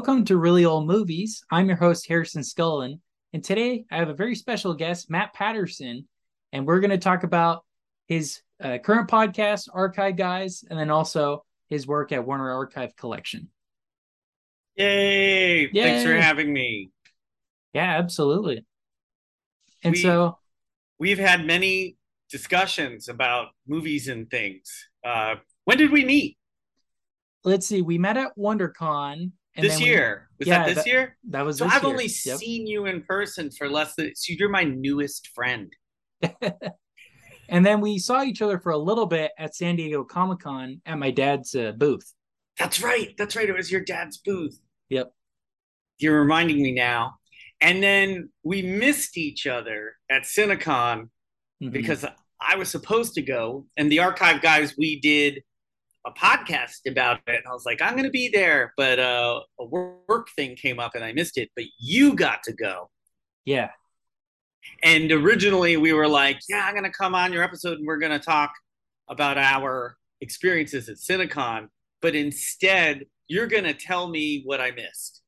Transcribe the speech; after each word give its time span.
Welcome 0.00 0.24
to 0.24 0.38
Reely 0.38 0.64
Old 0.64 0.86
Movies. 0.86 1.44
I'm 1.50 1.66
your 1.66 1.76
host, 1.76 2.08
Harrison 2.08 2.40
Scullin, 2.40 3.00
and 3.34 3.44
today 3.44 3.84
I 3.90 3.98
have 3.98 4.08
a 4.08 4.14
very 4.14 4.34
special 4.34 4.72
guest, 4.72 5.10
Matt 5.10 5.34
Patterson, 5.34 6.08
and 6.54 6.66
we're 6.66 6.80
going 6.80 6.88
to 6.88 6.96
talk 6.96 7.22
about 7.22 7.66
his 8.06 8.40
uh, 8.64 8.78
current 8.78 9.10
podcast, 9.10 9.68
Archive 9.70 10.16
Guys, 10.16 10.64
and 10.70 10.78
then 10.78 10.88
also 10.88 11.44
his 11.68 11.86
work 11.86 12.12
at 12.12 12.26
Warner 12.26 12.50
Archive 12.50 12.96
Collection. 12.96 13.50
Yay! 14.76 15.68
Yay. 15.70 15.70
Thanks 15.82 16.04
for 16.04 16.14
having 16.16 16.50
me. 16.50 16.88
Yeah, 17.74 17.98
absolutely. 17.98 18.64
And 19.82 19.92
We- 19.92 20.00
so, 20.00 20.38
We've 20.98 21.18
had 21.18 21.44
many 21.44 21.98
discussions 22.30 23.10
about 23.10 23.48
movies 23.68 24.08
and 24.08 24.30
things. 24.30 24.88
Uh, 25.04 25.34
when 25.66 25.76
did 25.76 25.90
we 25.92 26.06
meet? 26.06 26.38
let's 27.44 27.66
see, 27.66 27.82
we 27.82 27.98
met 27.98 28.16
at 28.16 28.34
WonderCon. 28.38 29.32
And 29.56 29.64
this 29.66 29.78
we- 29.78 29.86
year. 29.86 30.28
Was 30.38 30.48
yeah, 30.48 30.58
that 30.66 30.74
this 30.74 30.84
that- 30.84 30.86
year? 30.86 31.16
that 31.30 31.42
was 31.44 31.58
So 31.58 31.64
this 31.64 31.74
I've 31.74 31.82
year. 31.82 31.90
only 31.92 32.04
Yep. 32.04 32.38
seen 32.38 32.66
you 32.66 32.86
in 32.86 33.02
person 33.02 33.50
for 33.50 33.68
less 33.68 33.94
than. 33.94 34.14
So 34.14 34.32
you're 34.38 34.48
my 34.48 34.64
newest 34.64 35.28
friend. 35.34 35.72
And 37.52 37.66
then 37.66 37.80
we 37.80 37.98
saw 37.98 38.22
each 38.22 38.42
other 38.42 38.60
for 38.60 38.70
a 38.70 38.78
little 38.78 39.06
bit 39.06 39.32
at 39.36 39.56
San 39.56 39.74
Diego 39.74 40.04
Comic 40.04 40.38
Con 40.38 40.80
at 40.86 40.98
my 40.98 41.10
dad's 41.10 41.52
uh, 41.54 41.72
booth. 41.72 42.14
That's 42.58 42.80
right. 42.80 43.12
That's 43.18 43.34
right. 43.34 43.48
It 43.48 43.56
was 43.56 43.72
your 43.72 43.80
dad's 43.80 44.18
booth. 44.18 44.56
Yep. 44.88 45.12
You're 45.98 46.20
reminding 46.20 46.62
me 46.62 46.70
now. 46.70 47.14
And 47.60 47.82
then 47.82 48.30
we 48.44 48.62
missed 48.62 49.18
each 49.18 49.48
other 49.48 49.94
at 50.08 50.22
Cinecon 50.22 51.08
Mhm. 51.60 51.72
because 51.72 52.04
I 52.40 52.54
was 52.54 52.70
supposed 52.70 53.14
to 53.14 53.22
go, 53.22 53.66
and 53.76 53.90
the 53.90 53.98
archive 53.98 54.40
guys 54.42 54.76
we 54.78 55.00
did 55.00 55.42
a 56.06 56.12
podcast 56.12 56.88
about 56.88 57.20
it, 57.26 57.36
and 57.36 57.46
I 57.46 57.52
was 57.52 57.66
like, 57.66 57.82
I'm 57.82 57.92
going 57.92 58.04
to 58.04 58.10
be 58.10 58.28
there, 58.28 58.72
but 58.76 58.98
uh, 58.98 59.40
a 59.58 59.64
work 59.64 60.28
thing 60.36 60.56
came 60.56 60.78
up 60.78 60.94
and 60.94 61.04
I 61.04 61.12
missed 61.12 61.36
it. 61.36 61.50
But 61.54 61.66
you 61.78 62.14
got 62.14 62.42
to 62.44 62.52
go, 62.52 62.90
yeah, 63.44 63.70
and 64.82 65.10
originally 65.12 65.76
we 65.76 65.92
were 65.92 66.08
like, 66.08 66.40
Yeah, 66.48 66.64
I'm 66.64 66.74
going 66.74 66.84
to 66.84 66.90
come 66.90 67.14
on 67.14 67.32
your 67.32 67.42
episode 67.42 67.78
and 67.78 67.86
we're 67.86 67.98
going 67.98 68.18
to 68.18 68.24
talk 68.24 68.52
about 69.08 69.38
our 69.38 69.96
experiences 70.20 70.88
at 70.88 70.96
Cinecon, 70.96 71.68
but 72.00 72.14
instead 72.14 73.04
you're 73.28 73.46
going 73.46 73.64
to 73.64 73.74
tell 73.74 74.08
me 74.08 74.42
what 74.44 74.60
I 74.60 74.70
missed. 74.72 75.22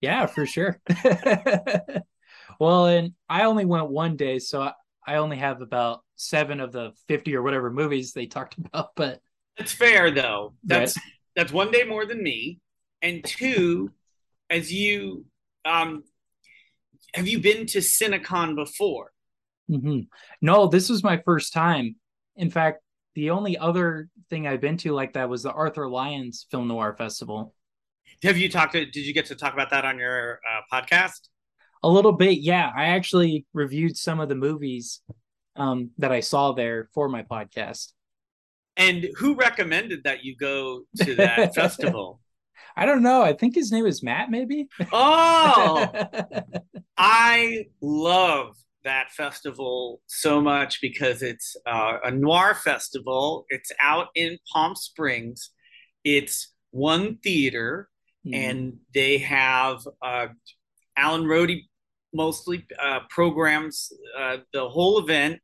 yeah, 0.00 0.26
for 0.26 0.46
sure. 0.46 0.80
well, 2.60 2.86
and 2.86 3.12
I 3.28 3.44
only 3.44 3.64
went 3.64 3.90
one 3.90 4.16
day, 4.16 4.38
so 4.38 4.62
I, 4.62 4.72
I 5.06 5.16
only 5.16 5.38
have 5.38 5.60
about 5.60 6.00
seven 6.16 6.60
of 6.60 6.72
the 6.72 6.92
50 7.08 7.34
or 7.36 7.42
whatever 7.42 7.70
movies 7.70 8.12
they 8.12 8.26
talked 8.26 8.56
about. 8.58 8.90
But 8.96 9.20
That's 9.58 9.72
fair 9.72 10.10
though. 10.10 10.54
That's 10.64 10.96
that's 11.36 11.52
one 11.52 11.70
day 11.70 11.84
more 11.84 12.06
than 12.06 12.22
me. 12.22 12.60
And 13.02 13.24
two, 13.24 13.90
as 14.48 14.72
you 14.72 15.24
um 15.64 16.04
have 17.14 17.26
you 17.28 17.40
been 17.40 17.66
to 17.66 17.78
Cinecon 17.78 18.54
before? 18.54 19.12
Mhm. 19.70 20.06
no, 20.40 20.66
this 20.66 20.88
was 20.88 21.02
my 21.02 21.20
first 21.24 21.52
time. 21.52 21.96
In 22.36 22.50
fact, 22.50 22.80
the 23.14 23.30
only 23.30 23.58
other 23.58 24.08
thing 24.30 24.46
I've 24.46 24.60
been 24.62 24.78
to 24.78 24.92
like 24.92 25.12
that 25.12 25.28
was 25.28 25.42
the 25.42 25.52
Arthur 25.52 25.88
Lyons 25.88 26.46
Film 26.50 26.68
Noir 26.68 26.94
Festival. 26.96 27.54
Have 28.22 28.38
you 28.38 28.48
talked 28.48 28.72
to 28.72 28.86
did 28.86 29.04
you 29.04 29.12
get 29.12 29.26
to 29.26 29.34
talk 29.34 29.52
about 29.52 29.70
that 29.70 29.84
on 29.84 29.98
your 29.98 30.40
uh, 30.48 30.62
podcast? 30.72 31.28
A 31.82 31.88
little 31.88 32.12
bit, 32.12 32.38
yeah. 32.38 32.70
I 32.74 32.86
actually 32.86 33.46
reviewed 33.52 33.96
some 33.96 34.20
of 34.20 34.28
the 34.28 34.34
movies 34.34 35.00
um, 35.54 35.90
that 35.98 36.12
I 36.12 36.20
saw 36.20 36.52
there 36.52 36.88
for 36.94 37.08
my 37.08 37.22
podcast. 37.22 37.92
And 38.78 39.08
who 39.16 39.34
recommended 39.34 40.04
that 40.04 40.24
you 40.24 40.36
go 40.36 40.84
to 41.02 41.14
that 41.16 41.54
festival? 41.54 42.20
I 42.76 42.86
don't 42.86 43.02
know. 43.02 43.22
I 43.22 43.32
think 43.32 43.54
his 43.54 43.72
name 43.72 43.86
is 43.86 44.02
Matt, 44.02 44.30
maybe. 44.30 44.68
Oh, 44.92 45.90
I 46.96 47.66
love 47.82 48.56
that 48.84 49.10
festival 49.10 50.00
so 50.06 50.40
much 50.40 50.80
because 50.80 51.22
it's 51.22 51.56
uh, 51.66 51.98
a 52.04 52.10
noir 52.10 52.54
festival. 52.54 53.44
It's 53.48 53.72
out 53.80 54.08
in 54.14 54.38
Palm 54.52 54.76
Springs. 54.76 55.50
It's 56.04 56.52
one 56.70 57.18
theater. 57.18 57.88
Mhm. 58.26 58.34
and 58.34 58.78
they 58.94 59.18
have 59.18 59.86
uh, 60.02 60.26
Alan 60.96 61.24
Rode 61.26 61.52
mostly 62.12 62.66
uh, 62.82 63.00
programs 63.08 63.92
uh, 64.18 64.38
the 64.52 64.68
whole 64.68 64.98
event. 64.98 65.40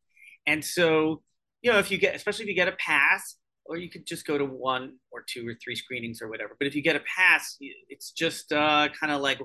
And 0.46 0.62
so, 0.64 1.22
you 1.64 1.72
know, 1.72 1.78
if 1.78 1.90
you 1.90 1.98
get, 1.98 2.14
especially 2.14 2.44
if 2.44 2.48
you 2.50 2.54
get 2.54 2.68
a 2.68 2.76
pass, 2.78 3.36
or 3.66 3.76
you 3.78 3.88
could 3.88 4.06
just 4.06 4.26
go 4.26 4.36
to 4.36 4.44
one 4.44 4.96
or 5.10 5.24
two 5.26 5.48
or 5.48 5.54
three 5.62 5.74
screenings 5.74 6.20
or 6.20 6.28
whatever. 6.28 6.54
But 6.58 6.68
if 6.68 6.74
you 6.76 6.82
get 6.82 6.96
a 6.96 7.02
pass, 7.16 7.56
it's 7.88 8.12
just 8.12 8.52
uh, 8.52 8.88
kind 9.00 9.10
of 9.10 9.22
like 9.22 9.40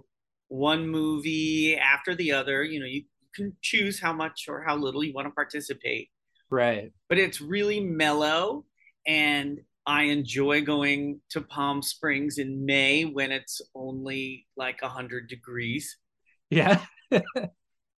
one 0.49 0.87
movie 0.87 1.77
after 1.77 2.13
the 2.13 2.33
other. 2.33 2.63
You 2.63 2.81
know, 2.81 2.85
you 2.85 3.03
can 3.33 3.55
choose 3.61 3.99
how 3.99 4.11
much 4.11 4.45
or 4.49 4.61
how 4.63 4.75
little 4.75 5.03
you 5.03 5.13
want 5.13 5.27
to 5.27 5.31
participate 5.31 6.09
right. 6.49 6.91
but 7.07 7.19
it's 7.19 7.39
really 7.39 7.79
mellow 7.79 8.65
and 9.07 9.59
I 9.85 10.03
enjoy 10.03 10.61
going 10.61 11.21
to 11.29 11.41
Palm 11.41 11.81
Springs 11.83 12.39
in 12.39 12.65
May 12.65 13.03
when 13.05 13.31
it's 13.31 13.61
only 13.75 14.47
like 14.57 14.81
100 14.81 15.29
degrees. 15.29 15.97
Yeah. 16.49 16.81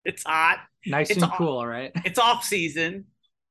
It's 0.04 0.24
hot. 0.24 0.60
Nice 0.86 1.12
It's 1.12 1.22
and 1.22 1.31
all- 1.31 1.38
cool, 1.38 1.66
right? 1.66 1.92
It's 2.06 2.18
off 2.18 2.44
season, 2.44 3.06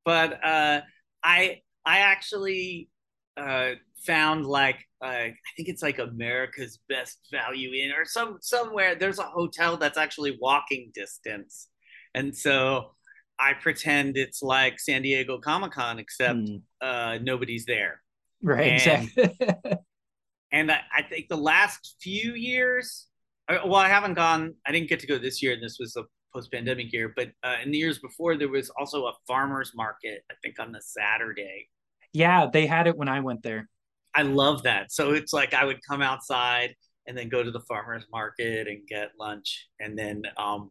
but 0.05 0.33
uh, 0.45 0.81
I 1.23 1.61
I 1.85 1.99
actually 2.01 2.89
uh, 3.37 3.73
found 4.07 4.47
like 4.47 4.77
uh, 5.03 5.07
I 5.09 5.35
think 5.57 5.69
it's 5.69 5.83
like 5.83 5.99
America's 5.99 6.79
Best 6.89 7.19
Value 7.33 7.73
Inn 7.75 7.93
or 7.93 8.05
some 8.05 8.39
somewhere. 8.41 8.95
There's 8.95 9.19
a 9.19 9.25
hotel 9.25 9.77
that's 9.77 9.99
actually 9.99 10.37
walking 10.41 10.91
distance, 10.95 11.69
and 12.15 12.37
so 12.37 12.93
I 13.39 13.55
pretend 13.55 14.17
it's 14.17 14.43
like 14.43 14.79
San 14.79 15.03
Diego 15.03 15.39
Comic 15.39 15.73
Con 15.73 15.99
except 15.99 16.39
Mm, 16.39 16.63
uh, 16.83 17.19
nobody's 17.23 17.65
there. 17.65 18.03
right. 18.43 18.87
and- 18.87 19.09
Exactly. 19.17 19.77
and 20.53 20.71
I, 20.71 20.81
I 20.95 21.03
think 21.03 21.29
the 21.29 21.37
last 21.37 21.97
few 22.03 22.35
years, 22.35 23.07
well, 23.49 23.77
I 23.77 23.89
haven't 23.89 24.15
gone. 24.15 24.55
I 24.67 24.73
didn't 24.73 24.89
get 24.89 25.01
to 25.01 25.07
go 25.07 25.17
this 25.19 25.43
year, 25.43 25.53
and 25.55 25.63
this 25.63 25.79
was 25.81 25.97
a 26.31 26.39
post-pandemic 26.39 26.93
year. 26.93 27.13
But 27.15 27.31
uh, 27.43 27.57
in 27.63 27.71
the 27.71 27.79
years 27.79 27.99
before, 27.99 28.37
there 28.37 28.49
was 28.49 28.71
also 28.71 29.07
a 29.07 29.13
farmers 29.27 29.73
market. 29.75 30.23
I 30.31 30.35
think 30.43 30.59
on 30.59 30.73
the 30.73 30.81
Saturday. 30.83 31.69
yeah, 32.13 32.47
they 32.53 32.67
had 32.67 32.87
it 32.87 32.97
when 32.97 33.09
I 33.09 33.21
went 33.21 33.43
there. 33.43 33.69
I 34.15 34.23
love 34.23 34.65
that. 34.65 34.93
So 34.93 35.13
it's 35.13 35.33
like 35.33 35.55
I 35.55 35.65
would 35.65 35.81
come 35.89 36.03
outside 36.03 36.75
and 37.07 37.17
then 37.17 37.29
go 37.29 37.43
to 37.43 37.51
the 37.51 37.61
farmers 37.61 38.05
market 38.11 38.67
and 38.69 38.87
get 38.87 39.11
lunch, 39.19 39.69
and 39.79 39.99
then 39.99 40.23
um, 40.37 40.71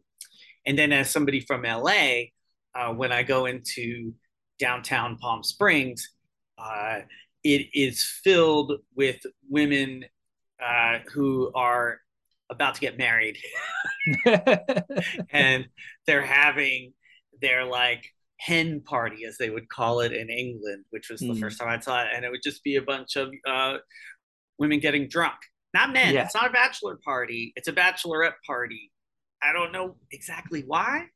and 0.66 0.78
then 0.78 0.92
as 0.92 1.10
somebody 1.10 1.40
from 1.40 1.62
LA, 1.62 2.24
uh, 2.74 2.92
when 2.94 3.12
I 3.12 3.22
go 3.22 3.46
into 3.46 4.14
downtown 4.58 5.16
Palm 5.16 5.42
Springs, 5.42 6.08
uh, 6.58 7.00
it 7.42 7.68
is 7.72 8.04
filled 8.22 8.72
with 8.94 9.20
women 9.48 10.04
uh, 10.62 10.98
who 11.12 11.50
are 11.54 12.00
about 12.50 12.74
to 12.74 12.80
get 12.80 12.98
married, 12.98 13.38
and 15.32 15.66
they're 16.06 16.22
having 16.24 16.92
their 17.40 17.64
like 17.64 18.06
hen 18.38 18.80
party, 18.80 19.24
as 19.24 19.36
they 19.38 19.50
would 19.50 19.68
call 19.68 20.00
it 20.00 20.12
in 20.12 20.28
England, 20.30 20.84
which 20.90 21.08
was 21.10 21.20
the 21.20 21.26
Mm. 21.28 21.40
first 21.40 21.58
time 21.58 21.68
I 21.68 21.78
saw 21.78 22.02
it, 22.02 22.08
and 22.14 22.24
it 22.24 22.30
would 22.30 22.42
just 22.42 22.62
be 22.64 22.76
a 22.76 22.82
bunch 22.82 23.16
of 23.16 23.30
uh, 23.46 23.78
women 24.58 24.80
getting 24.80 25.08
drunk, 25.08 25.34
not 25.74 25.92
men. 25.92 26.14
Yeah. 26.14 26.24
It's 26.24 26.34
not 26.34 26.48
a 26.48 26.52
bachelor 26.52 26.98
party; 27.04 27.52
it's 27.56 27.68
a 27.68 27.72
bachelorette 27.72 28.34
party. 28.46 28.90
I 29.42 29.52
don't 29.52 29.72
know 29.72 29.96
exactly 30.10 30.64
why, 30.66 31.06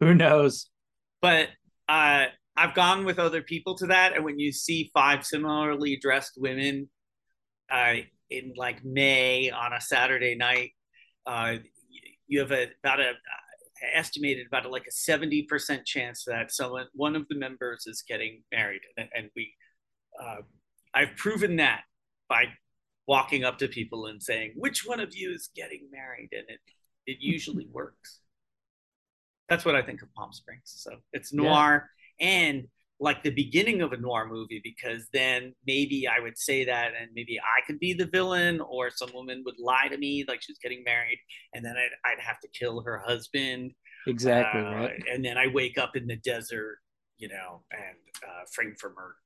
Who 0.00 0.14
knows? 0.14 0.68
but 1.22 1.48
uh, 1.88 2.26
I've 2.56 2.74
gone 2.74 3.04
with 3.04 3.18
other 3.18 3.42
people 3.42 3.76
to 3.78 3.86
that, 3.88 4.14
and 4.14 4.24
when 4.24 4.38
you 4.38 4.52
see 4.52 4.90
five 4.94 5.24
similarly 5.24 5.96
dressed 6.00 6.32
women 6.36 6.88
uh, 7.70 7.94
in 8.30 8.52
like 8.56 8.84
May 8.84 9.50
on 9.50 9.72
a 9.72 9.80
Saturday 9.80 10.34
night, 10.34 10.72
uh, 11.26 11.56
you 12.26 12.40
have 12.40 12.52
a, 12.52 12.68
about 12.82 13.00
a 13.00 13.12
estimated 13.94 14.46
about 14.46 14.66
a, 14.66 14.68
like 14.68 14.86
a 14.86 14.92
seventy 14.92 15.42
percent 15.42 15.84
chance 15.84 16.24
that 16.24 16.52
someone 16.52 16.86
one 16.94 17.14
of 17.16 17.26
the 17.28 17.36
members 17.36 17.84
is 17.86 18.02
getting 18.06 18.42
married, 18.52 18.80
and, 18.96 19.08
and 19.14 19.30
we, 19.36 19.52
uh, 20.22 20.36
I've 20.94 21.16
proven 21.16 21.56
that 21.56 21.82
by 22.28 22.46
walking 23.06 23.44
up 23.44 23.58
to 23.58 23.68
people 23.68 24.06
and 24.06 24.22
saying, 24.22 24.52
"Which 24.56 24.84
one 24.86 25.00
of 25.00 25.14
you 25.14 25.32
is 25.32 25.50
getting 25.54 25.88
married?" 25.92 26.30
and 26.32 26.44
it 26.48 26.60
it 27.06 27.18
usually 27.20 27.66
works. 27.72 28.20
That's 29.48 29.64
what 29.64 29.76
I 29.76 29.82
think 29.82 30.02
of 30.02 30.12
Palm 30.14 30.32
Springs. 30.32 30.62
So 30.64 30.96
it's 31.12 31.32
Yeah. 31.32 31.42
noir 31.42 31.90
and 32.18 32.66
like 32.98 33.22
the 33.22 33.30
beginning 33.30 33.82
of 33.82 33.92
a 33.92 33.96
noir 33.96 34.26
movie 34.26 34.60
because 34.64 35.06
then 35.12 35.54
maybe 35.66 36.06
I 36.08 36.20
would 36.20 36.38
say 36.38 36.64
that 36.64 36.92
and 36.98 37.10
maybe 37.14 37.38
I 37.38 37.60
could 37.66 37.78
be 37.78 37.92
the 37.92 38.06
villain 38.06 38.60
or 38.60 38.90
some 38.90 39.10
woman 39.12 39.42
would 39.44 39.56
lie 39.58 39.88
to 39.88 39.98
me 39.98 40.24
like 40.26 40.40
she's 40.42 40.58
getting 40.58 40.82
married 40.84 41.18
and 41.54 41.64
then 41.64 41.74
I'd, 41.76 42.10
I'd 42.10 42.20
have 42.20 42.40
to 42.40 42.48
kill 42.48 42.80
her 42.82 42.98
husband. 42.98 43.72
Exactly, 44.06 44.60
Uh, 44.60 44.70
right? 44.70 45.02
And 45.12 45.24
then 45.24 45.36
I 45.36 45.48
wake 45.48 45.78
up 45.78 45.96
in 45.96 46.06
the 46.06 46.16
desert, 46.16 46.78
you 47.18 47.28
know, 47.28 47.64
and 47.70 47.96
uh, 48.26 48.44
framed 48.52 48.78
for 48.78 48.90
murder. 48.90 49.16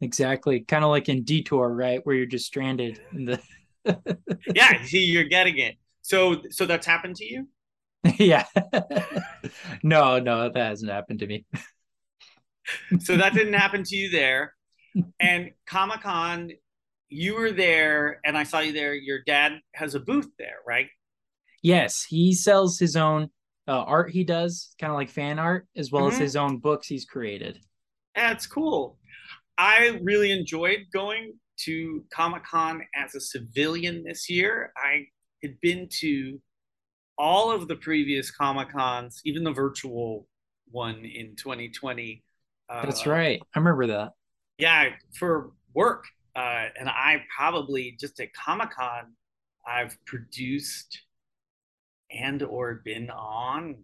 Exactly. 0.00 0.60
Kind 0.60 0.84
of 0.84 0.90
like 0.90 1.08
in 1.08 1.24
Detour, 1.24 1.68
right? 1.70 2.04
Where 2.04 2.14
you're 2.14 2.26
just 2.26 2.46
stranded 2.46 3.00
in 3.12 3.24
the 3.24 3.40
yeah, 4.54 4.82
see, 4.84 5.04
you're 5.04 5.24
getting 5.24 5.58
it. 5.58 5.76
So, 6.02 6.42
so 6.50 6.66
that's 6.66 6.86
happened 6.86 7.16
to 7.16 7.24
you? 7.24 7.48
yeah. 8.18 8.44
no, 9.82 10.18
no, 10.18 10.50
that 10.50 10.56
hasn't 10.56 10.90
happened 10.90 11.20
to 11.20 11.26
me. 11.26 11.46
So 13.00 13.16
that 13.16 13.34
didn't 13.34 13.54
happen 13.54 13.82
to 13.84 13.96
you 13.96 14.10
there. 14.10 14.54
And 15.20 15.50
Comic 15.66 16.02
Con, 16.02 16.50
you 17.08 17.34
were 17.34 17.50
there, 17.50 18.20
and 18.24 18.36
I 18.36 18.44
saw 18.44 18.60
you 18.60 18.72
there. 18.72 18.94
Your 18.94 19.20
dad 19.26 19.52
has 19.74 19.94
a 19.94 20.00
booth 20.00 20.28
there, 20.38 20.58
right? 20.66 20.88
Yes, 21.62 22.04
he 22.04 22.34
sells 22.34 22.78
his 22.78 22.96
own 22.96 23.30
uh, 23.66 23.82
art. 23.82 24.10
He 24.10 24.24
does 24.24 24.74
kind 24.80 24.90
of 24.90 24.96
like 24.96 25.10
fan 25.10 25.38
art, 25.38 25.66
as 25.76 25.90
well 25.90 26.04
mm-hmm. 26.04 26.14
as 26.14 26.18
his 26.18 26.36
own 26.36 26.58
books 26.58 26.86
he's 26.86 27.04
created. 27.04 27.58
That's 28.14 28.46
cool. 28.46 28.98
I 29.58 29.98
really 30.02 30.32
enjoyed 30.32 30.86
going 30.92 31.34
to 31.60 32.04
Comic 32.12 32.44
Con 32.44 32.82
as 32.94 33.14
a 33.14 33.20
civilian 33.20 34.04
this 34.04 34.28
year. 34.28 34.72
I 34.76 35.06
had 35.42 35.60
been 35.60 35.88
to 36.00 36.40
all 37.16 37.50
of 37.50 37.68
the 37.68 37.76
previous 37.76 38.30
Comic 38.30 38.70
Cons, 38.72 39.20
even 39.24 39.44
the 39.44 39.52
virtual 39.52 40.26
one 40.70 41.04
in 41.04 41.36
2020. 41.36 42.23
Uh, 42.68 42.86
That's 42.86 43.06
right. 43.06 43.40
I 43.54 43.58
remember 43.58 43.86
that. 43.88 44.12
Yeah, 44.58 44.90
for 45.18 45.52
work. 45.74 46.04
Uh, 46.36 46.66
and 46.78 46.88
I 46.88 47.22
probably 47.36 47.96
just 47.98 48.18
at 48.20 48.32
Comic 48.32 48.70
Con, 48.72 49.12
I've 49.66 49.96
produced 50.04 51.00
and 52.10 52.42
or 52.42 52.82
been 52.84 53.10
on 53.10 53.76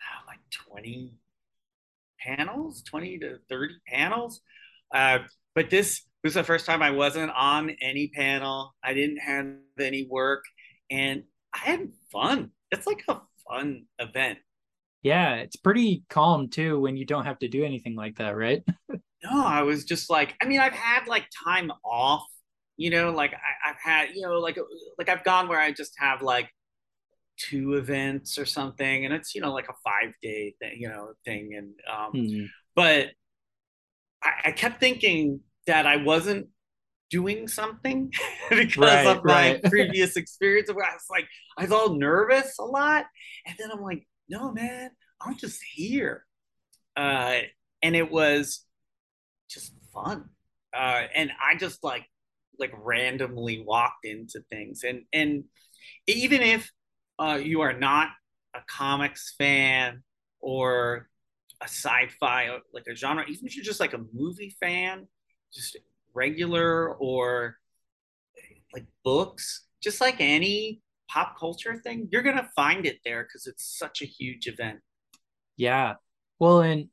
uh, 0.00 0.26
like 0.26 0.40
20 0.50 1.14
panels, 2.20 2.82
20 2.82 3.18
to 3.18 3.38
30 3.48 3.74
panels. 3.86 4.40
Uh, 4.94 5.18
but 5.54 5.70
this 5.70 6.02
was 6.24 6.34
the 6.34 6.44
first 6.44 6.66
time 6.66 6.82
I 6.82 6.90
wasn't 6.90 7.32
on 7.32 7.70
any 7.80 8.08
panel. 8.08 8.74
I 8.82 8.94
didn't 8.94 9.18
have 9.18 9.46
any 9.78 10.06
work 10.10 10.44
and 10.90 11.24
I 11.54 11.58
had 11.58 11.88
fun. 12.12 12.50
It's 12.70 12.86
like 12.86 13.02
a 13.08 13.20
fun 13.48 13.86
event. 13.98 14.38
Yeah, 15.06 15.36
it's 15.36 15.54
pretty 15.54 16.02
calm 16.10 16.48
too 16.48 16.80
when 16.80 16.96
you 16.96 17.04
don't 17.04 17.26
have 17.26 17.38
to 17.38 17.46
do 17.46 17.64
anything 17.64 17.94
like 17.94 18.16
that, 18.16 18.36
right? 18.36 18.64
no, 18.90 19.46
I 19.46 19.62
was 19.62 19.84
just 19.84 20.10
like, 20.10 20.34
I 20.42 20.46
mean, 20.46 20.58
I've 20.58 20.72
had 20.72 21.06
like 21.06 21.28
time 21.44 21.70
off, 21.84 22.24
you 22.76 22.90
know, 22.90 23.12
like 23.12 23.32
I, 23.32 23.68
have 23.68 23.76
had, 23.80 24.16
you 24.16 24.22
know, 24.22 24.40
like 24.40 24.58
like 24.98 25.08
I've 25.08 25.22
gone 25.22 25.46
where 25.46 25.60
I 25.60 25.70
just 25.70 25.94
have 25.98 26.22
like 26.22 26.50
two 27.36 27.74
events 27.74 28.36
or 28.36 28.46
something, 28.46 29.04
and 29.04 29.14
it's 29.14 29.32
you 29.32 29.40
know 29.40 29.52
like 29.52 29.68
a 29.68 29.74
five 29.84 30.12
day 30.22 30.56
thing, 30.58 30.80
you 30.80 30.88
know, 30.88 31.12
thing, 31.24 31.54
and 31.54 31.74
um, 31.88 32.12
mm-hmm. 32.12 32.46
but 32.74 33.10
I, 34.24 34.30
I 34.46 34.50
kept 34.50 34.80
thinking 34.80 35.38
that 35.68 35.86
I 35.86 35.98
wasn't 35.98 36.48
doing 37.10 37.46
something 37.46 38.12
because 38.50 38.76
right, 38.76 39.06
of 39.06 39.24
my 39.24 39.52
right. 39.52 39.62
previous 39.70 40.16
experience 40.16 40.68
where 40.74 40.84
I 40.84 40.94
was 40.94 41.06
like, 41.08 41.28
I 41.56 41.62
was 41.62 41.70
all 41.70 41.94
nervous 41.94 42.58
a 42.58 42.64
lot. 42.64 43.04
And 43.46 43.54
then 43.56 43.70
I'm 43.70 43.80
like, 43.80 44.04
no, 44.28 44.52
man, 44.52 44.90
I'm 45.20 45.36
just 45.36 45.60
here. 45.74 46.24
Uh, 46.96 47.38
and 47.82 47.94
it 47.94 48.10
was 48.10 48.64
just 49.48 49.72
fun. 49.92 50.30
Uh, 50.74 51.02
and 51.14 51.30
I 51.42 51.56
just 51.56 51.82
like, 51.84 52.04
like 52.58 52.72
randomly 52.82 53.62
walked 53.66 54.04
into 54.04 54.40
things. 54.50 54.82
And, 54.84 55.02
and 55.12 55.44
even 56.06 56.40
if 56.42 56.70
uh, 57.18 57.38
you 57.42 57.60
are 57.60 57.78
not 57.78 58.08
a 58.54 58.60
comics 58.66 59.34
fan 59.38 60.02
or 60.40 61.08
a 61.60 61.64
sci-fi, 61.64 62.58
like 62.72 62.86
a 62.90 62.94
genre, 62.94 63.24
even 63.28 63.46
if 63.46 63.56
you're 63.56 63.64
just 63.64 63.80
like 63.80 63.94
a 63.94 64.04
movie 64.12 64.56
fan, 64.60 65.06
just 65.52 65.76
regular 66.14 66.94
or 66.94 67.56
like 68.72 68.86
books, 69.04 69.66
just 69.82 70.00
like 70.00 70.16
any 70.18 70.80
pop 71.08 71.38
culture 71.38 71.76
thing, 71.76 72.08
you're 72.10 72.22
going 72.22 72.36
to 72.36 72.48
find 72.56 72.86
it 72.86 72.98
there 73.04 73.22
because 73.22 73.46
it's 73.46 73.78
such 73.78 74.02
a 74.02 74.06
huge 74.06 74.46
event. 74.46 74.80
Yeah. 75.56 75.94
Well, 76.38 76.60
and 76.60 76.88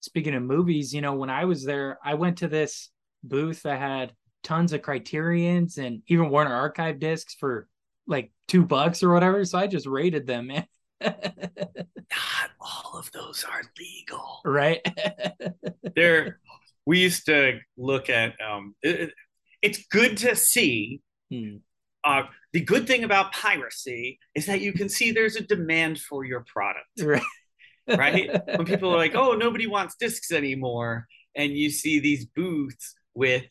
speaking 0.00 0.34
of 0.34 0.42
movies, 0.42 0.92
you 0.92 1.00
know, 1.00 1.14
when 1.14 1.30
I 1.30 1.44
was 1.44 1.64
there, 1.64 1.98
I 2.04 2.14
went 2.14 2.38
to 2.38 2.48
this 2.48 2.90
booth 3.22 3.62
that 3.62 3.78
had 3.78 4.12
tons 4.42 4.72
of 4.72 4.82
criterions 4.82 5.78
and 5.78 6.02
even 6.08 6.30
Warner 6.30 6.54
Archive 6.54 6.98
discs 6.98 7.34
for 7.34 7.68
like 8.06 8.32
two 8.46 8.64
bucks 8.64 9.02
or 9.02 9.12
whatever. 9.12 9.44
So 9.44 9.58
I 9.58 9.66
just 9.66 9.86
rated 9.86 10.26
them, 10.26 10.48
man. 10.48 10.66
Not 11.00 12.50
all 12.60 12.98
of 12.98 13.12
those 13.12 13.44
are 13.44 13.62
legal. 13.78 14.40
Right. 14.44 14.80
They're 15.94 16.40
we 16.86 17.00
used 17.00 17.26
to 17.26 17.58
look 17.76 18.08
at 18.08 18.34
um, 18.40 18.74
it, 18.82 19.12
it's 19.60 19.86
good 19.90 20.16
to 20.18 20.34
see 20.34 21.02
hmm. 21.30 21.56
Uh, 22.04 22.22
the 22.52 22.60
good 22.60 22.86
thing 22.86 23.04
about 23.04 23.32
piracy 23.32 24.18
is 24.34 24.46
that 24.46 24.60
you 24.60 24.72
can 24.72 24.88
see 24.88 25.10
there's 25.10 25.36
a 25.36 25.42
demand 25.42 26.00
for 26.00 26.24
your 26.24 26.44
product 26.46 26.86
right, 27.02 27.22
right? 27.88 28.30
when 28.56 28.66
people 28.66 28.92
are 28.92 28.96
like 28.96 29.14
oh 29.14 29.32
nobody 29.32 29.66
wants 29.66 29.96
discs 29.98 30.32
anymore 30.32 31.06
and 31.34 31.52
you 31.52 31.70
see 31.70 32.00
these 32.00 32.26
booths 32.26 32.94
with 33.14 33.44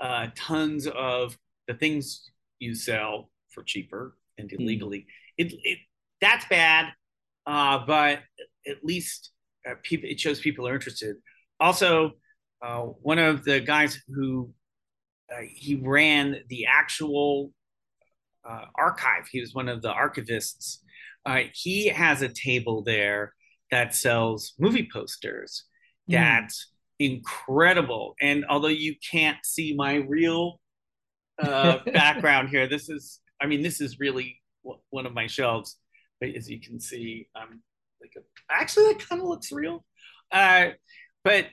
uh, 0.00 0.28
tons 0.34 0.86
of 0.86 1.36
the 1.68 1.74
things 1.74 2.30
you 2.58 2.74
sell 2.74 3.30
for 3.50 3.62
cheaper 3.62 4.16
and 4.38 4.50
hmm. 4.50 4.62
illegally 4.62 5.06
it, 5.38 5.52
it 5.62 5.78
that's 6.20 6.44
bad 6.46 6.92
uh, 7.46 7.78
but 7.86 8.20
at 8.66 8.82
least 8.82 9.30
uh, 9.68 9.74
people 9.82 10.08
it 10.08 10.18
shows 10.18 10.40
people 10.40 10.66
are 10.66 10.74
interested 10.74 11.16
also 11.60 12.12
uh, 12.62 12.80
one 12.80 13.18
of 13.18 13.44
the 13.44 13.60
guys 13.60 14.00
who 14.08 14.50
uh, 15.32 15.42
he 15.48 15.74
ran 15.76 16.36
the 16.48 16.66
actual 16.66 17.52
uh, 18.48 18.66
archive. 18.76 19.26
He 19.30 19.40
was 19.40 19.54
one 19.54 19.68
of 19.68 19.82
the 19.82 19.92
archivists. 19.92 20.78
Uh, 21.26 21.42
he 21.52 21.88
has 21.88 22.22
a 22.22 22.28
table 22.28 22.82
there 22.82 23.34
that 23.70 23.94
sells 23.94 24.54
movie 24.58 24.88
posters. 24.92 25.64
Mm. 26.10 26.14
That's 26.14 26.72
incredible. 26.98 28.14
And 28.20 28.44
although 28.48 28.68
you 28.68 28.94
can't 29.10 29.38
see 29.44 29.74
my 29.74 29.96
real 29.96 30.60
uh, 31.42 31.78
background 31.92 32.50
here, 32.50 32.68
this 32.68 32.88
is, 32.88 33.20
I 33.40 33.46
mean, 33.46 33.62
this 33.62 33.80
is 33.80 33.98
really 33.98 34.40
w- 34.64 34.82
one 34.90 35.06
of 35.06 35.14
my 35.14 35.26
shelves. 35.26 35.78
But 36.20 36.30
as 36.30 36.48
you 36.48 36.60
can 36.60 36.78
see, 36.78 37.28
I'm 37.34 37.62
like, 38.00 38.12
a, 38.16 38.20
actually, 38.50 38.92
that 38.92 39.08
kind 39.08 39.20
of 39.20 39.28
looks 39.28 39.50
real. 39.50 39.84
Uh, 40.30 40.70
but 41.22 41.46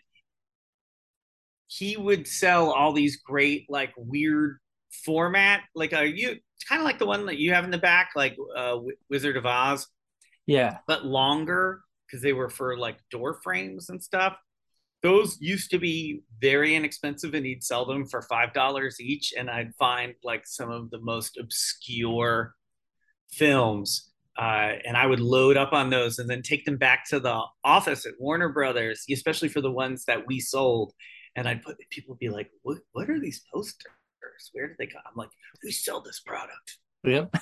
he 1.67 1.95
would 1.95 2.27
sell 2.27 2.71
all 2.71 2.91
these 2.91 3.21
great 3.21 3.65
like 3.69 3.93
weird 3.95 4.59
format 5.05 5.61
like 5.73 5.93
a 5.93 6.05
you 6.05 6.31
it's 6.31 6.41
kind 6.63 6.81
of 6.81 6.85
like 6.85 6.99
the 6.99 7.05
one 7.05 7.25
that 7.25 7.37
you 7.37 7.53
have 7.53 7.63
in 7.63 7.71
the 7.71 7.77
back 7.77 8.11
like 8.15 8.35
uh 8.55 8.77
wizard 9.09 9.37
of 9.37 9.45
oz 9.45 9.87
yeah 10.45 10.77
but 10.87 11.05
longer 11.05 11.81
because 12.05 12.21
they 12.21 12.33
were 12.33 12.49
for 12.49 12.77
like 12.77 12.97
door 13.09 13.39
frames 13.43 13.89
and 13.89 14.01
stuff 14.01 14.35
those 15.03 15.37
used 15.41 15.71
to 15.71 15.79
be 15.79 16.21
very 16.39 16.75
inexpensive 16.75 17.33
and 17.33 17.45
he'd 17.45 17.63
sell 17.63 17.85
them 17.85 18.05
for 18.05 18.21
five 18.23 18.53
dollars 18.53 18.99
each 18.99 19.33
and 19.37 19.49
i'd 19.49 19.73
find 19.75 20.13
like 20.23 20.45
some 20.45 20.69
of 20.69 20.89
the 20.91 20.99
most 20.99 21.37
obscure 21.37 22.53
films 23.31 24.07
uh, 24.37 24.71
and 24.85 24.95
I 24.95 25.05
would 25.05 25.19
load 25.19 25.57
up 25.57 25.73
on 25.73 25.89
those 25.89 26.17
and 26.17 26.27
then 26.29 26.41
take 26.41 26.63
them 26.63 26.77
back 26.77 27.03
to 27.09 27.19
the 27.19 27.43
office 27.65 28.05
at 28.05 28.13
Warner 28.17 28.47
Brothers, 28.47 29.03
especially 29.11 29.49
for 29.49 29.59
the 29.59 29.69
ones 29.69 30.05
that 30.05 30.25
we 30.25 30.39
sold 30.39 30.93
and 31.35 31.47
I'd 31.47 31.63
put 31.63 31.77
people 31.89 32.13
would 32.13 32.19
be 32.19 32.29
like, 32.29 32.49
"What? 32.63 32.79
What 32.91 33.09
are 33.09 33.19
these 33.19 33.41
posters? 33.53 33.93
Where 34.53 34.67
did 34.67 34.77
they 34.77 34.87
come?" 34.87 35.01
I'm 35.05 35.15
like, 35.15 35.29
"We 35.63 35.71
sell 35.71 36.01
this 36.01 36.19
product." 36.19 36.77
Yep. 37.03 37.35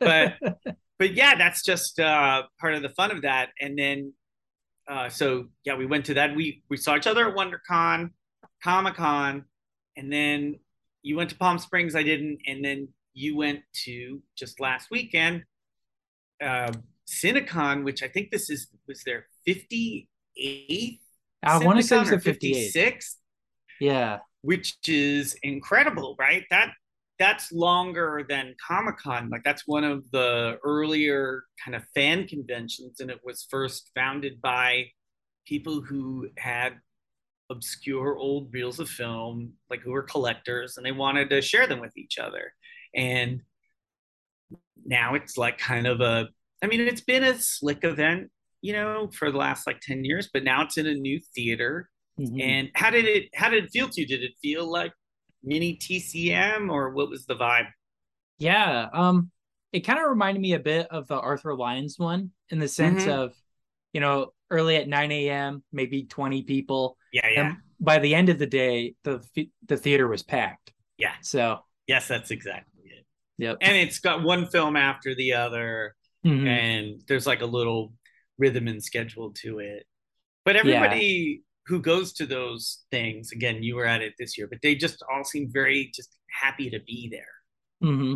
but 0.00 0.34
but 0.98 1.14
yeah, 1.14 1.34
that's 1.36 1.62
just 1.62 2.00
uh, 2.00 2.44
part 2.60 2.74
of 2.74 2.82
the 2.82 2.90
fun 2.90 3.10
of 3.10 3.22
that. 3.22 3.50
And 3.60 3.78
then 3.78 4.12
uh, 4.88 5.08
so 5.08 5.46
yeah, 5.64 5.76
we 5.76 5.86
went 5.86 6.06
to 6.06 6.14
that. 6.14 6.34
We 6.34 6.62
we 6.68 6.76
saw 6.76 6.96
each 6.96 7.06
other 7.06 7.28
at 7.28 7.36
WonderCon, 7.36 8.10
Comic 8.62 8.94
Con, 8.94 9.44
and 9.96 10.12
then 10.12 10.58
you 11.02 11.16
went 11.16 11.30
to 11.30 11.36
Palm 11.36 11.58
Springs. 11.58 11.94
I 11.94 12.02
didn't, 12.02 12.38
and 12.46 12.64
then 12.64 12.88
you 13.14 13.36
went 13.36 13.60
to 13.84 14.22
just 14.36 14.60
last 14.60 14.90
weekend, 14.90 15.44
uh, 16.42 16.72
Cinecon, 17.08 17.84
which 17.84 18.02
I 18.02 18.08
think 18.08 18.30
this 18.30 18.50
is 18.50 18.68
was 18.86 19.02
their 19.04 19.26
58th 19.48 20.98
I 21.42 21.58
want 21.58 21.78
to 21.78 21.82
say 21.82 22.00
it's 22.00 22.10
a 22.10 22.20
56. 22.20 23.16
Yeah. 23.80 24.18
Which 24.46 24.76
is 24.86 25.36
incredible, 25.42 26.14
right? 26.18 26.44
That 26.50 26.70
that's 27.18 27.50
longer 27.50 28.24
than 28.28 28.54
Comic 28.64 28.98
Con. 28.98 29.30
Like 29.30 29.42
that's 29.44 29.66
one 29.66 29.84
of 29.84 30.10
the 30.12 30.58
earlier 30.62 31.44
kind 31.64 31.74
of 31.74 31.82
fan 31.94 32.28
conventions, 32.28 33.00
and 33.00 33.10
it 33.10 33.20
was 33.24 33.46
first 33.50 33.90
founded 33.94 34.40
by 34.40 34.86
people 35.46 35.80
who 35.80 36.28
had 36.38 36.74
obscure 37.50 38.16
old 38.16 38.52
reels 38.52 38.80
of 38.80 38.88
film, 38.88 39.52
like 39.70 39.80
who 39.80 39.92
were 39.92 40.02
collectors, 40.02 40.76
and 40.76 40.86
they 40.86 40.92
wanted 40.92 41.30
to 41.30 41.42
share 41.42 41.66
them 41.66 41.80
with 41.80 41.96
each 41.96 42.18
other. 42.18 42.52
And 42.94 43.42
now 44.84 45.14
it's 45.14 45.36
like 45.36 45.58
kind 45.58 45.86
of 45.86 46.00
a 46.00 46.28
I 46.62 46.68
mean, 46.68 46.80
it's 46.80 47.00
been 47.00 47.24
a 47.24 47.38
slick 47.38 47.84
event 47.84 48.30
you 48.66 48.72
know, 48.72 49.08
for 49.12 49.30
the 49.30 49.38
last 49.38 49.66
like 49.66 49.80
10 49.80 50.04
years, 50.04 50.28
but 50.32 50.42
now 50.42 50.62
it's 50.62 50.76
in 50.76 50.86
a 50.86 50.94
new 50.94 51.20
theater. 51.34 51.88
Mm-hmm. 52.18 52.40
And 52.40 52.70
how 52.74 52.90
did 52.90 53.04
it 53.04 53.28
how 53.34 53.50
did 53.50 53.64
it 53.64 53.70
feel 53.70 53.88
to 53.88 54.00
you? 54.00 54.06
Did 54.06 54.22
it 54.22 54.32
feel 54.40 54.70
like 54.70 54.92
mini 55.42 55.76
TCM 55.76 56.70
or 56.70 56.90
what 56.90 57.10
was 57.10 57.26
the 57.26 57.36
vibe? 57.36 57.68
Yeah, 58.38 58.88
um, 58.92 59.30
it 59.72 59.80
kind 59.80 59.98
of 59.98 60.08
reminded 60.08 60.40
me 60.40 60.52
a 60.54 60.58
bit 60.58 60.88
of 60.90 61.06
the 61.06 61.18
Arthur 61.18 61.54
Lyons 61.54 61.98
one 61.98 62.30
in 62.50 62.58
the 62.58 62.68
sense 62.68 63.02
mm-hmm. 63.02 63.12
of, 63.12 63.34
you 63.92 64.00
know, 64.00 64.32
early 64.50 64.76
at 64.76 64.88
9 64.88 65.12
a.m., 65.12 65.62
maybe 65.72 66.04
20 66.04 66.42
people. 66.42 66.96
Yeah, 67.12 67.28
yeah. 67.28 67.46
And 67.48 67.56
by 67.80 67.98
the 67.98 68.14
end 68.14 68.28
of 68.28 68.38
the 68.38 68.46
day, 68.46 68.94
the 69.04 69.22
the 69.66 69.76
theater 69.76 70.08
was 70.08 70.22
packed. 70.22 70.72
Yeah. 70.98 71.12
So 71.22 71.58
yes, 71.86 72.08
that's 72.08 72.30
exactly 72.30 72.84
it. 72.84 73.04
Yep. 73.38 73.58
And 73.60 73.76
it's 73.76 73.98
got 73.98 74.22
one 74.22 74.46
film 74.46 74.76
after 74.76 75.14
the 75.14 75.34
other, 75.34 75.94
mm-hmm. 76.24 76.46
and 76.46 77.02
there's 77.06 77.26
like 77.26 77.42
a 77.42 77.46
little 77.46 77.92
rhythm 78.38 78.68
and 78.68 78.82
schedule 78.82 79.32
to 79.42 79.58
it. 79.58 79.86
But 80.44 80.56
everybody. 80.56 81.42
Who 81.66 81.80
goes 81.80 82.12
to 82.14 82.26
those 82.26 82.84
things, 82.90 83.32
again, 83.32 83.62
you 83.62 83.76
were 83.76 83.86
at 83.86 84.02
it 84.02 84.14
this 84.18 84.38
year, 84.38 84.46
but 84.46 84.58
they 84.62 84.74
just 84.74 85.02
all 85.12 85.24
seem 85.24 85.50
very 85.52 85.90
just 85.94 86.16
happy 86.30 86.70
to 86.70 86.80
be 86.86 87.08
there. 87.10 87.88
Mm-hmm. 87.88 88.14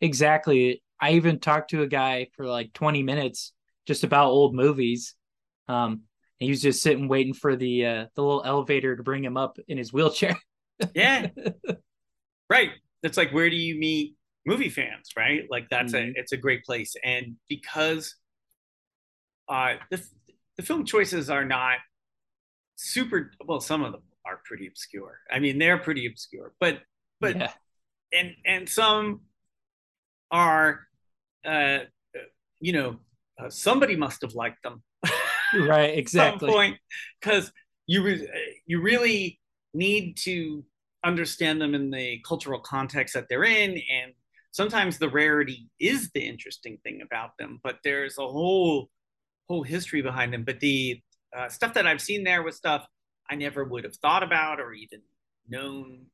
Exactly. 0.00 0.82
I 1.00 1.12
even 1.12 1.40
talked 1.40 1.70
to 1.70 1.82
a 1.82 1.88
guy 1.88 2.28
for 2.36 2.46
like 2.46 2.72
20 2.72 3.02
minutes 3.02 3.52
just 3.86 4.04
about 4.04 4.30
old 4.30 4.54
movies. 4.54 5.14
Um, 5.68 6.02
he 6.38 6.50
was 6.50 6.62
just 6.62 6.82
sitting 6.82 7.08
waiting 7.08 7.34
for 7.34 7.56
the 7.56 7.84
uh, 7.84 8.06
the 8.14 8.22
little 8.22 8.42
elevator 8.44 8.96
to 8.96 9.02
bring 9.02 9.24
him 9.24 9.36
up 9.36 9.58
in 9.66 9.76
his 9.76 9.92
wheelchair. 9.92 10.36
yeah, 10.94 11.26
right. 12.48 12.70
That's 13.02 13.16
like 13.16 13.32
where 13.32 13.50
do 13.50 13.56
you 13.56 13.76
meet 13.76 14.14
movie 14.46 14.68
fans, 14.68 15.10
right? 15.16 15.42
Like 15.50 15.68
that's 15.68 15.92
mm-hmm. 15.92 16.10
a 16.10 16.20
it's 16.20 16.32
a 16.32 16.36
great 16.36 16.64
place, 16.64 16.94
and 17.04 17.36
because 17.48 18.14
uh, 19.48 19.74
the 19.90 20.00
the 20.56 20.62
film 20.62 20.84
choices 20.84 21.28
are 21.28 21.44
not 21.44 21.78
super 22.78 23.32
well, 23.44 23.60
some 23.60 23.82
of 23.84 23.92
them 23.92 24.02
are 24.24 24.40
pretty 24.44 24.66
obscure. 24.66 25.18
I 25.30 25.38
mean, 25.38 25.58
they're 25.58 25.78
pretty 25.78 26.06
obscure, 26.06 26.52
but 26.60 26.80
but 27.20 27.36
yeah. 27.36 27.52
and 28.12 28.34
and 28.46 28.68
some 28.68 29.22
are 30.30 30.80
uh, 31.44 31.80
you 32.60 32.72
know 32.72 32.96
uh, 33.42 33.50
somebody 33.50 33.96
must 33.96 34.22
have 34.22 34.34
liked 34.34 34.62
them 34.62 34.82
right 35.60 35.96
exactly 35.98 36.48
some 36.48 36.54
point 36.54 36.76
because 37.20 37.52
you 37.86 38.02
re- 38.02 38.58
you 38.66 38.80
really 38.80 39.40
need 39.74 40.16
to 40.16 40.64
understand 41.04 41.60
them 41.60 41.74
in 41.74 41.90
the 41.90 42.20
cultural 42.26 42.60
context 42.60 43.14
that 43.14 43.26
they're 43.28 43.44
in 43.44 43.70
and 43.70 44.12
sometimes 44.50 44.98
the 44.98 45.08
rarity 45.08 45.70
is 45.80 46.10
the 46.12 46.20
interesting 46.20 46.76
thing 46.82 47.00
about 47.02 47.30
them 47.38 47.60
but 47.62 47.78
there's 47.84 48.18
a 48.18 48.26
whole 48.26 48.90
whole 49.48 49.62
history 49.62 50.02
behind 50.02 50.32
them 50.32 50.44
but 50.44 50.60
the 50.60 51.00
uh, 51.36 51.48
stuff 51.48 51.74
that 51.74 51.86
i've 51.86 52.00
seen 52.00 52.24
there 52.24 52.42
was 52.42 52.56
stuff 52.56 52.86
i 53.30 53.34
never 53.34 53.64
would 53.64 53.84
have 53.84 53.96
thought 53.96 54.22
about 54.22 54.60
or 54.60 54.72
even 54.72 55.00
known 55.48 56.06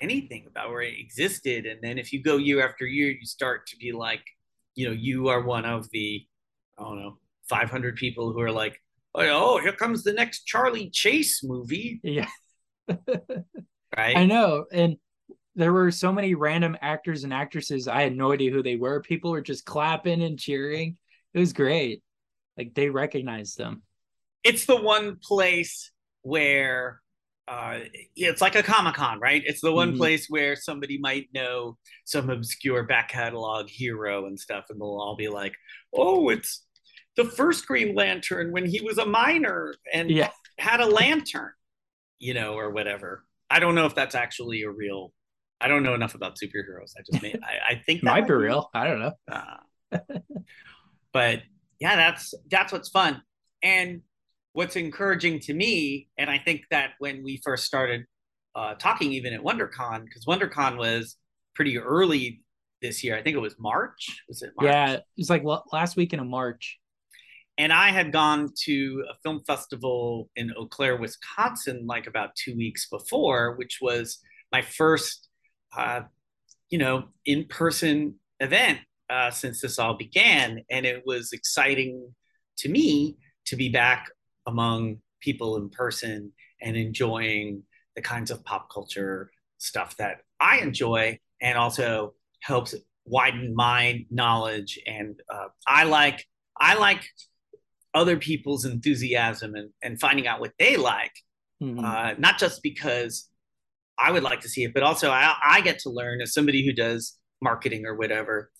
anything 0.00 0.44
about 0.46 0.70
where 0.70 0.82
it 0.82 0.98
existed. 0.98 1.66
And 1.66 1.80
then 1.82 1.98
if 1.98 2.12
you 2.12 2.22
go 2.22 2.36
year 2.36 2.66
after 2.66 2.86
year, 2.86 3.10
you 3.10 3.24
start 3.24 3.66
to 3.68 3.76
be 3.76 3.92
like, 3.92 4.22
you 4.74 4.86
know, 4.86 4.92
you 4.92 5.28
are 5.28 5.42
one 5.42 5.64
of 5.64 5.88
the, 5.90 6.24
I 6.78 6.82
don't 6.82 7.00
know, 7.00 7.18
500 7.48 7.96
people 7.96 8.32
who 8.32 8.40
are 8.40 8.52
like, 8.52 8.80
oh, 9.14 9.58
here 9.60 9.72
comes 9.72 10.02
the 10.02 10.12
next 10.12 10.44
Charlie 10.44 10.90
Chase 10.90 11.42
movie. 11.42 12.00
Yeah. 12.02 12.28
right. 12.88 14.16
I 14.16 14.26
know. 14.26 14.66
And 14.70 14.96
there 15.54 15.72
were 15.72 15.90
so 15.90 16.12
many 16.12 16.34
random 16.34 16.76
actors 16.82 17.24
and 17.24 17.32
actresses. 17.32 17.88
I 17.88 18.02
had 18.02 18.14
no 18.14 18.32
idea 18.32 18.52
who 18.52 18.62
they 18.62 18.76
were. 18.76 19.00
People 19.00 19.30
were 19.30 19.40
just 19.40 19.64
clapping 19.64 20.22
and 20.22 20.38
cheering. 20.38 20.98
It 21.32 21.38
was 21.38 21.54
great. 21.54 22.02
Like 22.58 22.74
they 22.74 22.90
recognized 22.90 23.56
them. 23.56 23.82
It's 24.46 24.64
the 24.64 24.76
one 24.76 25.16
place 25.20 25.90
where 26.22 27.00
uh, 27.48 27.80
it's 28.14 28.40
like 28.40 28.54
a 28.54 28.62
Comic 28.62 28.94
Con, 28.94 29.18
right? 29.18 29.42
It's 29.44 29.60
the 29.60 29.72
one 29.72 29.90
mm-hmm. 29.90 29.98
place 29.98 30.26
where 30.28 30.54
somebody 30.54 30.98
might 30.98 31.28
know 31.34 31.78
some 32.04 32.30
obscure 32.30 32.84
back 32.84 33.08
catalog 33.08 33.68
hero 33.68 34.26
and 34.26 34.38
stuff, 34.38 34.66
and 34.70 34.80
they'll 34.80 34.86
all 35.00 35.16
be 35.16 35.28
like, 35.28 35.54
"Oh, 35.92 36.28
it's 36.28 36.64
the 37.16 37.24
first 37.24 37.66
Green 37.66 37.94
Lantern 37.96 38.52
when 38.52 38.66
he 38.66 38.80
was 38.80 38.98
a 38.98 39.06
miner 39.06 39.74
and 39.92 40.10
yeah. 40.10 40.30
had 40.58 40.80
a 40.80 40.86
lantern," 40.86 41.52
you 42.20 42.34
know, 42.34 42.54
or 42.54 42.70
whatever. 42.70 43.24
I 43.50 43.58
don't 43.58 43.74
know 43.74 43.86
if 43.86 43.94
that's 43.94 44.14
actually 44.14 44.62
a 44.62 44.70
real. 44.70 45.12
I 45.60 45.68
don't 45.68 45.82
know 45.82 45.94
enough 45.94 46.14
about 46.14 46.36
superheroes. 46.36 46.92
I 46.96 47.02
just 47.10 47.22
made. 47.22 47.40
I, 47.42 47.74
I 47.74 47.82
think 47.84 48.00
that 48.02 48.10
might 48.10 48.28
be 48.28 48.34
real. 48.34 48.70
I 48.74 48.86
don't 48.86 49.00
know. 49.00 49.12
Uh, 49.30 49.98
but 51.12 51.42
yeah, 51.80 51.96
that's 51.96 52.34
that's 52.48 52.72
what's 52.72 52.88
fun, 52.88 53.22
and 53.62 54.02
what's 54.56 54.74
encouraging 54.74 55.38
to 55.38 55.52
me, 55.52 56.08
and 56.16 56.30
I 56.30 56.38
think 56.38 56.62
that 56.70 56.92
when 56.98 57.22
we 57.22 57.42
first 57.44 57.66
started 57.66 58.06
uh, 58.54 58.72
talking, 58.76 59.12
even 59.12 59.34
at 59.34 59.42
WonderCon, 59.42 60.04
because 60.04 60.24
WonderCon 60.24 60.78
was 60.78 61.16
pretty 61.54 61.76
early 61.76 62.42
this 62.80 63.04
year. 63.04 63.18
I 63.18 63.22
think 63.22 63.36
it 63.36 63.40
was 63.40 63.54
March. 63.58 64.22
Was 64.28 64.40
it? 64.40 64.52
March? 64.58 64.72
Yeah, 64.72 64.92
it 64.92 65.04
was 65.18 65.28
like 65.28 65.42
last 65.72 65.96
weekend 65.98 66.22
of 66.22 66.28
March. 66.28 66.78
And 67.58 67.70
I 67.70 67.90
had 67.90 68.12
gone 68.12 68.48
to 68.64 69.04
a 69.10 69.14
film 69.22 69.42
festival 69.46 70.30
in 70.36 70.50
Eau 70.56 70.66
Claire, 70.66 70.96
Wisconsin, 70.96 71.86
like 71.86 72.06
about 72.06 72.30
two 72.34 72.56
weeks 72.56 72.88
before, 72.88 73.56
which 73.56 73.78
was 73.82 74.20
my 74.52 74.62
first, 74.62 75.28
uh, 75.76 76.00
you 76.70 76.78
know, 76.78 77.08
in-person 77.26 78.14
event 78.40 78.78
uh, 79.10 79.30
since 79.30 79.60
this 79.60 79.78
all 79.78 79.98
began, 79.98 80.62
and 80.70 80.86
it 80.86 81.02
was 81.04 81.34
exciting 81.34 82.14
to 82.58 82.70
me 82.70 83.18
to 83.44 83.56
be 83.56 83.68
back 83.68 84.08
among 84.46 84.98
people 85.20 85.56
in 85.56 85.68
person 85.70 86.32
and 86.60 86.76
enjoying 86.76 87.62
the 87.94 88.02
kinds 88.02 88.30
of 88.30 88.44
pop 88.44 88.68
culture 88.72 89.30
stuff 89.58 89.96
that 89.96 90.18
I 90.40 90.58
enjoy 90.58 91.18
and 91.40 91.58
also 91.58 92.14
helps 92.40 92.74
widen 93.04 93.54
my 93.54 94.04
knowledge 94.10 94.78
and 94.86 95.16
uh, 95.32 95.46
I 95.66 95.84
like 95.84 96.24
I 96.58 96.74
like 96.74 97.04
other 97.94 98.16
people's 98.16 98.64
enthusiasm 98.64 99.54
and, 99.54 99.70
and 99.82 100.00
finding 100.00 100.26
out 100.26 100.40
what 100.40 100.52
they 100.58 100.76
like 100.76 101.12
mm-hmm. 101.62 101.84
uh, 101.84 102.14
not 102.18 102.38
just 102.38 102.62
because 102.62 103.28
I 103.98 104.12
would 104.12 104.22
like 104.22 104.40
to 104.40 104.48
see 104.48 104.64
it 104.64 104.74
but 104.74 104.82
also 104.82 105.10
I, 105.10 105.34
I 105.44 105.60
get 105.62 105.78
to 105.80 105.90
learn 105.90 106.20
as 106.20 106.34
somebody 106.34 106.66
who 106.66 106.72
does 106.72 107.16
marketing 107.40 107.86
or 107.86 107.94
whatever 107.94 108.50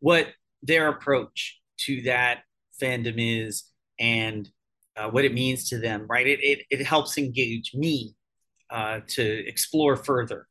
what 0.00 0.28
their 0.62 0.88
approach 0.88 1.60
to 1.78 2.02
that 2.02 2.40
fandom 2.80 3.14
is 3.16 3.64
and 3.98 4.48
uh, 4.96 5.08
what 5.08 5.24
it 5.24 5.34
means 5.34 5.68
to 5.70 5.78
them, 5.78 6.06
right? 6.08 6.26
It, 6.26 6.40
it, 6.42 6.66
it 6.70 6.86
helps 6.86 7.18
engage 7.18 7.72
me 7.74 8.14
uh, 8.70 9.00
to 9.08 9.48
explore 9.48 9.96
further. 9.96 10.46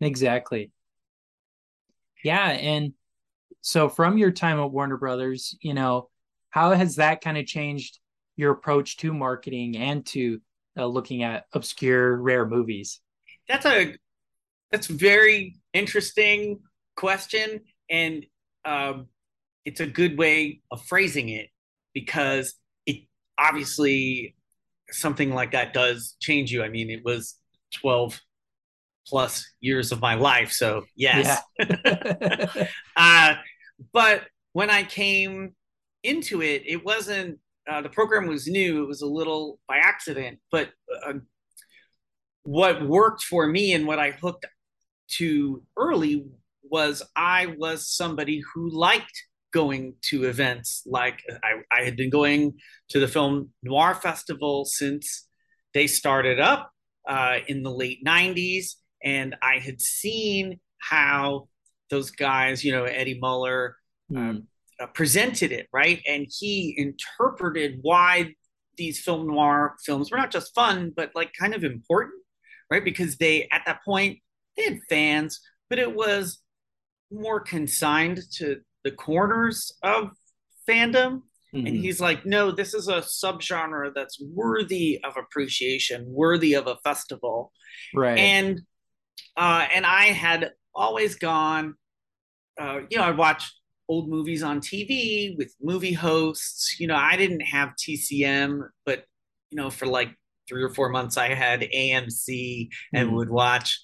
Exactly. 0.00 0.72
Yeah. 2.24 2.48
And 2.48 2.94
so 3.60 3.88
from 3.88 4.18
your 4.18 4.30
time 4.30 4.58
at 4.60 4.70
Warner 4.70 4.96
Brothers, 4.96 5.56
you 5.60 5.74
know, 5.74 6.08
how 6.50 6.72
has 6.72 6.96
that 6.96 7.20
kind 7.20 7.38
of 7.38 7.46
changed 7.46 7.98
your 8.36 8.52
approach 8.52 8.96
to 8.98 9.12
marketing 9.12 9.76
and 9.76 10.04
to 10.06 10.40
uh, 10.76 10.86
looking 10.86 11.22
at 11.22 11.44
obscure, 11.52 12.16
rare 12.16 12.46
movies? 12.46 13.00
That's 13.48 13.66
a 13.66 13.94
that's 14.70 14.86
very 14.86 15.56
interesting 15.72 16.60
question, 16.96 17.60
and 17.90 18.24
um, 18.64 19.08
it's 19.64 19.80
a 19.80 19.86
good 19.86 20.18
way 20.18 20.62
of 20.70 20.82
phrasing 20.84 21.28
it 21.28 21.48
because 21.92 22.54
obviously 23.42 24.34
something 24.90 25.34
like 25.34 25.52
that 25.52 25.72
does 25.72 26.16
change 26.20 26.52
you. 26.52 26.62
I 26.62 26.68
mean, 26.68 26.90
it 26.90 27.04
was 27.04 27.36
12 27.74 28.20
plus 29.06 29.50
years 29.60 29.92
of 29.92 30.00
my 30.00 30.14
life. 30.14 30.52
So, 30.52 30.84
yes. 30.94 31.40
Yeah. 31.58 32.66
uh, 32.96 33.34
but 33.92 34.22
when 34.52 34.70
I 34.70 34.84
came 34.84 35.54
into 36.02 36.42
it, 36.42 36.62
it 36.66 36.84
wasn't, 36.84 37.38
uh, 37.68 37.80
the 37.80 37.88
program 37.88 38.26
was 38.26 38.46
new. 38.46 38.82
It 38.82 38.86
was 38.86 39.02
a 39.02 39.06
little 39.06 39.58
by 39.68 39.78
accident. 39.78 40.38
But 40.50 40.70
uh, 41.06 41.14
what 42.44 42.86
worked 42.86 43.22
for 43.22 43.46
me 43.46 43.72
and 43.72 43.86
what 43.86 43.98
I 43.98 44.10
hooked 44.10 44.46
to 45.12 45.62
early 45.76 46.26
was 46.62 47.02
I 47.16 47.54
was 47.58 47.88
somebody 47.88 48.42
who 48.54 48.70
liked 48.70 49.22
going 49.52 49.94
to 50.02 50.24
events 50.24 50.82
like 50.86 51.22
I, 51.42 51.80
I 51.80 51.84
had 51.84 51.96
been 51.96 52.10
going 52.10 52.54
to 52.90 53.00
the 53.00 53.08
film 53.08 53.50
noir 53.62 53.94
festival 53.94 54.64
since 54.64 55.26
they 55.74 55.86
started 55.86 56.40
up 56.40 56.70
uh, 57.08 57.38
in 57.46 57.62
the 57.62 57.70
late 57.70 58.04
90s 58.04 58.74
and 59.04 59.36
i 59.42 59.58
had 59.58 59.80
seen 59.80 60.60
how 60.78 61.48
those 61.90 62.10
guys 62.10 62.64
you 62.64 62.72
know 62.72 62.84
eddie 62.84 63.18
muller 63.20 63.76
mm. 64.10 64.16
um, 64.16 64.48
uh, 64.82 64.86
presented 64.86 65.52
it 65.52 65.68
right? 65.72 66.02
And 66.08 66.26
he 66.28 66.74
interpreted 66.76 67.78
why 67.82 68.34
these 68.76 69.00
film 69.00 69.28
noir 69.28 69.76
films 69.84 70.10
were 70.10 70.16
not 70.16 70.30
just 70.30 70.54
fun 70.54 70.92
but 70.94 71.12
like 71.14 71.32
kind 71.38 71.54
of 71.54 71.62
important 71.62 72.22
right? 72.70 72.84
Because 72.84 73.16
they 73.16 73.48
at 73.52 73.62
that 73.66 73.84
point 73.84 74.18
they 74.56 74.64
had 74.64 74.80
fans 74.88 75.40
but 75.70 75.78
it 75.78 75.94
was 75.94 76.40
more 77.10 77.38
consigned 77.38 78.20
to 78.36 78.60
the 78.84 78.90
corners 78.90 79.72
of 79.82 80.10
fandom. 80.68 81.22
Mm-hmm. 81.54 81.66
And 81.66 81.76
he's 81.76 82.00
like, 82.00 82.24
no, 82.24 82.50
this 82.50 82.72
is 82.72 82.88
a 82.88 83.02
subgenre 83.02 83.92
that's 83.94 84.20
worthy 84.20 85.00
of 85.04 85.16
appreciation, 85.16 86.04
worthy 86.08 86.54
of 86.54 86.66
a 86.66 86.76
festival. 86.76 87.52
Right. 87.94 88.18
And 88.18 88.62
uh, 89.36 89.66
and 89.74 89.86
I 89.86 90.06
had 90.06 90.52
always 90.74 91.16
gone. 91.16 91.74
Uh, 92.60 92.80
you 92.90 92.98
know, 92.98 93.04
I'd 93.04 93.16
watch 93.16 93.50
old 93.88 94.08
movies 94.08 94.42
on 94.42 94.60
TV 94.60 95.36
with 95.36 95.54
movie 95.60 95.92
hosts. 95.92 96.78
You 96.78 96.86
know, 96.86 96.96
I 96.96 97.16
didn't 97.16 97.40
have 97.40 97.70
TCM, 97.76 98.62
but 98.86 99.04
you 99.50 99.56
know, 99.56 99.70
for 99.70 99.86
like 99.86 100.14
three 100.48 100.62
or 100.62 100.70
four 100.70 100.88
months, 100.88 101.16
I 101.16 101.34
had 101.34 101.60
AMC 101.60 102.68
and 102.92 103.10
mm. 103.10 103.12
would 103.14 103.30
watch 103.30 103.80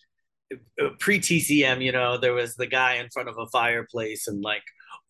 uh, 0.53 0.89
pre 0.99 1.19
TCM. 1.19 1.83
You 1.83 1.93
know, 1.93 2.19
there 2.19 2.35
was 2.35 2.55
the 2.57 2.67
guy 2.67 2.95
in 2.95 3.09
front 3.11 3.29
of 3.29 3.37
a 3.39 3.47
fireplace 3.47 4.29
and 4.29 4.43
like 4.43 4.63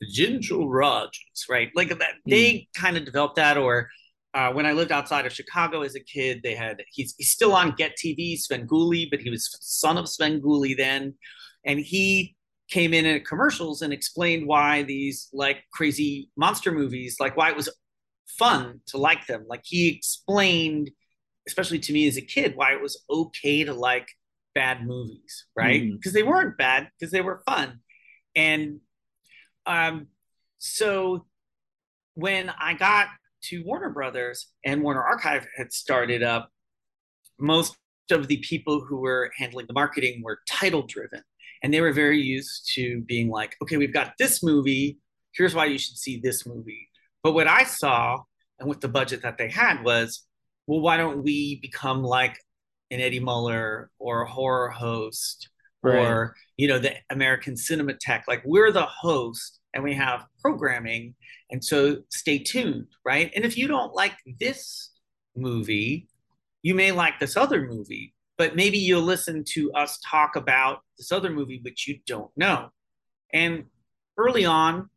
Ginger 0.07 0.59
Rogers, 0.59 1.47
right? 1.49 1.71
Like 1.75 1.89
that. 1.89 2.01
Mm. 2.01 2.31
They 2.31 2.69
kind 2.77 2.97
of 2.97 3.05
developed 3.05 3.37
that, 3.37 3.57
or 3.57 3.89
uh, 4.35 4.53
when 4.53 4.67
I 4.67 4.73
lived 4.73 4.93
outside 4.93 5.27
of 5.27 5.33
Chicago 5.33 5.83
as 5.83 5.95
a 5.95 6.01
kid, 6.01 6.41
they 6.43 6.55
had 6.55 6.83
he's, 6.93 7.15
he's 7.19 7.31
still 7.31 7.55
on 7.55 7.75
Get 7.77 7.97
TV, 7.97 8.39
Svengoolie, 8.39 9.09
but 9.11 9.21
he 9.21 9.31
was 9.31 9.57
son 9.61 9.99
of 9.99 10.07
Svengoolie 10.07 10.77
then, 10.77 11.15
and 11.65 11.81
he 11.81 12.37
came 12.71 12.93
in 12.93 13.07
at 13.07 13.27
commercials 13.27 13.83
and 13.83 13.93
explained 13.93 14.47
why 14.47 14.83
these 14.83 15.29
like 15.33 15.65
crazy 15.73 16.31
monster 16.37 16.71
movies, 16.71 17.17
like 17.19 17.37
why 17.37 17.51
it 17.51 17.57
was 17.57 17.69
fun 18.39 18.81
to 18.87 18.99
like 18.99 19.27
them. 19.27 19.47
Like 19.49 19.63
he 19.65 19.89
explained, 19.89 20.91
especially 21.47 21.79
to 21.81 21.93
me 21.93 22.07
as 22.07 22.19
a 22.19 22.23
kid, 22.23 22.57
why 22.57 22.75
it 22.75 22.83
was 22.83 23.03
okay 23.11 23.65
to 23.65 23.73
like 23.73 24.09
bad 24.55 24.87
movies, 24.87 25.47
right? 25.57 25.91
Because 25.91 26.13
mm. 26.13 26.17
they 26.17 26.23
weren't 26.23 26.59
bad, 26.59 26.89
because 26.99 27.11
they 27.11 27.23
were 27.23 27.43
fun. 27.47 27.81
And 28.37 28.81
um, 29.69 30.09
so 30.59 31.27
when 32.15 32.51
I 32.59 32.75
got 32.75 33.09
to 33.45 33.63
Warner 33.65 33.91
Brothers 33.91 34.49
and 34.65 34.83
Warner 34.83 35.03
Archive 35.03 35.47
had 35.57 35.73
started 35.73 36.23
up, 36.23 36.51
most 37.39 37.77
of 38.11 38.27
the 38.27 38.39
people 38.39 38.81
who 38.81 38.97
were 38.97 39.31
handling 39.37 39.67
the 39.67 39.75
marketing 39.75 40.23
were 40.25 40.41
title 40.49 40.83
driven. 40.83 41.23
And 41.63 41.73
they 41.73 41.81
were 41.81 41.93
very 41.93 42.21
used 42.21 42.71
to 42.75 43.03
being 43.03 43.29
like, 43.29 43.57
okay, 43.63 43.77
we've 43.77 43.93
got 43.93 44.15
this 44.19 44.43
movie. 44.43 44.99
Here's 45.33 45.55
why 45.55 45.67
you 45.67 45.79
should 45.79 45.97
see 45.97 46.19
this 46.19 46.47
movie. 46.47 46.89
But 47.23 47.35
what 47.35 47.47
I 47.47 47.65
saw 47.65 48.23
and 48.59 48.69
with 48.69 48.81
the 48.81 48.89
budget 48.89 49.23
that 49.23 49.39
they 49.39 49.49
had 49.49 49.85
was, 49.85 50.25
well, 50.67 50.81
why 50.81 50.97
don't 50.97 51.23
we 51.23 51.61
become 51.61 52.03
like 52.03 52.39
an 52.91 53.01
Eddie 53.01 53.21
Muller 53.21 53.91
or 53.99 54.23
a 54.23 54.31
horror 54.31 54.71
host 54.71 55.51
right. 55.83 55.99
or, 55.99 56.35
you 56.57 56.69
know, 56.69 56.79
the 56.79 56.95
American 57.11 57.55
Cinematheque? 57.55 58.23
Like 58.27 58.43
we're 58.45 58.73
the 58.73 58.87
host 58.87 59.58
and 59.75 59.85
we 59.85 59.95
have 59.95 60.27
programming. 60.41 61.15
And 61.51 61.63
so 61.65 61.99
stay 62.11 62.39
tuned, 62.39 62.87
right? 63.05 63.31
And 63.35 63.45
if 63.45 63.57
you 63.57 63.69
don't 63.69 63.95
like 63.95 64.15
this 64.39 64.91
movie, 65.37 66.09
you 66.63 66.75
may 66.75 66.93
like 66.93 67.19
this 67.21 67.37
other 67.37 67.67
movie, 67.67 68.15
but 68.37 68.57
maybe 68.57 68.79
you'll 68.79 69.03
listen 69.03 69.45
to 69.55 69.73
us 69.73 69.99
talk 70.05 70.37
about 70.37 70.81
this 70.97 71.13
other 71.13 71.31
movie 71.31 71.61
which 71.63 71.87
you 71.87 71.99
don't 72.07 72.31
know. 72.37 72.71
And 73.33 73.65
early 74.17 74.45
on 74.45 74.89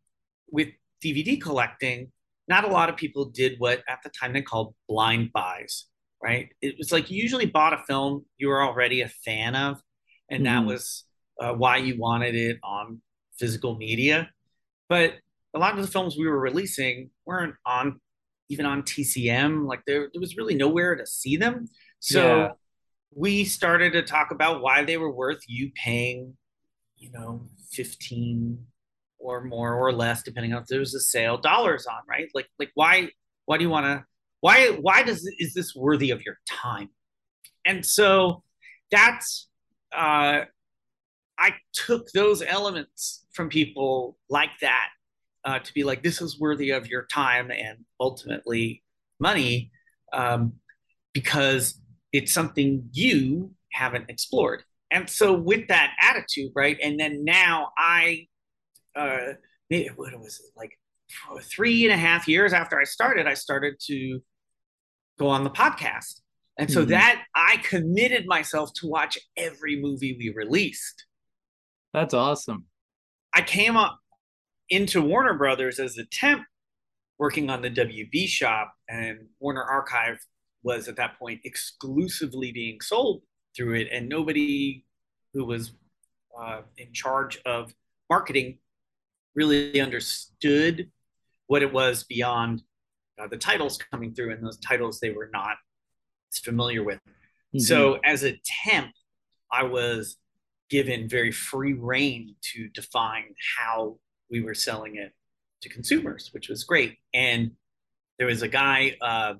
with 0.50 0.70
DVD 1.04 1.42
collecting, 1.42 2.12
not 2.48 2.64
a 2.64 2.68
lot 2.68 2.90
of 2.90 2.98
people 2.98 3.26
did 3.26 3.56
what 3.60 3.84
at 3.88 4.00
the 4.04 4.10
time 4.10 4.34
they 4.34 4.42
called 4.42 4.74
blind 4.88 5.32
buys, 5.34 5.86
right? 6.22 6.50
It 6.62 6.76
was 6.78 6.92
like 6.92 7.10
you 7.10 7.22
usually 7.22 7.46
bought 7.46 7.74
a 7.74 7.84
film 7.88 8.26
you 8.38 8.48
were 8.50 8.62
already 8.64 9.02
a 9.02 9.08
fan 9.08 9.56
of, 9.56 9.82
and 10.30 10.46
mm-hmm. 10.46 10.56
that 10.56 10.66
was 10.66 11.06
uh, 11.40 11.54
why 11.54 11.78
you 11.78 11.98
wanted 11.98 12.36
it 12.36 12.60
on 12.64 13.02
physical 13.38 13.78
media. 13.78 14.30
But 14.92 15.16
a 15.56 15.60
lot 15.60 15.78
of 15.78 15.82
the 15.82 15.92
films 15.92 16.18
we 16.18 16.28
were 16.28 16.40
releasing 16.40 17.10
weren't 17.26 17.56
on 17.66 18.00
even 18.50 18.66
on 18.66 18.84
TCM. 18.84 19.66
Like 19.66 19.82
there, 19.88 20.10
there 20.12 20.20
was 20.20 20.36
really 20.36 20.56
nowhere 20.56 20.96
to 20.96 21.06
see 21.06 21.38
them. 21.38 21.70
So 22.00 22.20
yeah 22.20 22.52
we 23.14 23.44
started 23.44 23.94
to 23.94 24.02
talk 24.02 24.32
about 24.32 24.62
why 24.62 24.84
they 24.84 24.98
were 24.98 25.12
worth 25.12 25.44
you 25.48 25.72
paying, 25.76 26.36
you 26.98 27.12
know, 27.12 27.50
15 27.72 28.66
or 29.20 29.44
more 29.44 29.76
or 29.76 29.92
less, 29.92 30.24
depending 30.24 30.54
on 30.54 30.62
if 30.62 30.68
there 30.68 30.80
was 30.80 30.96
a 30.96 31.00
sale, 31.00 31.38
dollars 31.38 31.86
on, 31.86 32.00
right? 32.08 32.30
Like, 32.34 32.48
like 32.58 32.72
why, 32.74 33.10
why 33.46 33.58
do 33.58 33.64
you 33.64 33.70
want 33.70 33.86
to, 33.86 34.06
why, 34.40 34.70
why 34.70 35.04
does, 35.04 35.30
is 35.38 35.54
this 35.54 35.76
worthy 35.76 36.12
of 36.12 36.24
your 36.24 36.38
time? 36.48 36.90
And 37.66 37.86
so 37.86 38.44
that's, 38.90 39.50
uh, 39.96 40.46
I 41.42 41.56
took 41.74 42.12
those 42.12 42.44
elements 42.44 43.26
from 43.34 43.50
people 43.50 44.16
like 44.30 44.52
that 44.62 44.90
uh, 45.44 45.58
to 45.58 45.74
be 45.74 45.84
like, 45.84 46.04
this 46.04 46.22
is 46.22 46.40
worthy 46.40 46.70
of 46.70 46.88
your 46.88 47.08
time 47.08 47.50
and 47.50 47.80
ultimately 48.00 48.84
money 49.20 49.72
um, 50.14 50.54
because 51.14 51.82
it's 52.14 52.32
something 52.32 52.88
you 52.92 53.52
haven't 53.72 54.08
explored. 54.08 54.64
And 54.92 55.10
so 55.10 55.34
with 55.34 55.68
that 55.70 55.94
attitude, 56.00 56.52
right? 56.56 56.78
And 56.84 57.00
then 57.00 57.24
now 57.24 57.70
I, 57.76 58.28
uh, 58.96 59.34
what 59.96 60.20
was 60.20 60.40
it 60.40 60.52
like 60.56 60.78
three 61.42 61.86
and 61.86 61.94
a 61.94 61.98
half 61.98 62.28
years 62.28 62.54
after 62.54 62.80
I 62.80 62.84
started, 62.84 63.26
I 63.26 63.34
started 63.34 63.80
to 63.88 64.20
go 65.18 65.28
on 65.28 65.44
the 65.44 65.50
podcast. 65.50 66.22
And 66.60 66.70
so 66.70 66.82
mm-hmm. 66.82 66.92
that 66.92 67.24
I 67.34 67.58
committed 67.64 68.28
myself 68.28 68.74
to 68.76 68.88
watch 68.88 69.18
every 69.36 69.82
movie 69.82 70.16
we 70.20 70.30
released. 70.36 71.06
That's 71.94 72.14
awesome. 72.14 72.66
I 73.34 73.42
came 73.42 73.78
up 73.78 74.00
into 74.70 75.02
Warner 75.02 75.34
Brothers 75.34 75.80
as 75.80 75.98
a 75.98 76.06
temp 76.06 76.44
working 77.20 77.50
on 77.50 77.62
the 77.62 77.70
WB 77.70 78.28
shop 78.28 78.74
and 78.90 79.28
Warner 79.40 79.64
Archive 79.64 80.18
was 80.64 80.88
at 80.88 80.96
that 80.96 81.18
point 81.18 81.42
exclusively 81.44 82.52
being 82.52 82.80
sold 82.82 83.22
through 83.56 83.76
it, 83.76 83.88
and 83.92 84.08
nobody 84.08 84.86
who 85.34 85.46
was 85.46 85.74
uh, 86.40 86.62
in 86.78 86.94
charge 86.94 87.40
of 87.46 87.74
marketing 88.10 88.60
really 89.36 89.80
understood 89.82 90.90
what 91.48 91.62
it 91.62 91.74
was 91.74 92.04
beyond 92.04 92.62
uh, 93.22 93.28
the 93.28 93.38
titles 93.38 93.80
coming 93.92 94.14
through, 94.14 94.32
and 94.32 94.46
those 94.46 94.60
titles 94.60 95.00
they 95.00 95.12
were 95.12 95.30
not 95.34 95.58
familiar 96.44 96.84
with. 96.84 97.00
Mm-hmm. 97.00 97.60
So, 97.60 98.00
as 98.06 98.24
a 98.24 98.40
temp, 98.66 98.92
I 99.52 99.64
was 99.64 100.18
given 100.72 101.08
very 101.08 101.32
free 101.32 101.74
reign 101.74 102.34
to 102.42 102.70
define 102.70 103.36
how 103.58 104.00
we 104.32 104.42
were 104.42 104.56
selling 104.56 104.96
it 104.96 105.12
to 105.62 105.70
consumers, 105.70 106.30
which 106.34 106.48
was 106.50 106.64
great. 106.64 106.98
And 107.14 107.52
there 108.18 108.28
was 108.28 108.42
a 108.42 108.48
guy, 108.48 108.96
uh, 109.02 109.34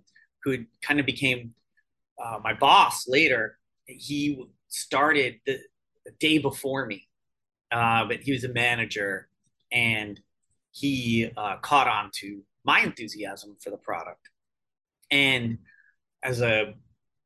who 0.44 0.66
kind 0.82 1.00
of 1.00 1.06
became 1.06 1.54
uh, 2.24 2.40
my 2.44 2.54
boss 2.54 3.08
later. 3.08 3.58
He 3.86 4.44
started 4.68 5.40
the, 5.46 5.60
the 6.06 6.12
day 6.20 6.38
before 6.38 6.86
me, 6.86 7.08
uh, 7.72 8.06
but 8.06 8.22
he 8.22 8.34
was 8.34 8.44
a 8.44 8.50
manager 8.50 9.30
and 9.72 10.20
he 10.72 11.32
uh, 11.38 11.58
caught 11.62 11.88
on 11.88 12.12
to 12.16 12.42
my 12.66 12.82
enthusiasm 12.82 13.56
for 13.64 13.70
the 13.70 13.78
product. 13.78 14.30
And 15.10 15.60
as 16.24 16.42
a 16.42 16.74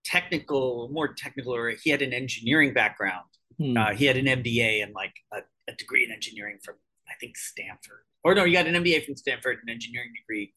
technical, 0.04 0.90
more 0.92 1.14
technical, 1.14 1.56
or 1.56 1.70
he 1.72 1.90
had 1.90 2.02
an 2.02 2.14
engineering 2.14 2.74
background. 2.74 3.26
Hmm. 3.58 3.78
Uh, 3.78 3.94
he 3.94 4.06
had 4.06 4.18
an 4.18 4.26
MBA 4.26 4.84
and 4.84 4.94
like 4.94 5.14
a, 5.34 5.40
a, 5.68 5.76
degree 5.76 6.04
in 6.04 6.12
engineering 6.12 6.58
from, 6.64 6.76
I 7.08 7.14
think, 7.20 7.38
Stanford. 7.38 8.04
Or 8.24 8.36
no, 8.36 8.44
he 8.44 8.54
got 8.54 8.68
an 8.68 8.76
MBA 8.84 9.06
from 9.06 9.16
Stanford, 9.16 9.60
an 9.64 9.70
engineering 9.70 10.12
degree 10.16 10.54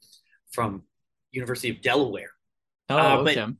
from 0.52 0.82
University 1.30 1.70
of 1.70 1.80
Delaware. 1.80 2.30
Oh, 2.88 2.96
uh, 2.96 3.22
but, 3.22 3.36
okay. 3.36 3.52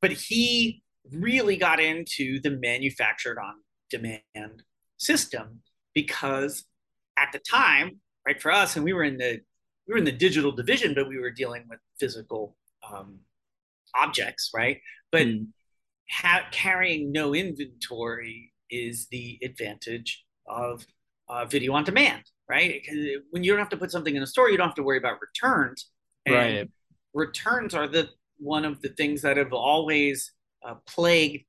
But 0.00 0.12
he 0.12 0.82
really 1.10 1.56
got 1.56 1.80
into 1.80 2.40
the 2.40 2.50
manufactured 2.50 3.38
on 3.38 3.54
demand 3.90 4.62
system 4.98 5.62
because 5.94 6.64
at 7.16 7.32
the 7.32 7.38
time, 7.38 8.00
right, 8.26 8.40
for 8.40 8.52
us, 8.52 8.76
and 8.76 8.84
we 8.84 8.92
were 8.92 9.04
in 9.04 9.16
the 9.16 9.40
we 9.86 9.94
were 9.94 9.98
in 9.98 10.04
the 10.04 10.12
digital 10.12 10.52
division, 10.52 10.94
but 10.94 11.08
we 11.08 11.18
were 11.18 11.30
dealing 11.30 11.64
with 11.68 11.78
physical 11.98 12.56
um, 12.92 13.20
objects, 13.94 14.50
right? 14.54 14.80
But 15.10 15.26
mm. 15.26 15.46
ha- 16.10 16.46
carrying 16.52 17.10
no 17.10 17.34
inventory 17.34 18.52
is 18.70 19.06
the 19.08 19.38
advantage 19.42 20.24
of 20.46 20.86
uh, 21.28 21.44
video 21.44 21.74
on 21.74 21.84
demand, 21.84 22.22
right? 22.48 22.82
When 23.30 23.44
you 23.44 23.52
don't 23.52 23.58
have 23.58 23.68
to 23.70 23.76
put 23.76 23.90
something 23.90 24.14
in 24.14 24.22
a 24.22 24.26
store, 24.26 24.50
you 24.50 24.56
don't 24.56 24.68
have 24.68 24.76
to 24.76 24.82
worry 24.82 24.98
about 24.98 25.18
returns. 25.20 25.90
And 26.26 26.34
right. 26.34 26.70
Returns 27.14 27.74
are 27.74 27.88
the 27.88 28.08
one 28.38 28.64
of 28.64 28.80
the 28.82 28.90
things 28.90 29.22
that 29.22 29.36
have 29.36 29.52
always 29.52 30.32
uh, 30.66 30.74
plagued. 30.86 31.44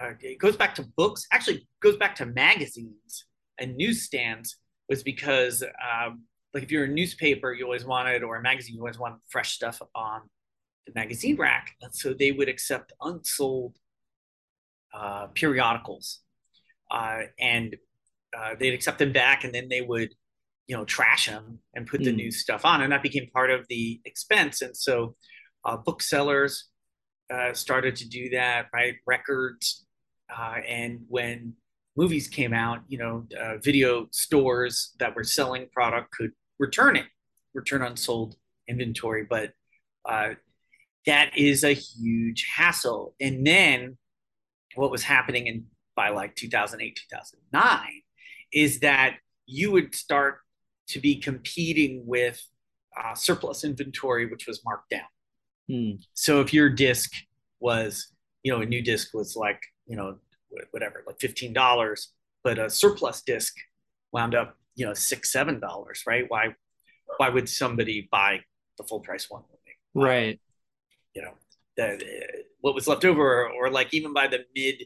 Uh, 0.00 0.12
it 0.20 0.38
goes 0.38 0.56
back 0.56 0.74
to 0.76 0.82
books. 0.96 1.26
Actually, 1.32 1.66
goes 1.80 1.96
back 1.96 2.14
to 2.16 2.26
magazines 2.26 3.26
and 3.58 3.76
newsstands. 3.76 4.56
Was 4.88 5.02
because 5.02 5.62
um, 5.62 6.24
like 6.52 6.62
if 6.62 6.70
you're 6.70 6.84
a 6.84 6.88
newspaper, 6.88 7.52
you 7.52 7.64
always 7.64 7.84
wanted, 7.84 8.22
or 8.22 8.36
a 8.36 8.42
magazine, 8.42 8.74
you 8.74 8.80
always 8.80 8.98
want 8.98 9.20
fresh 9.28 9.52
stuff 9.52 9.80
on 9.94 10.22
the 10.86 10.92
magazine 10.94 11.36
rack. 11.36 11.74
And 11.80 11.94
so 11.94 12.12
they 12.12 12.32
would 12.32 12.48
accept 12.48 12.92
unsold 13.00 13.76
uh, 14.94 15.26
periodicals, 15.28 16.20
uh, 16.90 17.20
and 17.38 17.76
uh, 18.36 18.54
they'd 18.58 18.74
accept 18.74 18.98
them 18.98 19.12
back, 19.12 19.44
and 19.44 19.54
then 19.54 19.68
they 19.68 19.80
would, 19.80 20.12
you 20.66 20.76
know, 20.76 20.84
trash 20.84 21.26
them 21.26 21.58
and 21.74 21.86
put 21.86 22.00
mm. 22.00 22.04
the 22.04 22.10
hmm. 22.10 22.16
new 22.16 22.30
stuff 22.30 22.64
on, 22.64 22.82
and 22.82 22.92
that 22.92 23.02
became 23.02 23.28
part 23.32 23.50
of 23.50 23.66
the 23.68 24.00
expense. 24.04 24.62
And 24.62 24.76
so 24.76 25.16
uh, 25.64 25.76
booksellers 25.76 26.68
uh, 27.32 27.52
started 27.52 27.96
to 27.96 28.08
do 28.08 28.30
that, 28.30 28.66
right? 28.72 28.94
Records 29.06 29.84
uh, 30.36 30.56
and 30.66 31.00
when 31.08 31.54
movies 31.96 32.28
came 32.28 32.52
out, 32.52 32.80
you 32.88 32.98
know, 32.98 33.26
uh, 33.40 33.58
video 33.58 34.06
stores 34.12 34.94
that 34.98 35.14
were 35.14 35.24
selling 35.24 35.68
product 35.72 36.10
could 36.12 36.32
return 36.58 36.96
it, 36.96 37.06
return 37.54 37.82
unsold 37.82 38.36
inventory. 38.68 39.26
But 39.28 39.52
uh, 40.08 40.30
that 41.06 41.36
is 41.36 41.64
a 41.64 41.72
huge 41.72 42.46
hassle. 42.56 43.14
And 43.20 43.46
then 43.46 43.98
what 44.74 44.90
was 44.90 45.02
happening 45.02 45.46
in 45.46 45.66
by 45.96 46.10
like 46.10 46.34
2008, 46.36 46.98
2009 47.10 48.02
is 48.52 48.80
that 48.80 49.16
you 49.46 49.70
would 49.72 49.94
start 49.94 50.38
to 50.88 50.98
be 50.98 51.16
competing 51.16 52.02
with 52.06 52.42
uh, 52.98 53.14
surplus 53.14 53.64
inventory, 53.64 54.26
which 54.26 54.46
was 54.46 54.64
marked 54.64 54.90
down. 54.90 55.02
Hmm. 55.68 55.90
So 56.14 56.40
if 56.40 56.52
your 56.52 56.68
disc 56.70 57.12
was, 57.60 58.12
you 58.42 58.52
know, 58.52 58.60
a 58.60 58.66
new 58.66 58.82
disc 58.82 59.14
was 59.14 59.36
like, 59.36 59.62
you 59.86 59.96
know, 59.96 60.16
whatever, 60.70 61.04
like 61.06 61.18
$15, 61.18 62.06
but 62.42 62.58
a 62.58 62.70
surplus 62.70 63.22
disc 63.22 63.54
wound 64.12 64.34
up, 64.34 64.56
you 64.74 64.86
know, 64.86 64.94
six, 64.94 65.32
$7, 65.32 65.60
right? 66.06 66.24
Why, 66.28 66.54
why 67.18 67.28
would 67.28 67.48
somebody 67.48 68.08
buy 68.10 68.40
the 68.78 68.84
full 68.84 69.00
price 69.00 69.28
one? 69.28 69.42
Right. 69.94 70.40
You 71.14 71.22
know, 71.22 71.32
the, 71.76 72.02
what 72.60 72.74
was 72.74 72.86
left 72.86 73.04
over, 73.04 73.48
or, 73.48 73.70
like 73.70 73.92
even 73.92 74.12
by 74.12 74.26
the 74.26 74.40
mid, 74.54 74.84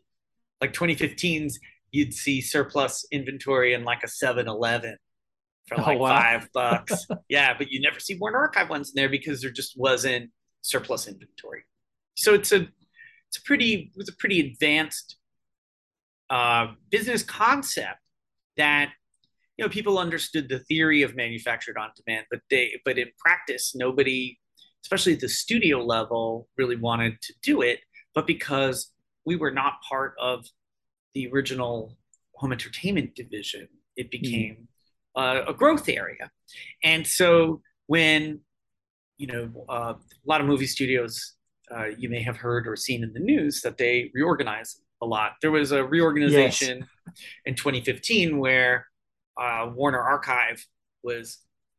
like 0.60 0.72
2015s, 0.72 1.54
you'd 1.90 2.14
see 2.14 2.40
surplus 2.40 3.06
inventory 3.12 3.74
in 3.74 3.84
like 3.84 4.02
a 4.02 4.08
7 4.08 4.48
Eleven 4.48 4.96
for 5.66 5.80
oh, 5.80 5.82
like 5.82 5.96
oh, 5.98 6.00
wow. 6.00 6.20
five 6.20 6.48
bucks. 6.54 7.06
yeah, 7.28 7.54
but 7.56 7.70
you 7.70 7.80
never 7.80 8.00
see 8.00 8.16
Warner 8.16 8.38
Archive 8.38 8.70
ones 8.70 8.90
in 8.90 9.00
there 9.00 9.08
because 9.08 9.40
there 9.40 9.50
just 9.50 9.78
wasn't 9.78 10.30
surplus 10.62 11.06
inventory. 11.06 11.64
So 12.16 12.34
it's 12.34 12.52
a 12.52 12.68
it's 13.28 13.38
a 13.38 13.42
pretty 13.44 13.90
it 13.94 13.96
was 13.96 14.08
a 14.08 14.16
pretty 14.16 14.40
advanced 14.40 15.16
uh, 16.30 16.68
business 16.90 17.22
concept 17.22 18.00
that 18.56 18.90
you 19.56 19.64
know 19.64 19.68
people 19.68 19.98
understood 19.98 20.48
the 20.48 20.60
theory 20.60 21.02
of 21.02 21.16
manufactured 21.16 21.76
on 21.76 21.90
demand, 21.96 22.26
but 22.30 22.40
they 22.50 22.80
but 22.84 22.98
in 22.98 23.08
practice 23.18 23.74
nobody, 23.74 24.38
especially 24.84 25.14
at 25.14 25.20
the 25.20 25.28
studio 25.28 25.82
level, 25.84 26.48
really 26.56 26.76
wanted 26.76 27.20
to 27.22 27.34
do 27.42 27.62
it. 27.62 27.80
But 28.14 28.26
because 28.26 28.92
we 29.24 29.36
were 29.36 29.50
not 29.50 29.74
part 29.88 30.14
of 30.20 30.46
the 31.14 31.28
original 31.32 31.96
home 32.34 32.52
entertainment 32.52 33.14
division, 33.14 33.68
it 33.96 34.04
hmm. 34.04 34.10
became 34.10 34.54
mm 34.54 34.66
uh, 35.16 35.42
a 35.46 35.54
growth 35.54 35.88
area. 35.88 36.30
And 36.82 37.06
so 37.06 37.62
when 37.86 38.40
you 39.16 39.26
know 39.26 39.64
uh, 39.68 39.94
a 39.94 40.26
lot 40.26 40.40
of 40.40 40.46
movie 40.46 40.66
studios, 40.66 41.34
uh, 41.70 41.86
you 41.96 42.08
may 42.08 42.22
have 42.22 42.36
heard 42.36 42.66
or 42.66 42.76
seen 42.76 43.02
in 43.02 43.12
the 43.12 43.20
news 43.20 43.60
that 43.62 43.78
they 43.78 44.10
reorganize 44.14 44.80
a 45.02 45.06
lot. 45.06 45.32
There 45.40 45.50
was 45.50 45.72
a 45.72 45.84
reorganization 45.84 46.78
yes. 46.78 47.16
in 47.44 47.54
2015 47.54 48.38
where 48.38 48.86
uh, 49.40 49.70
Warner 49.74 50.00
Archive 50.00 50.66
was 51.02 51.38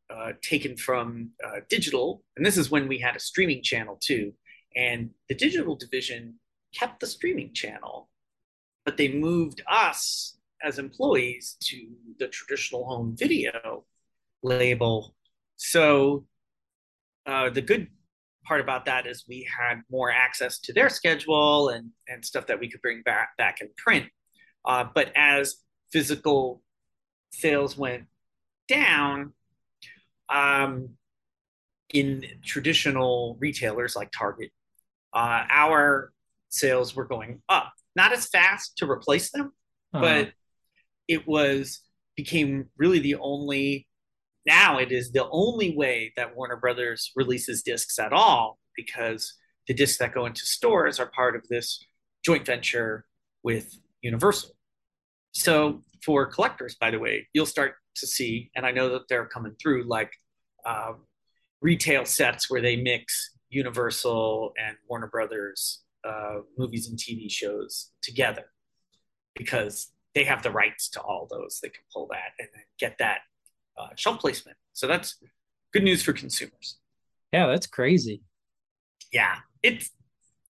uh, 0.09 0.33
taken 0.41 0.77
from 0.77 1.31
uh, 1.43 1.61
digital, 1.69 2.23
and 2.37 2.45
this 2.45 2.57
is 2.57 2.71
when 2.71 2.87
we 2.87 2.99
had 2.99 3.15
a 3.15 3.19
streaming 3.19 3.63
channel 3.63 3.97
too. 4.01 4.33
And 4.75 5.11
the 5.29 5.35
digital 5.35 5.75
division 5.75 6.35
kept 6.73 6.99
the 6.99 7.07
streaming 7.07 7.53
channel, 7.53 8.09
but 8.83 8.97
they 8.97 9.07
moved 9.07 9.61
us 9.69 10.37
as 10.63 10.79
employees 10.79 11.57
to 11.63 11.87
the 12.19 12.27
traditional 12.27 12.85
home 12.85 13.15
video 13.17 13.85
label. 14.43 15.15
So 15.55 16.25
uh, 17.25 17.49
the 17.49 17.61
good 17.61 17.87
part 18.45 18.61
about 18.61 18.85
that 18.85 19.07
is 19.07 19.25
we 19.27 19.47
had 19.57 19.81
more 19.89 20.11
access 20.11 20.59
to 20.59 20.73
their 20.73 20.89
schedule 20.89 21.69
and, 21.69 21.89
and 22.07 22.23
stuff 22.23 22.47
that 22.47 22.59
we 22.59 22.69
could 22.69 22.81
bring 22.81 23.01
back 23.03 23.35
back 23.37 23.61
in 23.61 23.69
print. 23.77 24.05
Uh, 24.65 24.85
but 24.93 25.11
as 25.15 25.57
physical 25.91 26.61
sales 27.31 27.77
went 27.77 28.05
down, 28.67 29.33
um, 30.29 30.89
in 31.93 32.25
traditional 32.43 33.37
retailers 33.39 33.95
like 33.95 34.11
Target, 34.11 34.51
uh, 35.13 35.43
our 35.49 36.11
sales 36.49 36.95
were 36.95 37.05
going 37.05 37.41
up. 37.49 37.71
Not 37.95 38.11
as 38.11 38.27
fast 38.27 38.77
to 38.77 38.89
replace 38.89 39.31
them, 39.31 39.53
uh-huh. 39.93 40.01
but 40.01 40.31
it 41.07 41.27
was 41.27 41.81
became 42.15 42.69
really 42.77 42.99
the 42.99 43.15
only 43.15 43.87
now 44.45 44.77
it 44.77 44.91
is 44.91 45.11
the 45.11 45.27
only 45.29 45.75
way 45.75 46.13
that 46.15 46.35
Warner 46.35 46.57
Brothers 46.57 47.11
releases 47.15 47.63
discs 47.63 47.97
at 47.97 48.13
all 48.13 48.59
because 48.75 49.33
the 49.67 49.73
discs 49.73 49.97
that 49.97 50.13
go 50.13 50.25
into 50.25 50.45
stores 50.45 50.99
are 50.99 51.07
part 51.07 51.35
of 51.35 51.47
this 51.49 51.83
joint 52.23 52.45
venture 52.45 53.05
with 53.43 53.75
Universal. 54.01 54.51
So 55.31 55.81
for 56.03 56.27
collectors, 56.27 56.75
by 56.75 56.91
the 56.91 56.99
way, 56.99 57.27
you'll 57.33 57.47
start 57.47 57.75
to 57.95 58.07
see, 58.07 58.51
and 58.55 58.65
I 58.65 58.71
know 58.71 58.89
that 58.89 59.07
they're 59.07 59.25
coming 59.25 59.55
through 59.61 59.83
like 59.87 60.11
uh, 60.65 60.93
retail 61.61 62.05
sets 62.05 62.49
where 62.49 62.61
they 62.61 62.75
mix 62.75 63.31
Universal 63.49 64.53
and 64.63 64.75
Warner 64.89 65.07
Brothers 65.07 65.81
uh, 66.07 66.39
movies 66.57 66.87
and 66.89 66.97
TV 66.97 67.31
shows 67.31 67.91
together 68.01 68.45
because 69.35 69.91
they 70.13 70.23
have 70.23 70.43
the 70.43 70.51
rights 70.51 70.89
to 70.89 71.01
all 71.01 71.27
those. 71.29 71.59
They 71.61 71.69
can 71.69 71.83
pull 71.93 72.07
that 72.11 72.31
and 72.39 72.47
get 72.79 72.97
that 72.99 73.19
uh, 73.77 73.89
shelf 73.95 74.19
placement. 74.19 74.57
So 74.73 74.87
that's 74.87 75.17
good 75.73 75.83
news 75.83 76.03
for 76.03 76.13
consumers. 76.13 76.77
Yeah, 77.33 77.47
that's 77.47 77.67
crazy. 77.67 78.21
Yeah, 79.11 79.35
it's 79.61 79.91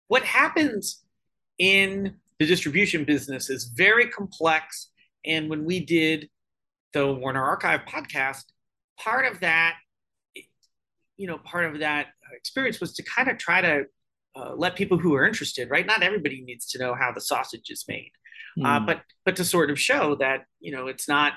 what 0.07 0.23
happens 0.23 1.03
in 1.57 2.15
the 2.39 2.45
distribution 2.45 3.03
business 3.03 3.49
is 3.49 3.65
very 3.65 4.07
complex. 4.07 4.89
And 5.25 5.49
when 5.49 5.65
we 5.65 5.81
did 5.85 6.29
the 6.93 7.13
Warner 7.13 7.43
Archive 7.43 7.81
podcast, 7.87 8.43
part 8.99 9.31
of 9.31 9.39
that, 9.41 9.75
you 11.17 11.27
know, 11.27 11.37
part 11.37 11.65
of 11.65 11.79
that 11.79 12.07
experience 12.35 12.79
was 12.79 12.93
to 12.93 13.03
kind 13.03 13.29
of 13.29 13.37
try 13.37 13.61
to 13.61 13.83
uh, 14.35 14.53
let 14.55 14.75
people 14.75 14.97
who 14.97 15.15
are 15.15 15.25
interested, 15.25 15.69
right? 15.69 15.85
Not 15.85 16.03
everybody 16.03 16.41
needs 16.41 16.67
to 16.71 16.79
know 16.79 16.95
how 16.95 17.11
the 17.11 17.21
sausage 17.21 17.69
is 17.69 17.85
made 17.87 18.11
mm. 18.57 18.65
uh, 18.65 18.79
hmm. 18.79 18.85
but 18.85 19.01
but 19.25 19.35
to 19.35 19.45
sort 19.45 19.69
of 19.69 19.79
show 19.79 20.15
that 20.15 20.45
you 20.59 20.71
know 20.71 20.87
it's 20.87 21.07
not 21.07 21.33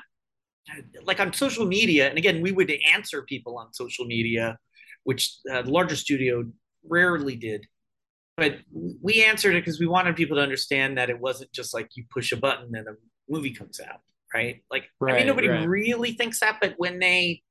like 1.05 1.21
on 1.21 1.33
social 1.33 1.67
media 1.67 2.09
and 2.09 2.19
again 2.19 2.41
we 2.41 2.53
would 2.53 2.71
answer 2.93 3.23
people 3.23 3.59
on 3.59 3.73
social 3.73 4.05
media 4.05 4.57
which 5.05 5.37
uh, 5.51 5.63
the 5.63 5.71
larger 5.71 5.97
studio 5.97 6.45
rarely 6.89 7.37
did 7.37 7.67
but 8.37 8.59
we 9.03 9.25
answered 9.25 9.55
it 9.55 9.61
because 9.61 9.79
we 9.79 9.87
wanted 9.87 10.17
people 10.17 10.37
to 10.37 10.43
understand 10.43 10.97
that 10.97 11.11
it 11.11 11.19
wasn't 11.19 11.51
just 11.53 11.75
like 11.75 11.89
you 11.95 12.05
push 12.11 12.33
a 12.33 12.37
button 12.37 12.75
and 12.75 12.87
a 12.89 12.95
movie 13.29 13.53
comes 13.53 13.81
out 13.81 14.01
right 14.35 14.63
like 14.71 14.85
right, 15.01 15.15
i 15.15 15.19
mean 15.19 15.27
nobody 15.27 15.49
right. 15.49 15.69
really 15.69 16.13
thinks 16.13 16.41
that 16.41 16.59
but 16.61 16.75
when 16.77 16.99
they 16.99 17.43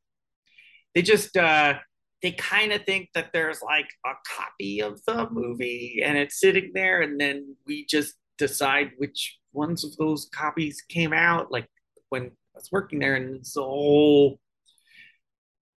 they 0.96 1.02
just 1.02 1.38
uh 1.38 1.74
they 2.22 2.32
kind 2.32 2.72
of 2.72 2.84
think 2.86 3.10
that 3.16 3.32
there's 3.34 3.62
like 3.64 3.90
a 4.06 4.14
copy 4.36 4.80
of 4.80 5.04
the 5.06 5.28
movie 5.32 6.02
and 6.06 6.18
it's 6.18 6.40
sitting 6.40 6.72
there 6.74 7.02
and 7.02 7.20
then 7.20 7.56
we 7.66 7.86
just 7.86 8.14
decide 8.38 8.92
which 8.98 9.38
ones 9.54 9.84
of 9.84 9.96
those 9.98 10.30
copies 10.34 10.82
came 10.90 11.14
out, 11.14 11.52
like 11.52 11.68
when 12.10 12.24
I 12.24 12.30
was 12.56 12.70
working 12.72 13.00
there, 13.00 13.16
and 13.16 13.36
it's 13.36 13.54
the 13.54 13.62
whole, 13.62 14.40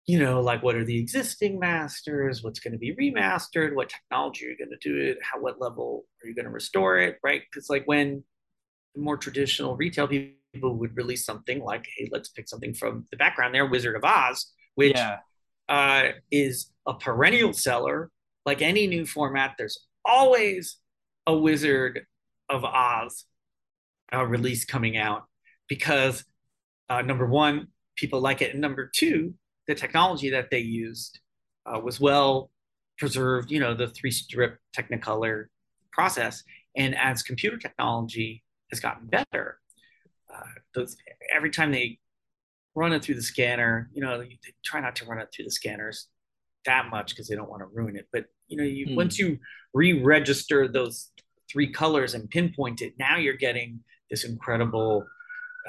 you 0.05 0.19
know, 0.19 0.41
like 0.41 0.63
what 0.63 0.75
are 0.75 0.85
the 0.85 0.97
existing 0.97 1.59
masters? 1.59 2.43
What's 2.43 2.59
going 2.59 2.73
to 2.73 2.79
be 2.79 2.95
remastered? 2.95 3.75
What 3.75 3.89
technology 3.89 4.47
are 4.47 4.49
you 4.49 4.57
going 4.57 4.77
to 4.79 4.89
do 4.89 4.97
it? 4.97 5.17
How 5.21 5.39
what 5.39 5.61
level 5.61 6.05
are 6.23 6.27
you 6.27 6.35
going 6.35 6.45
to 6.45 6.51
restore 6.51 6.97
it? 6.97 7.17
Right? 7.23 7.41
Because 7.49 7.69
like 7.69 7.83
when 7.85 8.23
the 8.95 9.01
more 9.01 9.17
traditional 9.17 9.75
retail 9.75 10.07
people 10.07 10.35
would 10.61 10.95
release 10.95 11.25
something 11.25 11.63
like, 11.63 11.87
hey, 11.97 12.09
let's 12.11 12.29
pick 12.29 12.47
something 12.47 12.73
from 12.73 13.05
the 13.11 13.17
background 13.17 13.55
there, 13.55 13.65
Wizard 13.65 13.95
of 13.95 14.03
Oz, 14.03 14.51
which 14.75 14.95
yeah. 14.95 15.17
uh, 15.69 16.09
is 16.31 16.71
a 16.87 16.93
perennial 16.93 17.53
seller. 17.53 18.09
Like 18.45 18.61
any 18.61 18.87
new 18.87 19.05
format, 19.05 19.55
there's 19.57 19.87
always 20.05 20.77
a 21.25 21.35
Wizard 21.35 22.05
of 22.49 22.63
Oz 22.63 23.25
uh, 24.13 24.25
release 24.25 24.65
coming 24.65 24.97
out 24.97 25.23
because 25.67 26.23
uh, 26.89 27.01
number 27.01 27.25
one, 27.25 27.67
people 27.95 28.21
like 28.21 28.41
it, 28.41 28.51
and 28.51 28.61
number 28.61 28.89
two, 28.93 29.33
the 29.67 29.75
technology 29.75 30.29
that 30.31 30.49
they 30.51 30.59
used 30.59 31.19
uh, 31.65 31.79
was 31.79 31.99
well 31.99 32.51
preserved. 32.97 33.49
You 33.49 33.59
know, 33.59 33.73
the 33.73 33.87
three 33.87 34.11
strip 34.11 34.57
Technicolor 34.77 35.45
process, 35.91 36.43
and 36.75 36.95
as 36.95 37.23
computer 37.23 37.57
technology 37.57 38.43
has 38.71 38.79
gotten 38.79 39.07
better, 39.07 39.59
uh, 40.35 40.45
those 40.73 40.97
every 41.33 41.49
time 41.49 41.71
they 41.71 41.99
run 42.75 42.93
it 42.93 43.03
through 43.03 43.15
the 43.15 43.21
scanner, 43.21 43.89
you 43.93 44.01
know, 44.01 44.19
they 44.19 44.37
try 44.63 44.79
not 44.79 44.95
to 44.97 45.05
run 45.05 45.19
it 45.19 45.29
through 45.33 45.45
the 45.45 45.51
scanners 45.51 46.07
that 46.65 46.89
much 46.89 47.09
because 47.09 47.27
they 47.27 47.35
don't 47.35 47.49
want 47.49 47.61
to 47.61 47.67
ruin 47.73 47.95
it. 47.95 48.07
But 48.11 48.25
you 48.47 48.57
know, 48.57 48.63
you, 48.63 48.87
hmm. 48.87 48.95
once 48.95 49.19
you 49.19 49.39
re-register 49.73 50.67
those 50.67 51.11
three 51.51 51.71
colors 51.71 52.13
and 52.13 52.29
pinpoint 52.29 52.81
it, 52.81 52.93
now 52.97 53.17
you're 53.17 53.35
getting 53.35 53.81
this 54.09 54.23
incredible 54.23 55.05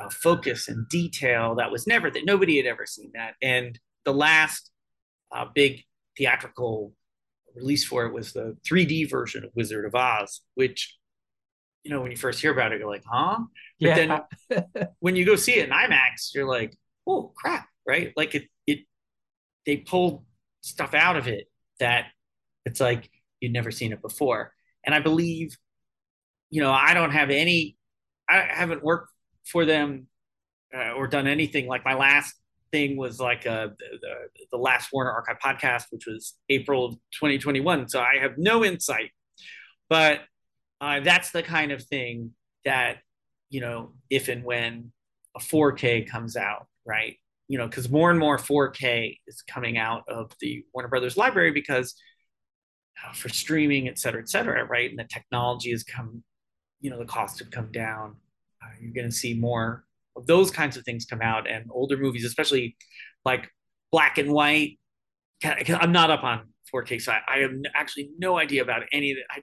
uh, 0.00 0.09
focus 0.11 0.68
and 0.68 0.88
detail 0.88 1.55
that 1.57 1.70
was 1.70 1.87
never 1.87 2.11
that 2.11 2.24
nobody 2.24 2.57
had 2.57 2.66
ever 2.66 2.87
seen 2.87 3.11
that. 3.14 3.35
And 3.42 3.79
the 4.05 4.14
last 4.14 4.70
uh, 5.35 5.46
big 5.55 5.83
theatrical 6.16 6.92
release 7.55 7.85
for 7.85 8.05
it 8.07 8.12
was 8.12 8.33
the 8.33 8.57
3D 8.68 9.11
version 9.11 9.44
of 9.44 9.50
Wizard 9.55 9.85
of 9.85 9.94
Oz, 9.94 10.40
which 10.55 10.96
you 11.85 11.90
know, 11.90 12.01
when 12.01 12.11
you 12.11 12.16
first 12.16 12.40
hear 12.40 12.53
about 12.53 12.73
it, 12.73 12.81
you're 12.81 12.88
like, 12.90 13.05
huh? 13.07 13.38
But 13.81 13.88
Yeah. 13.88 14.27
then 14.51 14.87
when 15.01 15.16
you 15.16 15.25
go 15.25 15.37
see 15.37 15.55
it 15.57 15.68
in 15.68 15.70
IMAX, 15.75 16.35
you're 16.35 16.49
like, 16.49 16.77
oh 17.07 17.33
crap, 17.37 17.68
right? 17.87 18.12
Like 18.16 18.35
it, 18.35 18.44
it, 18.66 18.81
they 19.66 19.77
pulled 19.79 20.25
stuff 20.62 20.94
out 20.94 21.16
of 21.16 21.29
it 21.29 21.49
that 21.81 22.07
it's 22.64 22.81
like 22.81 23.11
you'd 23.40 23.53
never 23.53 23.70
seen 23.70 23.92
it 23.92 24.01
before. 24.01 24.53
And 24.85 24.94
I 24.94 25.01
believe, 25.01 25.57
you 26.51 26.62
know, 26.62 26.73
I 26.73 26.94
don't 26.94 27.11
have 27.11 27.31
any, 27.31 27.77
I 28.29 28.38
haven't 28.49 28.83
worked 28.83 29.11
for 29.47 29.64
them 29.66 30.07
uh, 30.75 30.92
or 30.92 31.07
done 31.07 31.27
anything. 31.27 31.66
Like 31.66 31.85
my 31.85 31.94
last 31.94 32.35
thing 32.73 32.97
was 32.97 33.20
like 33.20 33.47
uh, 33.47 33.68
the, 33.79 33.99
the, 34.01 34.14
the 34.53 34.59
last 34.59 34.90
Warner 34.92 35.11
Archive 35.12 35.38
podcast, 35.38 35.85
which 35.90 36.07
was 36.07 36.35
April 36.49 36.87
of 36.87 36.94
2021. 37.20 37.88
So 37.88 38.01
I 38.01 38.16
have 38.20 38.38
no 38.38 38.64
insight, 38.64 39.11
but 39.90 40.20
uh, 40.85 41.01
that's 41.01 41.31
the 41.31 41.42
kind 41.42 41.73
of 41.73 41.83
thing 41.83 42.33
that, 42.64 42.99
you 43.49 43.61
know, 43.61 43.92
if 44.11 44.29
and 44.29 44.44
when 44.44 44.92
a 45.35 45.40
4K 45.40 46.07
comes 46.07 46.37
out, 46.37 46.66
right? 46.85 47.16
You 47.49 47.59
know, 47.59 47.66
because 47.66 47.88
more 47.90 48.11
and 48.11 48.18
more 48.18 48.37
4K 48.37 49.18
is 49.27 49.42
coming 49.42 49.79
out 49.79 50.03
of 50.09 50.33
the 50.40 50.64
Warner 50.75 50.88
Brothers 50.88 51.16
library 51.16 51.53
because 51.53 51.94
uh, 53.03 53.12
for 53.12 53.31
streaming, 53.31 53.88
et 53.88 53.99
cetera, 53.99 54.20
et 54.20 54.29
cetera, 54.29 54.64
right? 54.64 54.90
And 54.90 54.99
the 54.99 55.05
technology 55.05 55.70
has 55.70 55.85
come, 55.85 56.23
you 56.81 56.90
know, 56.90 56.99
the 56.99 57.07
costs 57.07 57.38
have 57.38 57.51
come 57.51 57.73
down. 57.73 58.16
Uh, 58.62 58.68
you're 58.81 58.92
going 58.92 59.09
to 59.09 59.14
see 59.14 59.35
more 59.35 59.85
of 60.16 60.27
those 60.27 60.51
kinds 60.51 60.77
of 60.77 60.85
things 60.85 61.07
come 61.07 61.23
out, 61.23 61.49
and 61.49 61.66
older 61.70 61.97
movies, 61.97 62.25
especially 62.25 62.77
like 63.25 63.51
black 63.90 64.18
and 64.18 64.31
white. 64.31 64.79
I'm 65.44 65.92
not 65.92 66.11
up 66.11 66.25
on 66.25 66.49
4K, 66.75 67.01
so 67.01 67.12
I, 67.12 67.20
I 67.27 67.38
have 67.38 67.53
actually 67.75 68.11
no 68.18 68.38
idea 68.38 68.62
about 68.62 68.83
any 68.92 69.12
of 69.12 69.18
it. 69.18 69.25
I 69.31 69.42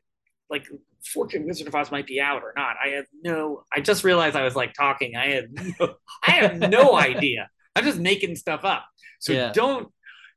like 0.49 0.67
4K 1.15 1.45
Wizard 1.45 1.67
of 1.67 1.75
Oz 1.75 1.91
might 1.91 2.07
be 2.07 2.19
out 2.19 2.43
or 2.43 2.53
not. 2.55 2.75
I 2.83 2.89
have 2.89 3.05
no. 3.23 3.63
I 3.73 3.81
just 3.81 4.03
realized 4.03 4.35
I 4.35 4.43
was 4.43 4.55
like 4.55 4.73
talking. 4.73 5.15
I 5.15 5.27
have 5.31 5.45
no. 5.51 5.95
I 6.27 6.31
have 6.31 6.57
no 6.57 6.95
idea. 6.95 7.49
I'm 7.75 7.83
just 7.83 7.99
making 7.99 8.35
stuff 8.35 8.63
up. 8.63 8.85
So 9.19 9.33
yeah. 9.33 9.51
don't 9.53 9.89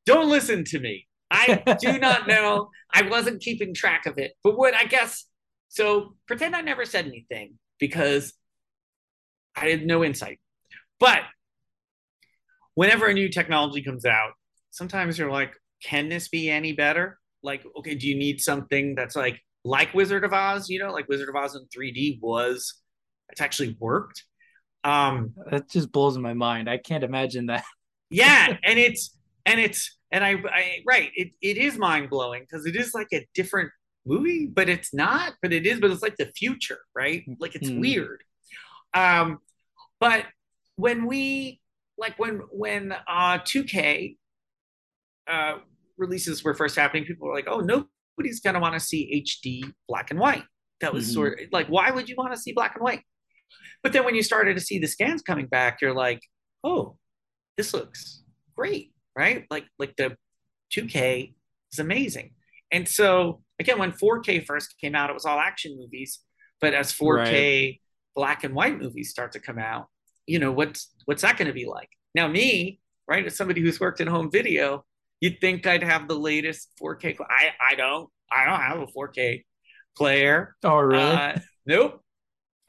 don't 0.06 0.30
listen 0.30 0.64
to 0.64 0.80
me. 0.80 1.06
I 1.30 1.62
do 1.80 1.98
not 1.98 2.28
know. 2.28 2.70
I 2.92 3.02
wasn't 3.02 3.42
keeping 3.42 3.74
track 3.74 4.06
of 4.06 4.18
it. 4.18 4.32
But 4.42 4.56
what 4.56 4.74
I 4.74 4.84
guess 4.84 5.26
so 5.68 6.14
pretend 6.28 6.54
I 6.54 6.60
never 6.60 6.84
said 6.84 7.06
anything 7.06 7.58
because 7.80 8.32
I 9.56 9.66
had 9.66 9.84
no 9.84 10.04
insight. 10.04 10.38
But 11.00 11.22
whenever 12.74 13.06
a 13.06 13.14
new 13.14 13.28
technology 13.28 13.82
comes 13.82 14.04
out, 14.04 14.32
sometimes 14.70 15.18
you're 15.18 15.32
like, 15.32 15.52
can 15.82 16.08
this 16.08 16.28
be 16.28 16.48
any 16.48 16.72
better? 16.72 17.18
Like, 17.42 17.64
okay, 17.76 17.96
do 17.96 18.08
you 18.08 18.16
need 18.16 18.40
something 18.40 18.94
that's 18.94 19.16
like 19.16 19.40
like 19.64 19.94
Wizard 19.94 20.24
of 20.24 20.32
Oz, 20.32 20.68
you 20.68 20.78
know, 20.78 20.92
like 20.92 21.08
Wizard 21.08 21.28
of 21.28 21.36
Oz 21.36 21.54
in 21.56 21.66
3D 21.74 22.20
was 22.20 22.74
it's 23.30 23.40
actually 23.40 23.76
worked. 23.80 24.24
Um 24.84 25.34
that 25.50 25.70
just 25.70 25.90
blows 25.90 26.18
my 26.18 26.34
mind. 26.34 26.68
I 26.68 26.78
can't 26.78 27.04
imagine 27.04 27.46
that. 27.46 27.64
yeah, 28.10 28.56
and 28.62 28.78
it's 28.78 29.16
and 29.46 29.58
it's 29.60 29.96
and 30.10 30.24
I, 30.24 30.36
I 30.48 30.82
right, 30.86 31.10
it, 31.14 31.32
it 31.42 31.56
is 31.56 31.76
mind 31.76 32.10
blowing 32.10 32.42
because 32.42 32.66
it 32.66 32.76
is 32.76 32.94
like 32.94 33.08
a 33.12 33.26
different 33.34 33.70
movie, 34.06 34.46
but 34.46 34.68
it's 34.68 34.94
not, 34.94 35.32
but 35.42 35.52
it 35.52 35.66
is, 35.66 35.80
but 35.80 35.90
it's 35.90 36.02
like 36.02 36.16
the 36.16 36.30
future, 36.36 36.78
right? 36.94 37.24
Like 37.40 37.54
it's 37.54 37.68
mm. 37.68 37.80
weird. 37.80 38.22
Um, 38.94 39.38
but 39.98 40.26
when 40.76 41.06
we 41.06 41.60
like 41.98 42.18
when 42.18 42.42
when 42.50 42.92
uh 43.08 43.38
2K 43.38 44.16
uh 45.26 45.58
releases 45.96 46.44
were 46.44 46.54
first 46.54 46.76
happening, 46.76 47.04
people 47.04 47.26
were 47.26 47.34
like, 47.34 47.48
oh, 47.48 47.60
nobody's 48.16 48.40
gonna 48.40 48.60
want 48.60 48.74
to 48.74 48.80
see 48.80 49.22
HD 49.24 49.72
black 49.88 50.10
and 50.10 50.18
white. 50.18 50.44
That 50.80 50.92
was 50.92 51.06
mm-hmm. 51.06 51.14
sort 51.14 51.40
of 51.40 51.48
like, 51.52 51.68
why 51.68 51.90
would 51.90 52.08
you 52.08 52.16
want 52.16 52.32
to 52.34 52.40
see 52.40 52.52
black 52.52 52.74
and 52.74 52.82
white? 52.82 53.02
But 53.82 53.92
then 53.92 54.04
when 54.04 54.14
you 54.14 54.22
started 54.22 54.54
to 54.54 54.60
see 54.60 54.78
the 54.78 54.86
scans 54.86 55.22
coming 55.22 55.46
back, 55.46 55.80
you're 55.80 55.94
like, 55.94 56.20
oh, 56.62 56.96
this 57.56 57.72
looks 57.72 58.22
great 58.56 58.94
right? 59.16 59.44
Like 59.50 59.64
like 59.78 59.94
the 59.96 60.16
2K 60.72 61.34
is 61.72 61.78
amazing. 61.78 62.32
And 62.72 62.88
so 62.88 63.42
again, 63.60 63.78
when 63.78 63.92
4K 63.92 64.44
first 64.44 64.74
came 64.80 64.94
out, 64.94 65.10
it 65.10 65.14
was 65.14 65.24
all 65.24 65.38
action 65.38 65.76
movies. 65.78 66.20
But 66.60 66.74
as 66.74 66.92
4K 66.92 67.16
right. 67.16 67.80
black 68.14 68.44
and 68.44 68.54
white 68.54 68.78
movies 68.80 69.10
start 69.10 69.32
to 69.32 69.40
come 69.40 69.58
out, 69.58 69.86
you 70.26 70.38
know, 70.38 70.52
what's 70.52 70.92
what's 71.04 71.22
that 71.22 71.36
going 71.36 71.48
to 71.48 71.54
be 71.54 71.66
like? 71.66 71.88
Now, 72.14 72.28
me, 72.28 72.80
right, 73.08 73.26
as 73.26 73.36
somebody 73.36 73.60
who's 73.60 73.80
worked 73.80 74.00
in 74.00 74.06
home 74.06 74.30
video, 74.30 74.84
you'd 75.24 75.40
think 75.40 75.66
I'd 75.66 75.82
have 75.82 76.06
the 76.06 76.18
latest 76.18 76.68
4K. 76.80 77.16
I 77.18 77.48
I 77.58 77.74
don't. 77.76 78.10
I 78.30 78.44
don't 78.44 78.60
have 78.60 78.78
a 78.80 78.86
4K 78.86 79.42
player. 79.96 80.54
Oh, 80.62 80.76
really? 80.76 81.02
Uh, 81.02 81.38
nope. 81.66 82.02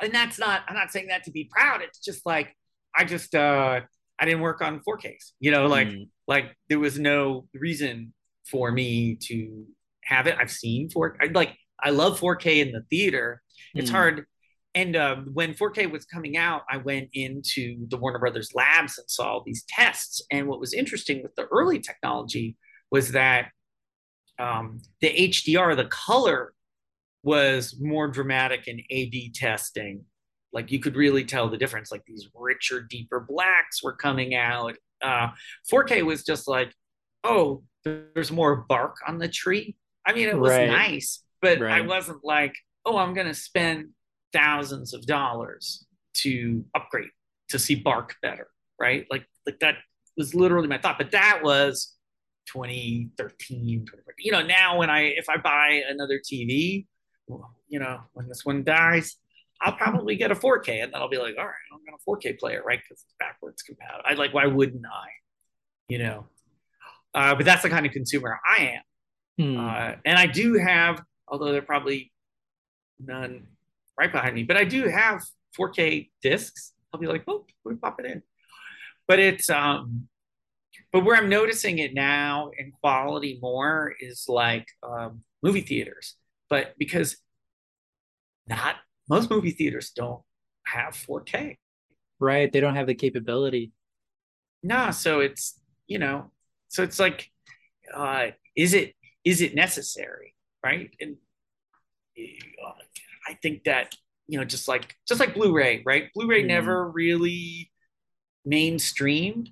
And 0.02 0.14
that's 0.14 0.40
not. 0.40 0.62
I'm 0.68 0.76
not 0.76 0.90
saying 0.92 1.08
that 1.08 1.26
to 1.26 1.32
be 1.32 1.50
proud. 1.52 1.82
It's 1.82 2.00
just 2.00 2.26
like 2.26 2.56
I 2.96 3.04
just 3.04 3.36
uh 3.36 3.82
I 4.18 4.26
didn't 4.26 4.40
work 4.40 4.62
on 4.62 4.80
4Ks. 4.88 5.34
You 5.42 5.52
know, 5.52 5.68
like 5.68 5.90
mm. 5.90 6.08
like 6.28 6.56
there 6.70 6.80
was 6.80 6.98
no 6.98 7.48
reason 7.54 8.14
for 8.50 8.72
me 8.72 9.18
to 9.24 9.66
have 10.06 10.28
it. 10.28 10.38
I've 10.40 10.52
seen 10.52 10.90
4 10.90 11.18
I 11.22 11.26
like 11.34 11.58
I 11.84 11.90
love 11.90 12.22
4K 12.22 12.66
in 12.66 12.72
the 12.72 12.84
theater. 12.90 13.42
It's 13.74 13.90
mm. 13.90 13.94
hard. 13.94 14.26
And 14.76 14.96
um, 14.96 15.30
when 15.34 15.54
4K 15.54 15.90
was 15.90 16.06
coming 16.06 16.38
out, 16.38 16.64
I 16.70 16.78
went 16.78 17.10
into 17.14 17.88
the 17.88 17.98
Warner 17.98 18.20
Brothers 18.20 18.54
labs 18.54 18.98
and 18.98 19.10
saw 19.10 19.42
these 19.46 19.64
tests. 19.68 20.22
And 20.32 20.48
what 20.48 20.60
was 20.60 20.74
interesting 20.74 21.24
with 21.24 21.34
the 21.36 21.46
early 21.46 21.80
technology 21.80 22.58
was 22.92 23.14
that 23.14 23.50
um, 24.38 24.82
the 25.02 25.10
HDR, 25.10 25.76
the 25.76 25.86
color 25.86 26.54
was 27.24 27.76
more 27.80 28.08
dramatic 28.10 28.68
in 28.68 28.82
AD 28.92 29.34
testing 29.34 30.06
like 30.56 30.72
you 30.72 30.80
could 30.80 30.96
really 30.96 31.26
tell 31.26 31.50
the 31.50 31.58
difference. 31.58 31.92
Like 31.92 32.06
these 32.08 32.30
richer, 32.34 32.82
deeper 32.82 33.20
blacks 33.20 33.84
were 33.84 33.92
coming 33.92 34.34
out. 34.34 34.76
Uh, 35.02 35.28
4K 35.72 36.04
was 36.04 36.24
just 36.24 36.48
like, 36.48 36.74
oh, 37.26 37.62
there's 37.84 38.32
more 38.32 38.66
bark 38.68 38.96
on 39.06 39.20
the 39.20 39.28
tree. 39.28 39.76
I 40.08 40.14
mean, 40.14 40.30
it 40.30 40.40
was 40.40 40.52
right. 40.52 40.70
nice, 40.70 41.22
but 41.42 41.60
right. 41.60 41.74
I 41.74 41.82
wasn't 41.82 42.24
like, 42.24 42.56
oh, 42.86 42.98
I'm 42.98 43.14
going 43.14 43.28
to 43.28 43.34
spend 43.34 43.90
thousands 44.36 44.94
of 44.94 45.06
dollars 45.06 45.86
to 46.16 46.66
upgrade 46.76 47.10
to 47.50 47.58
see 47.58 47.76
bark 47.76 48.16
better, 48.22 48.48
right? 48.80 49.06
Like, 49.10 49.26
like 49.46 49.60
that 49.60 49.76
was 50.18 50.36
literally 50.36 50.68
my 50.68 50.78
thought. 50.78 50.98
But 50.98 51.12
that 51.12 51.40
was 51.42 51.96
2013, 52.48 53.86
you 54.20 54.32
know. 54.32 54.42
Now, 54.42 54.78
when 54.78 54.90
I 54.90 55.04
if 55.04 55.30
I 55.30 55.38
buy 55.38 55.82
another 55.88 56.20
TV, 56.20 56.86
you 57.68 57.80
know, 57.80 58.02
when 58.14 58.28
this 58.28 58.46
one 58.46 58.64
dies, 58.64 59.16
I'll 59.62 59.76
probably 59.76 60.16
get 60.16 60.32
a 60.32 60.36
4K 60.36 60.84
and 60.84 60.94
then 60.94 61.02
I'll 61.02 61.10
be 61.10 61.18
like, 61.18 61.36
all 61.38 61.46
right, 61.46 61.54
I'm 61.74 61.80
gonna 61.86 61.98
4K 62.08 62.38
player, 62.38 62.62
right? 62.66 62.80
Because 62.80 63.04
it's 63.04 63.16
backwards 63.20 63.62
compatible. 63.62 64.04
I 64.06 64.14
like, 64.14 64.34
why 64.34 64.48
wouldn't 64.48 64.86
I? 64.86 65.08
You 65.88 66.00
know, 66.00 66.26
uh, 67.14 67.36
but 67.36 67.46
that's 67.46 67.64
the 67.64 67.70
kind 67.70 67.86
of 67.86 67.92
consumer 67.92 68.40
I 68.46 68.76
am. 68.76 68.82
Hmm. 69.38 69.60
Uh, 69.60 69.96
and 70.06 70.18
I 70.18 70.28
do 70.28 70.56
have, 70.56 71.02
although 71.28 71.52
there 71.52 71.62
are 71.62 71.66
probably 71.66 72.12
none 73.00 73.48
right 73.98 74.12
behind 74.12 74.36
me, 74.36 74.44
but 74.44 74.58
I 74.58 74.64
do 74.64 74.88
have 74.88 75.24
4K 75.58 76.10
discs. 76.22 76.74
I'll 76.94 77.00
be 77.00 77.08
like, 77.08 77.24
oh, 77.28 77.46
let 77.64 77.74
me 77.74 77.78
pop 77.82 78.00
it 78.00 78.06
in. 78.06 78.22
But 79.08 79.20
it's, 79.20 79.50
um, 79.50 80.08
but 80.92 81.04
where 81.04 81.16
I'm 81.16 81.30
noticing 81.30 81.80
it 81.80 81.94
now 81.94 82.52
in 82.58 82.72
quality 82.72 83.40
more 83.42 83.94
is 84.00 84.26
like 84.28 84.68
um, 84.84 85.24
movie 85.44 85.62
theaters. 85.62 86.16
But 86.50 86.74
because 86.78 87.18
not 88.48 88.76
most 89.10 89.30
movie 89.30 89.52
theaters 89.52 89.92
don't 89.92 90.22
have 90.66 90.94
4K. 90.94 91.58
Right. 92.20 92.52
They 92.52 92.60
don't 92.60 92.76
have 92.76 92.88
the 92.88 92.96
capability. 92.96 93.72
No, 94.64 94.92
so 94.92 95.20
it's, 95.20 95.60
you 95.88 96.00
know, 96.00 96.32
so 96.70 96.84
it's 96.84 97.00
like, 97.00 97.30
uh, 97.94 98.28
is 98.56 98.74
it 98.74 98.96
is 99.24 99.42
it 99.42 99.56
necessary? 99.56 100.36
Right. 100.64 100.92
And 101.00 101.18
uh, 102.18 102.72
I 103.28 103.34
think 103.42 103.64
that, 103.66 103.94
you 104.28 104.38
know, 104.38 104.46
just 104.46 104.68
like 104.68 104.96
just 105.08 105.20
like 105.20 105.34
Blu-ray, 105.36 105.84
right? 105.86 106.10
Blu-ray 106.14 106.44
mm. 106.44 106.48
never 106.48 106.90
really 106.90 107.72
mainstreamed, 108.48 109.50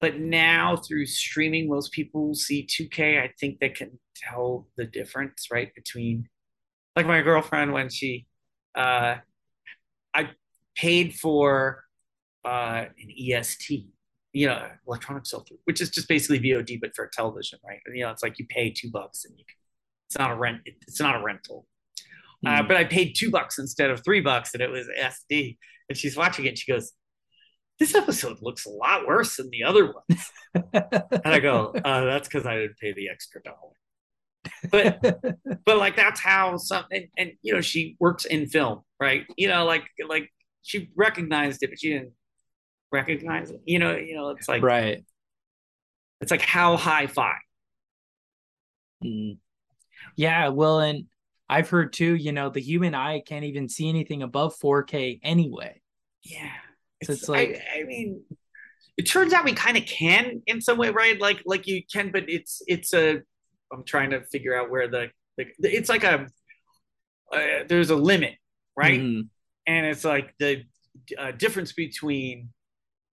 but 0.00 0.18
now 0.18 0.76
through 0.76 1.06
streaming, 1.06 1.68
most 1.68 1.92
people 1.92 2.34
see 2.34 2.66
2K. 2.66 3.22
I 3.22 3.32
think 3.38 3.60
they 3.60 3.68
can 3.68 3.98
tell 4.16 4.68
the 4.76 4.84
difference, 4.84 5.48
right? 5.50 5.74
Between 5.74 6.28
like 6.96 7.06
my 7.06 7.22
girlfriend 7.22 7.72
when 7.72 7.88
she 7.88 8.26
uh, 8.74 9.16
I 10.14 10.30
paid 10.74 11.14
for 11.14 11.84
uh, 12.44 12.86
an 13.00 13.10
EST, 13.18 13.86
you 14.32 14.46
know, 14.46 14.68
electronic 14.86 15.26
filter, 15.26 15.54
which 15.64 15.80
is 15.80 15.90
just 15.90 16.08
basically 16.08 16.40
VOD 16.40 16.80
but 16.80 16.94
for 16.94 17.08
television, 17.12 17.58
right? 17.66 17.80
And, 17.86 17.96
you 17.96 18.04
know, 18.04 18.10
it's 18.10 18.22
like 18.22 18.38
you 18.38 18.46
pay 18.48 18.70
two 18.70 18.90
bucks 18.90 19.24
and 19.24 19.38
you 19.38 19.44
can. 19.46 19.56
It's 20.08 20.18
not 20.18 20.30
a 20.30 20.34
rent. 20.34 20.60
It's 20.66 21.00
not 21.00 21.16
a 21.16 21.22
rental. 21.22 21.66
Uh, 22.44 22.62
hmm. 22.62 22.68
but 22.68 22.76
I 22.76 22.84
paid 22.84 23.14
two 23.16 23.30
bucks 23.30 23.58
instead 23.58 23.90
of 23.90 24.04
three 24.04 24.20
bucks, 24.20 24.54
and 24.54 24.62
it 24.62 24.70
was 24.70 24.88
SD. 24.88 25.58
And 25.88 25.96
she's 25.96 26.16
watching 26.16 26.44
it. 26.44 26.50
And 26.50 26.58
she 26.58 26.70
goes, 26.70 26.92
"This 27.78 27.94
episode 27.94 28.38
looks 28.42 28.66
a 28.66 28.70
lot 28.70 29.06
worse 29.06 29.36
than 29.36 29.50
the 29.50 29.64
other 29.64 29.92
ones." 29.92 30.32
and 30.74 31.20
I 31.24 31.40
go, 31.40 31.72
uh, 31.84 32.04
"That's 32.04 32.28
because 32.28 32.46
I 32.46 32.56
didn't 32.56 32.78
pay 32.78 32.92
the 32.92 33.08
extra 33.08 33.42
dollar." 33.42 33.72
but 34.70 35.00
but 35.64 35.78
like 35.78 35.96
that's 35.96 36.20
how 36.20 36.56
some 36.56 36.84
and, 36.90 37.08
and 37.16 37.32
you 37.42 37.54
know 37.54 37.60
she 37.60 37.96
works 38.00 38.24
in 38.24 38.46
film, 38.46 38.82
right? 39.00 39.26
You 39.36 39.48
know, 39.48 39.64
like 39.64 39.84
like 40.08 40.32
she 40.62 40.90
recognized 40.96 41.62
it, 41.62 41.70
but 41.70 41.78
she 41.78 41.90
didn't 41.90 42.12
recognize 42.90 43.50
it. 43.50 43.60
You 43.64 43.78
know, 43.78 43.96
you 43.96 44.14
know, 44.14 44.30
it's 44.30 44.48
like 44.48 44.62
right. 44.62 45.04
It's 46.20 46.30
like 46.30 46.42
how 46.42 46.76
hi-fi. 46.76 47.34
Mm. 49.04 49.38
Yeah, 50.16 50.48
well, 50.48 50.78
and 50.78 51.06
I've 51.52 51.68
heard 51.68 51.92
too. 51.92 52.14
You 52.14 52.32
know, 52.32 52.48
the 52.48 52.60
human 52.60 52.94
eye 52.94 53.20
can't 53.20 53.44
even 53.44 53.68
see 53.68 53.88
anything 53.88 54.22
above 54.22 54.58
4K 54.58 55.20
anyway. 55.22 55.80
Yeah, 56.24 56.50
so 57.02 57.12
it's, 57.12 57.22
it's 57.22 57.28
like 57.28 57.60
I, 57.74 57.80
I 57.80 57.84
mean, 57.84 58.22
it 58.96 59.02
turns 59.02 59.32
out 59.32 59.44
we 59.44 59.52
kind 59.52 59.76
of 59.76 59.84
can 59.84 60.42
in 60.46 60.60
some 60.60 60.78
way, 60.78 60.90
right? 60.90 61.20
Like 61.20 61.42
like 61.44 61.66
you 61.66 61.82
can, 61.92 62.10
but 62.10 62.28
it's 62.28 62.62
it's 62.66 62.94
a. 62.94 63.20
I'm 63.72 63.84
trying 63.84 64.10
to 64.10 64.22
figure 64.24 64.54
out 64.54 64.70
where 64.70 64.86
the, 64.86 65.10
the 65.36 65.52
it's 65.62 65.88
like 65.88 66.04
a 66.04 66.26
uh, 67.32 67.64
there's 67.68 67.90
a 67.90 67.96
limit, 67.96 68.36
right? 68.76 69.00
Mm-hmm. 69.00 69.22
And 69.66 69.86
it's 69.86 70.04
like 70.04 70.34
the 70.38 70.64
uh, 71.18 71.32
difference 71.32 71.72
between 71.72 72.50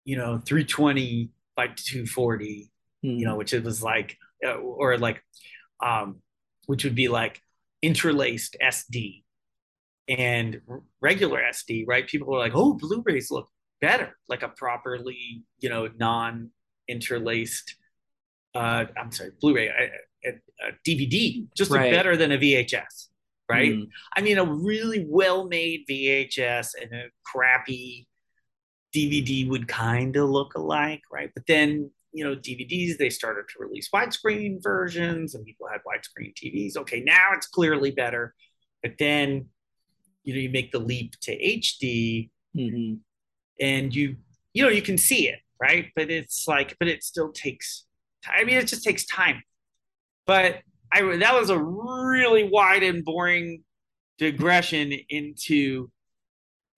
you 0.04 0.16
know 0.16 0.38
320 0.38 1.30
by 1.54 1.66
240 1.68 2.70
mm-hmm. 3.04 3.18
you 3.18 3.24
know 3.24 3.36
which 3.36 3.54
it 3.54 3.62
was 3.62 3.82
like 3.82 4.16
uh, 4.44 4.54
or 4.54 4.98
like 4.98 5.22
um 5.80 6.20
which 6.66 6.84
would 6.84 6.94
be 6.94 7.08
like 7.08 7.40
interlaced 7.82 8.56
sd 8.62 9.22
and 10.08 10.60
regular 11.00 11.40
sd 11.52 11.84
right 11.86 12.06
people 12.08 12.28
were 12.28 12.38
like 12.38 12.52
oh 12.54 12.74
blu-rays 12.74 13.30
look 13.30 13.48
better 13.80 14.16
like 14.28 14.42
a 14.42 14.48
properly 14.48 15.42
you 15.60 15.68
know 15.68 15.88
non 15.98 16.50
interlaced 16.88 17.76
uh 18.54 18.84
i'm 19.00 19.10
sorry 19.10 19.30
blu-ray 19.40 19.68
a, 19.68 20.28
a, 20.28 20.32
a 20.68 20.72
dvd 20.86 21.46
just 21.56 21.70
right. 21.70 21.92
better 21.92 22.16
than 22.16 22.32
a 22.32 22.38
vhs 22.38 23.08
right 23.48 23.72
mm. 23.72 23.86
i 24.16 24.20
mean 24.20 24.38
a 24.38 24.44
really 24.44 25.04
well 25.08 25.48
made 25.48 25.84
vhs 25.88 26.70
and 26.80 26.92
a 26.92 27.04
crappy 27.24 28.06
DVD 28.94 29.48
would 29.48 29.66
kind 29.68 30.16
of 30.16 30.28
look 30.28 30.54
alike, 30.54 31.02
right? 31.10 31.30
But 31.34 31.46
then, 31.46 31.90
you 32.12 32.24
know, 32.24 32.36
DVDs, 32.36 32.98
they 32.98 33.10
started 33.10 33.44
to 33.48 33.54
release 33.58 33.88
widescreen 33.92 34.62
versions 34.62 35.34
and 35.34 35.44
people 35.44 35.66
had 35.70 35.80
widescreen 35.86 36.34
TVs. 36.34 36.76
Okay, 36.76 37.00
now 37.00 37.30
it's 37.32 37.46
clearly 37.46 37.90
better. 37.90 38.34
But 38.82 38.92
then, 38.98 39.46
you 40.24 40.34
know, 40.34 40.40
you 40.40 40.50
make 40.50 40.72
the 40.72 40.78
leap 40.78 41.14
to 41.22 41.36
HD 41.36 42.30
mm-hmm. 42.56 42.94
and 43.60 43.94
you, 43.94 44.16
you 44.52 44.62
know, 44.62 44.68
you 44.68 44.82
can 44.82 44.98
see 44.98 45.28
it, 45.28 45.40
right? 45.60 45.86
But 45.96 46.10
it's 46.10 46.46
like, 46.46 46.76
but 46.78 46.88
it 46.88 47.02
still 47.02 47.32
takes 47.32 47.86
time. 48.24 48.34
I 48.38 48.44
mean, 48.44 48.56
it 48.56 48.66
just 48.66 48.84
takes 48.84 49.06
time. 49.06 49.42
But 50.26 50.60
I, 50.92 51.16
that 51.16 51.34
was 51.34 51.50
a 51.50 51.58
really 51.58 52.48
wide 52.50 52.82
and 52.82 53.04
boring 53.04 53.62
digression 54.18 54.92
into 55.08 55.90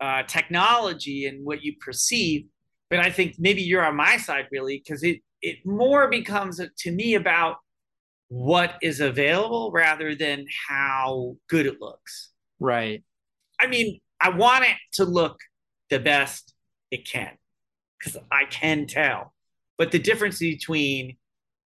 uh, 0.01 0.23
technology 0.25 1.27
and 1.27 1.44
what 1.44 1.62
you 1.62 1.75
perceive. 1.81 2.47
But 2.94 3.04
I 3.04 3.11
think 3.11 3.40
maybe 3.40 3.61
you're 3.61 3.85
on 3.85 3.96
my 3.96 4.18
side 4.18 4.46
really 4.52 4.78
because 4.78 5.02
it 5.02 5.18
it 5.42 5.66
more 5.66 6.07
becomes 6.07 6.61
to 6.78 6.90
me 6.92 7.14
about 7.14 7.57
what 8.28 8.76
is 8.83 9.00
available 9.00 9.72
rather 9.72 10.14
than 10.14 10.46
how 10.68 11.37
good 11.48 11.66
it 11.66 11.80
looks. 11.80 12.30
Right. 12.61 13.02
I 13.59 13.66
mean, 13.66 13.98
I 14.20 14.28
want 14.28 14.62
it 14.62 14.76
to 14.92 15.04
look 15.04 15.40
the 15.90 15.98
best 15.98 16.54
it 16.92 17.04
can 17.04 17.33
because 17.98 18.16
I 18.30 18.44
can 18.44 18.87
tell. 18.87 19.35
But 19.76 19.90
the 19.90 19.98
difference 19.98 20.38
between 20.38 21.16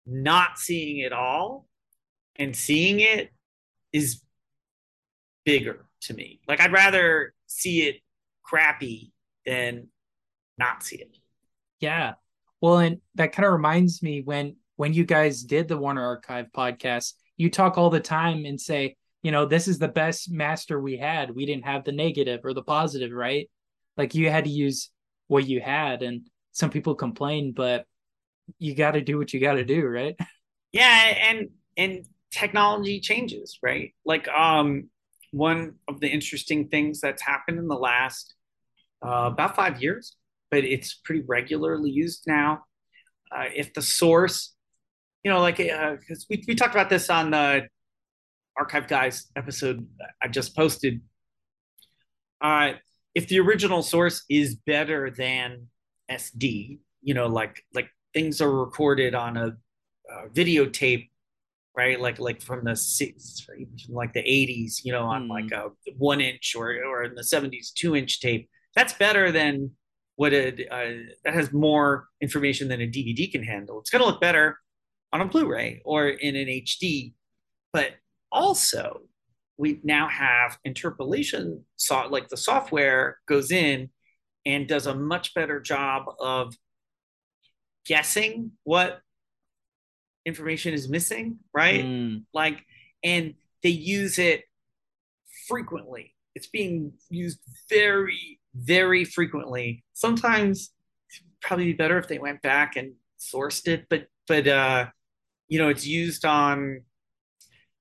not 0.04 0.58
seeing 0.58 0.98
it 0.98 1.14
all 1.14 1.66
and 2.37 2.54
seeing 2.54 3.00
it 3.00 3.30
is 3.94 4.20
bigger 5.46 5.87
to 6.02 6.12
me. 6.12 6.40
Like 6.46 6.60
I'd 6.60 6.72
rather 6.72 7.32
see 7.46 7.84
it 7.88 8.02
crappy 8.42 9.14
than 9.46 9.88
not 10.59 10.83
see 10.83 10.97
it. 10.97 11.17
Yeah. 11.81 12.14
Well, 12.61 12.79
and 12.79 12.99
that 13.17 13.33
kind 13.33 13.47
of 13.47 13.53
reminds 13.53 14.03
me 14.03 14.23
when 14.23 14.57
when 14.77 14.93
you 14.93 15.05
guys 15.05 15.43
did 15.43 15.69
the 15.69 15.77
Warner 15.77 16.05
Archive 16.05 16.47
podcast, 16.57 17.12
you 17.37 17.51
talk 17.51 17.79
all 17.79 17.90
the 17.90 18.01
time 18.01 18.45
and 18.45 18.61
say, 18.61 18.97
you 19.23 19.31
know, 19.31 19.47
this 19.47 19.69
is 19.69 19.79
the 19.79 19.88
best 19.88 20.31
master 20.31 20.81
we 20.81 20.97
had. 20.97 21.35
We 21.35 21.47
didn't 21.47 21.64
have 21.64 21.85
the 21.85 21.93
negative 21.93 22.40
or 22.45 22.55
the 22.55 22.62
positive, 22.62 23.12
right? 23.12 23.49
Like 23.97 24.14
you 24.14 24.31
had 24.31 24.45
to 24.45 24.51
use 24.51 24.90
what 25.29 25.47
you 25.47 25.61
had 25.61 26.03
and 26.03 26.23
some 26.53 26.71
people 26.71 26.95
complain, 26.95 27.53
but 27.53 27.87
you 28.59 28.75
got 28.75 28.93
to 28.93 29.01
do 29.01 29.19
what 29.19 29.33
you 29.33 29.40
got 29.40 29.55
to 29.55 29.64
do, 29.64 29.87
right? 29.87 30.17
Yeah, 30.73 31.14
and 31.31 31.51
and 31.77 32.05
technology 32.33 32.99
changes, 32.99 33.61
right? 33.62 33.95
Like 34.05 34.27
um 34.27 34.88
one 35.31 35.77
of 35.87 36.01
the 36.01 36.09
interesting 36.09 36.67
things 36.67 37.01
that's 37.01 37.23
happened 37.23 37.61
in 37.61 37.69
the 37.69 37.77
last 37.77 38.35
uh, 39.07 39.31
about 39.33 39.55
five 39.55 39.81
years, 39.81 40.17
but 40.55 40.62
it's 40.62 40.95
pretty 40.95 41.25
regularly 41.27 41.90
used 41.90 42.23
now. 42.29 42.62
Uh, 43.35 43.47
if 43.57 43.75
the 43.75 43.83
source, 43.83 44.55
you 45.25 45.31
know, 45.31 45.40
like 45.40 45.57
because 45.57 46.23
uh, 46.23 46.27
we 46.31 46.45
we 46.47 46.55
talked 46.55 46.73
about 46.73 46.88
this 46.88 47.11
on 47.11 47.33
the 47.33 47.67
archive 48.57 48.87
guys 48.87 49.33
episode 49.35 49.85
I 50.23 50.29
just 50.29 50.55
posted. 50.55 51.01
Uh, 52.40 52.75
if 53.17 53.27
the 53.27 53.40
original 53.40 53.83
source 53.83 54.23
is 54.31 54.55
better 54.55 55.11
than 55.11 55.67
SD, 56.09 56.79
you 57.03 57.14
know, 57.14 57.27
like 57.27 57.64
like 57.75 57.88
things 58.12 58.40
are 58.40 58.53
recorded 58.53 59.17
on 59.17 59.37
a, 59.37 59.57
a 60.09 60.29
videotape 60.29 61.09
right? 61.77 62.01
Like 62.01 62.21
like 62.21 62.40
from 62.40 62.62
the 62.62 62.77
six, 62.77 63.40
from 63.40 63.67
like 63.88 64.12
the 64.12 64.23
80s, 64.23 64.85
you 64.85 64.93
know, 64.93 65.07
on 65.07 65.27
mm. 65.27 65.31
like 65.31 65.51
a 65.51 65.71
one 65.99 66.21
inch 66.21 66.55
or 66.57 66.69
or 66.87 67.03
in 67.03 67.17
the 67.17 67.23
70s, 67.23 67.73
two 67.75 67.97
inch 67.97 68.21
tape. 68.21 68.49
That's 68.77 68.93
better 68.93 69.33
than 69.33 69.73
what 70.16 70.33
a 70.33 70.48
uh, 70.68 70.92
that 71.24 71.35
has 71.35 71.53
more 71.53 72.09
information 72.20 72.68
than 72.68 72.81
a 72.81 72.87
DVD 72.87 73.31
can 73.31 73.42
handle. 73.42 73.81
It's 73.81 73.90
going 73.90 74.03
to 74.03 74.07
look 74.09 74.20
better 74.20 74.59
on 75.12 75.20
a 75.20 75.27
Blu-ray 75.27 75.83
or 75.85 76.09
in 76.09 76.37
an 76.37 76.46
HD, 76.46 77.14
but 77.72 77.92
also 78.31 79.03
we 79.57 79.81
now 79.85 80.09
have 80.09 80.59
interpolation. 80.64 81.64
So 81.77 82.09
like 82.09 82.29
the 82.29 82.37
software 82.37 83.18
goes 83.27 83.50
in 83.50 83.90
and 84.44 84.68
does 84.68 84.87
a 84.87 84.94
much 84.94 85.35
better 85.35 85.61
job 85.61 86.07
of 86.20 86.57
guessing 87.87 88.53
what 88.64 89.00
information 90.27 90.74
is 90.74 90.88
missing, 90.88 91.38
right? 91.53 91.85
Mm. 91.85 92.24
Like, 92.33 92.64
and 93.03 93.35
they 93.62 93.70
use 93.70 94.18
it 94.18 94.42
frequently. 95.48 96.14
It's 96.35 96.46
being 96.46 96.92
used 97.11 97.38
very, 97.68 98.40
very 98.55 99.05
frequently. 99.05 99.85
Sometimes 99.93 100.71
probably 101.40 101.67
be 101.67 101.73
better 101.73 101.98
if 101.98 102.09
they 102.09 102.19
went 102.19 102.40
back 102.42 102.77
and 102.77 102.94
sourced 103.19 103.67
it, 103.69 103.87
but 103.88 104.07
but 104.27 104.46
uh, 104.46 104.87
you 105.48 105.59
know, 105.59 105.69
it's 105.69 105.87
used 105.87 106.25
on 106.25 106.83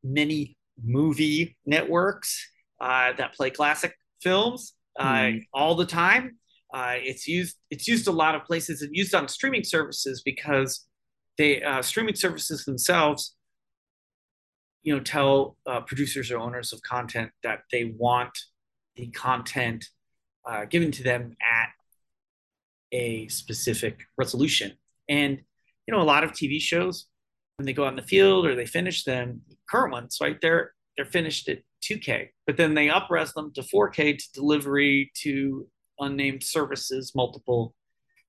many 0.04 0.58
movie 0.84 1.58
networks 1.66 2.50
uh, 2.82 3.14
that 3.18 3.34
play 3.34 3.50
classic 3.50 3.96
films 4.22 4.74
uh, 5.00 5.14
mm. 5.14 5.46
all 5.54 5.76
the 5.76 5.86
time. 5.86 6.38
Uh, 6.74 6.96
it's 6.96 7.28
used 7.28 7.56
it's 7.70 7.88
used 7.88 8.08
a 8.08 8.12
lot 8.12 8.36
of 8.36 8.44
places. 8.44 8.82
It's 8.82 8.94
used 8.94 9.16
on 9.16 9.28
streaming 9.28 9.64
services 9.64 10.22
because 10.24 10.86
they 11.38 11.62
uh, 11.62 11.82
streaming 11.82 12.16
services 12.16 12.66
themselves 12.66 13.36
you 14.84 14.94
know 14.94 15.02
tell 15.02 15.58
uh, 15.66 15.82
producers 15.82 16.30
or 16.30 16.38
owners 16.38 16.74
of 16.74 16.82
content 16.82 17.32
that 17.42 17.62
they 17.72 17.94
want 17.98 18.38
the 18.96 19.08
content 19.08 19.86
uh, 20.46 20.66
given 20.66 20.92
to 20.92 21.04
them 21.04 21.36
at 21.42 21.70
a 22.92 23.28
specific 23.28 24.02
resolution 24.18 24.74
and 25.10 25.42
you 25.88 25.94
know 25.94 26.02
a 26.02 26.04
lot 26.04 26.24
of 26.24 26.32
tv 26.32 26.60
shows 26.60 27.08
when 27.58 27.66
they 27.66 27.74
go 27.74 27.86
out 27.86 27.90
in 27.90 27.96
the 27.96 28.02
field 28.04 28.46
or 28.46 28.56
they 28.56 28.66
finish 28.66 29.04
them 29.04 29.42
current 29.70 29.92
ones 29.92 30.18
right 30.22 30.38
they're 30.42 30.74
they're 30.96 31.06
finished 31.06 31.50
at 31.50 31.60
2k 31.84 32.30
but 32.46 32.56
then 32.56 32.76
they 32.76 32.88
upres 32.88 33.34
them 33.34 33.52
to 33.54 33.62
4k 33.62 34.18
to 34.18 34.32
delivery 34.34 35.12
to 35.16 35.68
unnamed 36.00 36.44
services 36.44 37.14
multiple 37.16 37.74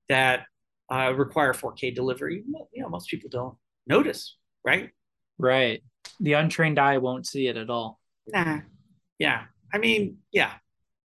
that 0.08 0.46
uh, 0.92 1.12
require 1.14 1.52
4K 1.52 1.94
delivery, 1.94 2.44
you 2.72 2.82
know, 2.82 2.88
most 2.88 3.08
people 3.08 3.30
don't 3.30 3.56
notice, 3.86 4.36
right? 4.64 4.90
Right. 5.38 5.82
The 6.20 6.34
untrained 6.34 6.78
eye 6.78 6.98
won't 6.98 7.26
see 7.26 7.48
it 7.48 7.56
at 7.56 7.70
all. 7.70 8.00
Nah. 8.28 8.60
Yeah. 9.18 9.44
I 9.72 9.78
mean, 9.78 10.18
yeah. 10.32 10.52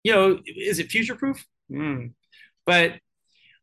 You 0.04 0.14
know, 0.14 0.39
is 0.45 0.80
it 0.80 0.88
future 0.88 1.16
proof? 1.16 1.45
Mm. 1.72 2.14
But 2.66 2.93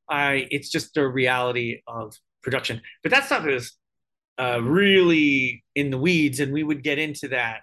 I, 0.08 0.46
it's 0.50 0.70
just 0.70 0.94
the 0.94 1.06
reality 1.06 1.80
of 1.86 2.14
production. 2.42 2.80
But 3.02 3.12
that 3.12 3.24
stuff 3.24 3.46
is 3.46 3.72
uh, 4.38 4.60
really 4.62 5.64
in 5.74 5.90
the 5.90 5.98
weeds, 5.98 6.40
and 6.40 6.52
we 6.52 6.62
would 6.62 6.82
get 6.82 6.98
into 6.98 7.28
that 7.28 7.60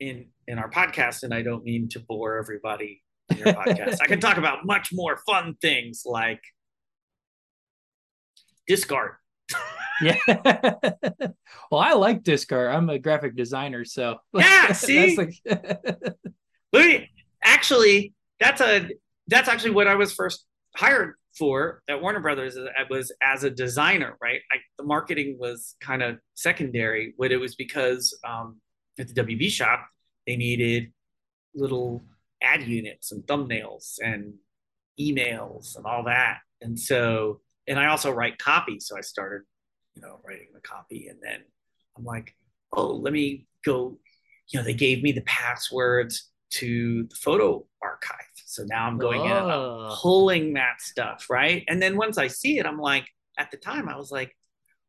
in 0.00 0.26
in 0.46 0.58
our 0.58 0.70
podcast. 0.70 1.22
And 1.22 1.34
I 1.34 1.42
don't 1.42 1.64
mean 1.64 1.88
to 1.90 2.00
bore 2.00 2.38
everybody 2.38 3.02
in 3.30 3.38
your 3.38 3.46
podcast. 3.48 3.98
I 4.02 4.06
can 4.06 4.20
talk 4.20 4.36
about 4.36 4.64
much 4.64 4.90
more 4.92 5.18
fun 5.26 5.56
things 5.60 6.02
like 6.04 6.40
disc 8.66 8.90
art. 8.90 9.16
yeah. 10.02 10.16
well, 11.70 11.80
I 11.80 11.92
like 11.94 12.22
disc 12.22 12.50
art. 12.52 12.74
I'm 12.74 12.88
a 12.88 12.98
graphic 12.98 13.36
designer, 13.36 13.84
so 13.84 14.18
yeah. 14.32 14.72
See, 14.72 15.16
like... 15.16 15.34
me 16.72 17.10
actually. 17.42 18.14
That's 18.40 18.60
a 18.60 18.88
that's 19.28 19.48
actually 19.48 19.70
what 19.70 19.86
I 19.86 19.94
was 19.94 20.12
first 20.12 20.44
hired 20.76 21.14
for 21.38 21.82
at 21.88 22.00
Warner 22.00 22.20
Brothers. 22.20 22.56
It 22.56 22.70
was 22.90 23.12
as 23.22 23.44
a 23.44 23.50
designer, 23.50 24.16
right? 24.20 24.40
I, 24.52 24.56
the 24.78 24.84
marketing 24.84 25.36
was 25.38 25.76
kind 25.80 26.02
of 26.02 26.18
secondary, 26.34 27.14
but 27.18 27.32
it 27.32 27.38
was 27.38 27.54
because 27.54 28.18
um, 28.24 28.60
at 28.98 29.08
the 29.08 29.14
WB 29.14 29.50
shop 29.50 29.86
they 30.26 30.36
needed 30.36 30.92
little 31.54 32.02
ad 32.42 32.62
units 32.62 33.12
and 33.12 33.22
thumbnails 33.24 33.96
and 34.02 34.34
emails 35.00 35.76
and 35.76 35.86
all 35.86 36.04
that. 36.04 36.38
And 36.60 36.78
so, 36.78 37.40
and 37.66 37.78
I 37.78 37.86
also 37.86 38.10
write 38.10 38.38
copy. 38.38 38.78
So 38.80 38.96
I 38.96 39.00
started, 39.00 39.42
you 39.94 40.02
know, 40.02 40.20
writing 40.26 40.48
the 40.54 40.60
copy. 40.60 41.08
And 41.08 41.18
then 41.22 41.40
I'm 41.96 42.04
like, 42.04 42.34
oh, 42.72 42.94
let 42.94 43.12
me 43.12 43.46
go. 43.64 43.98
You 44.48 44.58
know, 44.58 44.64
they 44.64 44.74
gave 44.74 45.02
me 45.02 45.12
the 45.12 45.22
passwords 45.22 46.30
to 46.52 47.04
the 47.04 47.16
photo 47.16 47.64
archive. 47.82 48.18
So 48.46 48.64
now 48.66 48.86
I'm 48.86 48.98
going 48.98 49.22
oh. 49.22 49.24
in, 49.24 49.32
I'm 49.32 49.50
oh. 49.50 49.96
pulling 50.00 50.54
that 50.54 50.80
stuff, 50.80 51.26
right? 51.30 51.64
And 51.68 51.80
then 51.80 51.96
once 51.96 52.18
I 52.18 52.26
see 52.26 52.58
it, 52.58 52.66
I'm 52.66 52.78
like, 52.78 53.06
at 53.38 53.50
the 53.50 53.56
time, 53.56 53.88
I 53.88 53.96
was 53.96 54.10
like, 54.10 54.36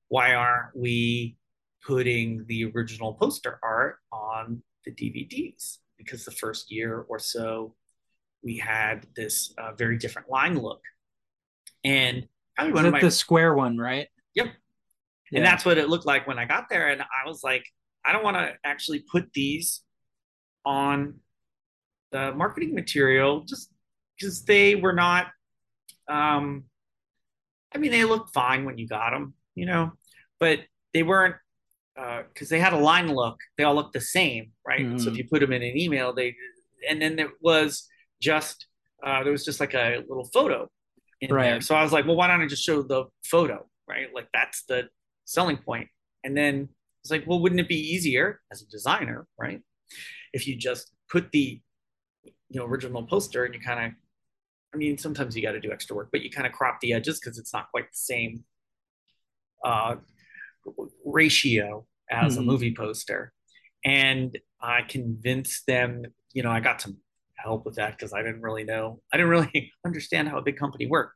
why 0.09 0.35
aren't 0.35 0.75
we 0.75 1.37
putting 1.85 2.45
the 2.47 2.65
original 2.65 3.13
poster 3.13 3.59
art 3.63 3.97
on 4.11 4.61
the 4.85 4.91
DVDs? 4.91 5.77
Because 5.97 6.25
the 6.25 6.31
first 6.31 6.71
year 6.71 7.05
or 7.07 7.19
so, 7.19 7.75
we 8.43 8.57
had 8.57 9.07
this 9.15 9.53
uh, 9.57 9.71
very 9.73 9.97
different 9.97 10.29
line 10.29 10.59
look. 10.59 10.81
And 11.85 12.27
probably 12.55 12.73
one 12.73 12.85
of 12.85 12.91
my 12.91 12.99
the 12.99 13.11
square 13.11 13.53
one, 13.53 13.77
right? 13.77 14.07
Yep. 14.35 14.47
Yeah. 15.31 15.37
And 15.39 15.45
that's 15.45 15.63
what 15.63 15.77
it 15.77 15.87
looked 15.87 16.05
like 16.05 16.27
when 16.27 16.37
I 16.37 16.45
got 16.45 16.69
there. 16.69 16.89
And 16.89 17.01
I 17.01 17.27
was 17.27 17.43
like, 17.43 17.65
I 18.05 18.11
don't 18.11 18.23
want 18.23 18.35
to 18.35 18.53
actually 18.65 18.99
put 18.99 19.31
these 19.33 19.81
on 20.65 21.15
the 22.13 22.33
marketing 22.33 22.73
material 22.73 23.41
just 23.41 23.69
because 24.17 24.45
they 24.45 24.75
were 24.75 24.93
not 24.93 25.27
um 26.07 26.63
I 27.73 27.79
mean 27.79 27.91
they 27.91 28.05
looked 28.05 28.33
fine 28.33 28.63
when 28.65 28.77
you 28.77 28.87
got 28.87 29.11
them, 29.11 29.33
you 29.55 29.65
know, 29.65 29.91
but 30.39 30.59
they 30.93 31.03
weren't 31.03 31.35
because 31.95 32.51
uh, 32.51 32.55
they 32.55 32.59
had 32.59 32.73
a 32.73 32.77
line 32.77 33.07
look. 33.07 33.37
They 33.57 33.63
all 33.63 33.75
looked 33.75 33.93
the 33.93 34.01
same, 34.01 34.51
right? 34.65 34.81
Mm-hmm. 34.81 34.97
So 34.97 35.03
if 35.03 35.07
mm-hmm. 35.09 35.17
you 35.17 35.27
put 35.29 35.41
them 35.41 35.51
in 35.51 35.61
an 35.61 35.77
email, 35.77 36.13
they 36.13 36.35
and 36.87 37.01
then 37.01 37.19
it 37.19 37.29
was 37.41 37.87
just 38.21 38.67
uh, 39.05 39.23
there 39.23 39.31
was 39.31 39.45
just 39.45 39.59
like 39.59 39.73
a 39.73 40.03
little 40.07 40.29
photo 40.33 40.69
in 41.21 41.33
right. 41.33 41.43
there. 41.43 41.61
So 41.61 41.75
I 41.75 41.83
was 41.83 41.91
like, 41.91 42.05
well, 42.05 42.15
why 42.15 42.27
don't 42.27 42.41
I 42.41 42.47
just 42.47 42.63
show 42.63 42.83
the 42.83 43.05
photo, 43.25 43.65
right? 43.87 44.07
Like 44.13 44.27
that's 44.33 44.63
the 44.63 44.89
selling 45.25 45.57
point. 45.57 45.89
And 46.23 46.37
then 46.37 46.69
it's 47.01 47.11
like, 47.11 47.25
well, 47.27 47.39
wouldn't 47.39 47.59
it 47.59 47.67
be 47.67 47.79
easier 47.79 48.39
as 48.51 48.61
a 48.61 48.67
designer, 48.67 49.27
right? 49.37 49.61
If 50.31 50.47
you 50.47 50.55
just 50.55 50.91
put 51.09 51.31
the 51.31 51.61
you 52.53 52.59
know 52.59 52.67
original 52.67 53.03
poster 53.03 53.45
and 53.45 53.53
you 53.53 53.59
kind 53.59 53.85
of, 53.85 53.91
I 54.73 54.77
mean, 54.77 54.97
sometimes 54.97 55.35
you 55.35 55.41
got 55.41 55.51
to 55.53 55.59
do 55.59 55.71
extra 55.71 55.95
work, 55.95 56.09
but 56.11 56.21
you 56.21 56.29
kind 56.29 56.47
of 56.47 56.53
crop 56.53 56.79
the 56.81 56.93
edges 56.93 57.19
because 57.19 57.37
it's 57.37 57.51
not 57.51 57.69
quite 57.71 57.85
the 57.85 57.97
same 57.97 58.43
uh, 59.65 59.95
ratio 61.03 61.85
as 62.09 62.33
mm-hmm. 62.33 62.43
a 62.43 62.45
movie 62.45 62.75
poster. 62.75 63.33
And 63.83 64.37
I 64.61 64.83
convinced 64.83 65.65
them, 65.65 66.03
you 66.31 66.43
know, 66.43 66.51
I 66.51 66.59
got 66.59 66.79
some 66.79 66.97
help 67.35 67.65
with 67.65 67.75
that 67.75 67.97
because 67.97 68.13
I 68.13 68.21
didn't 68.21 68.41
really 68.41 68.63
know, 68.63 69.01
I 69.11 69.17
didn't 69.17 69.31
really 69.31 69.71
understand 69.85 70.29
how 70.29 70.37
a 70.37 70.43
big 70.43 70.57
company 70.57 70.85
worked. 70.85 71.15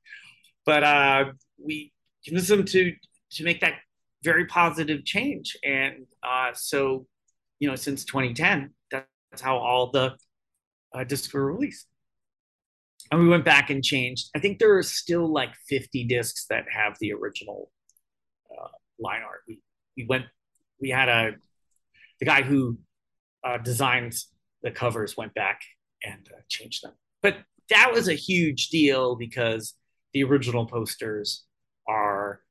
But 0.66 0.84
uh, 0.84 1.26
we 1.64 1.94
convinced 2.26 2.50
them 2.50 2.66
to 2.66 2.94
to 3.30 3.44
make 3.44 3.62
that 3.62 3.74
very 4.24 4.46
positive 4.46 5.06
change. 5.06 5.56
And 5.64 6.08
uh, 6.24 6.52
so, 6.54 7.06
you 7.60 7.70
know, 7.70 7.76
since 7.76 8.06
2010, 8.06 8.74
that's 8.92 9.42
how 9.42 9.58
all 9.58 9.92
the 9.92 10.16
uh, 10.98 11.04
discs 11.04 11.34
were 11.34 11.52
released. 11.52 11.88
And 13.12 13.22
we 13.22 13.30
went 13.30 13.46
back 13.46 13.70
and 13.70 13.84
changed. 13.84 14.30
I 14.36 14.40
think 14.40 14.60
there 14.60 14.78
are 14.78 14.84
still 14.84 15.32
like 15.32 15.54
50 15.70 16.06
discs 16.06 16.46
that 16.50 16.66
have 16.70 16.98
the 17.00 17.14
original 17.14 17.72
uh, 18.52 18.68
line 19.00 19.22
art. 19.22 19.42
We 19.48 19.62
we 19.96 20.06
went, 20.06 20.26
we 20.80 20.90
had 20.90 21.10
a 21.10 21.32
the 22.20 22.26
guy 22.26 22.44
who 22.44 22.78
uh, 23.44 23.58
designs 23.58 24.28
the 24.62 24.72
covers 24.72 25.16
went 25.16 25.34
back 25.34 25.62
and 26.04 26.28
uh, 26.34 26.42
change 26.50 26.82
them. 26.82 26.94
But 27.22 27.38
that 27.70 27.92
was 27.94 28.08
a 28.08 28.14
huge 28.14 28.70
deal 28.70 29.16
because 29.16 29.74
the 30.14 30.24
original 30.24 30.66
posters 30.66 31.46
are, 31.88 32.42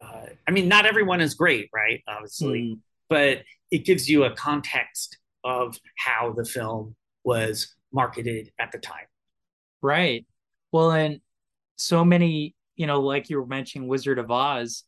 uh, 0.00 0.26
I 0.46 0.50
mean, 0.50 0.68
not 0.68 0.86
everyone 0.86 1.20
is 1.20 1.34
great, 1.34 1.70
right? 1.74 2.02
Obviously, 2.06 2.60
mm. 2.60 2.78
but 3.08 3.42
it 3.70 3.84
gives 3.84 4.08
you 4.08 4.24
a 4.24 4.34
context 4.34 5.18
of 5.44 5.78
how 5.96 6.32
the 6.36 6.44
film 6.44 6.94
was 7.24 7.74
marketed 7.92 8.50
at 8.58 8.72
the 8.72 8.78
time. 8.78 9.06
Right. 9.80 10.26
Well, 10.70 10.92
and 10.92 11.20
so 11.76 12.04
many, 12.04 12.54
you 12.76 12.86
know, 12.86 13.00
like 13.00 13.28
you 13.28 13.38
were 13.38 13.46
mentioning 13.46 13.88
Wizard 13.88 14.18
of 14.18 14.30
Oz, 14.30 14.84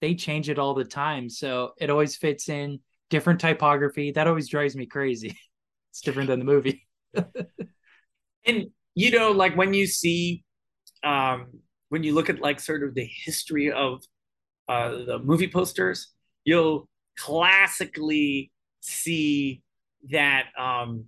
they 0.00 0.14
change 0.14 0.48
it 0.48 0.58
all 0.58 0.74
the 0.74 0.84
time. 0.84 1.28
So 1.28 1.72
it 1.78 1.90
always 1.90 2.16
fits 2.16 2.48
in 2.48 2.80
different 3.10 3.40
typography. 3.40 4.12
That 4.12 4.26
always 4.26 4.48
drives 4.48 4.76
me 4.76 4.86
crazy. 4.86 5.36
it's 5.90 6.00
different 6.00 6.28
than 6.28 6.38
the 6.38 6.44
movie. 6.44 6.86
and 8.44 8.66
you 8.94 9.10
know, 9.12 9.30
like 9.30 9.56
when 9.56 9.74
you 9.74 9.86
see, 9.86 10.44
um, 11.04 11.60
when 11.88 12.02
you 12.02 12.14
look 12.14 12.28
at 12.28 12.40
like 12.40 12.60
sort 12.60 12.82
of 12.82 12.94
the 12.94 13.08
history 13.24 13.70
of 13.70 14.02
uh, 14.68 14.90
the 14.90 15.18
movie 15.22 15.48
posters, 15.48 16.12
you'll 16.44 16.88
classically 17.16 18.50
see 18.80 19.62
that 20.10 20.46
um, 20.58 21.04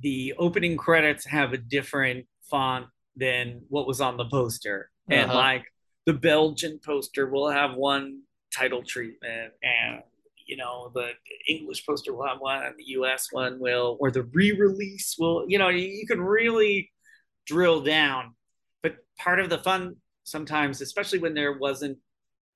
the 0.00 0.34
opening 0.38 0.76
credits 0.76 1.26
have 1.26 1.52
a 1.52 1.58
different 1.58 2.26
font 2.50 2.86
than 3.16 3.62
what 3.68 3.86
was 3.86 4.00
on 4.00 4.16
the 4.16 4.26
poster, 4.26 4.90
uh-huh. 5.10 5.20
and 5.20 5.32
like 5.32 5.64
the 6.06 6.14
Belgian 6.14 6.80
poster 6.84 7.28
will 7.28 7.50
have 7.50 7.74
one 7.74 8.22
title 8.52 8.82
treatment, 8.82 9.52
and 9.62 10.02
you 10.50 10.56
know 10.56 10.90
the 10.94 11.12
english 11.48 11.86
poster 11.86 12.12
will 12.12 12.26
have 12.26 12.40
one 12.40 12.62
and 12.62 12.74
the 12.76 12.84
us 12.84 13.28
one 13.30 13.60
will 13.60 13.96
or 14.00 14.10
the 14.10 14.24
re-release 14.24 15.14
will 15.18 15.44
you 15.48 15.56
know 15.56 15.68
you 15.68 16.06
can 16.06 16.20
really 16.20 16.90
drill 17.46 17.80
down 17.80 18.34
but 18.82 18.96
part 19.16 19.38
of 19.38 19.48
the 19.48 19.58
fun 19.58 19.94
sometimes 20.24 20.80
especially 20.80 21.20
when 21.20 21.34
there 21.34 21.56
wasn't 21.56 21.96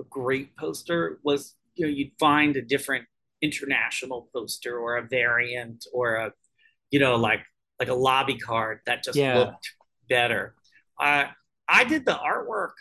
a 0.01 0.05
great 0.11 0.57
poster 0.57 1.21
was 1.23 1.55
you 1.77 1.87
know 1.87 1.93
you'd 1.93 2.11
find 2.19 2.57
a 2.57 2.63
different 2.63 3.05
international 3.41 4.29
poster 4.35 4.77
or 4.77 4.97
a 4.97 5.07
variant 5.07 5.87
or 5.93 6.17
a 6.17 6.33
you 6.95 7.01
know 7.01 7.17
like 7.17 7.41
like 7.81 7.89
a 7.89 7.95
lobby 7.95 8.39
card 8.39 8.79
that 8.87 9.03
just 9.03 9.19
yeah. 9.19 9.39
looked 9.39 9.69
better 10.09 10.55
uh, 11.01 11.25
i 11.69 11.85
did 11.85 12.07
the 12.07 12.15
artwork 12.15 12.75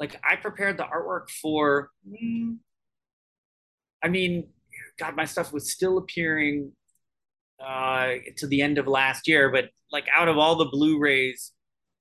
like 0.00 0.20
i 0.28 0.36
prepared 0.36 0.76
the 0.76 0.84
artwork 0.84 1.30
for 1.30 1.90
mm, 2.06 2.56
I 4.02 4.08
mean, 4.08 4.48
God, 4.98 5.16
my 5.16 5.24
stuff 5.24 5.52
was 5.52 5.70
still 5.70 5.98
appearing 5.98 6.72
uh, 7.64 8.14
to 8.38 8.46
the 8.46 8.60
end 8.60 8.78
of 8.78 8.86
last 8.86 9.28
year, 9.28 9.50
but 9.50 9.70
like 9.92 10.06
out 10.14 10.28
of 10.28 10.38
all 10.38 10.56
the 10.56 10.66
Blu-rays, 10.66 11.52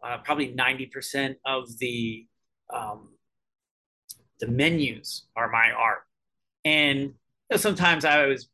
uh, 0.04 0.18
probably 0.24 0.48
ninety 0.48 0.88
percent 0.88 1.38
of 1.46 1.78
the 1.78 2.26
um, 2.74 3.10
the 4.40 4.48
menus 4.48 5.28
are 5.36 5.50
my 5.50 5.72
art, 5.72 6.04
and 6.66 7.00
you 7.00 7.14
know, 7.52 7.58
sometimes 7.58 8.04
I 8.04 8.26
was 8.26 8.50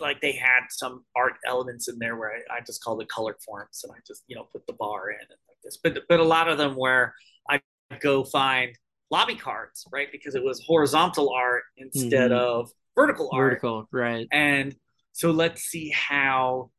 like 0.00 0.20
they 0.20 0.32
had 0.32 0.60
some 0.70 1.04
art 1.16 1.34
elements 1.46 1.88
in 1.88 1.98
there 1.98 2.16
where 2.16 2.32
I, 2.32 2.56
I 2.56 2.60
just 2.60 2.82
called 2.82 3.00
it 3.02 3.08
colored 3.08 3.36
forms, 3.44 3.80
and 3.84 3.92
I 3.92 3.98
just 4.06 4.24
you 4.28 4.36
know 4.36 4.46
put 4.52 4.66
the 4.66 4.74
bar 4.74 5.10
in 5.10 5.16
and 5.20 5.38
like 5.48 5.58
this, 5.62 5.78
but 5.82 5.98
but 6.08 6.20
a 6.20 6.24
lot 6.24 6.48
of 6.48 6.58
them 6.58 6.74
where 6.76 7.14
I 7.48 7.60
go 8.00 8.24
find 8.24 8.76
lobby 9.10 9.36
cards, 9.36 9.86
right? 9.92 10.08
Because 10.10 10.34
it 10.34 10.42
was 10.42 10.62
horizontal 10.66 11.30
art 11.30 11.64
instead 11.76 12.30
mm-hmm. 12.30 12.34
of 12.34 12.70
vertical 12.94 13.30
art. 13.32 13.52
Vertical, 13.52 13.88
right. 13.92 14.26
And 14.32 14.74
so 15.12 15.30
let's 15.30 15.62
see 15.62 15.90
how 15.90 16.70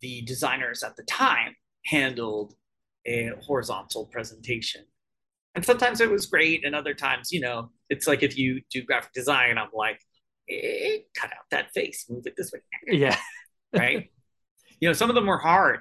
the 0.00 0.22
designers 0.22 0.82
at 0.82 0.96
the 0.96 1.02
time 1.02 1.54
handled 1.84 2.54
a 3.06 3.30
horizontal 3.42 4.06
presentation. 4.06 4.82
And 5.54 5.64
sometimes 5.64 6.00
it 6.00 6.10
was 6.10 6.26
great, 6.26 6.64
and 6.64 6.74
other 6.76 6.94
times, 6.94 7.32
you 7.32 7.40
know, 7.40 7.70
it's 7.88 8.06
like 8.06 8.22
if 8.22 8.38
you 8.38 8.62
do 8.70 8.82
graphic 8.82 9.12
design, 9.12 9.58
I'm 9.58 9.70
like, 9.74 10.00
eh, 10.48 10.98
cut 11.14 11.30
out 11.30 11.44
that 11.50 11.72
face, 11.72 12.06
move 12.08 12.26
it 12.26 12.34
this 12.36 12.52
way. 12.52 12.60
Yeah. 12.86 13.16
right. 13.76 14.10
You 14.80 14.88
know, 14.88 14.92
some 14.92 15.10
of 15.10 15.14
them 15.14 15.26
were 15.26 15.38
hard, 15.38 15.80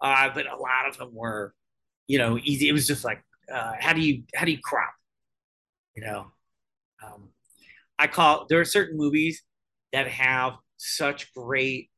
uh, 0.00 0.30
but 0.34 0.46
a 0.46 0.56
lot 0.56 0.88
of 0.88 0.96
them 0.96 1.10
were, 1.14 1.54
you 2.06 2.18
know, 2.18 2.38
easy. 2.42 2.68
It 2.68 2.72
was 2.72 2.86
just 2.86 3.04
like, 3.04 3.22
uh, 3.52 3.72
how 3.78 3.92
do 3.92 4.00
you 4.00 4.22
how 4.34 4.44
do 4.44 4.52
you 4.52 4.58
crop? 4.62 4.92
You 5.94 6.04
know, 6.04 6.26
um, 7.04 7.28
I 7.98 8.06
call 8.06 8.46
there 8.48 8.60
are 8.60 8.64
certain 8.64 8.96
movies 8.96 9.42
that 9.92 10.08
have 10.08 10.54
such 10.76 11.32
great 11.34 11.90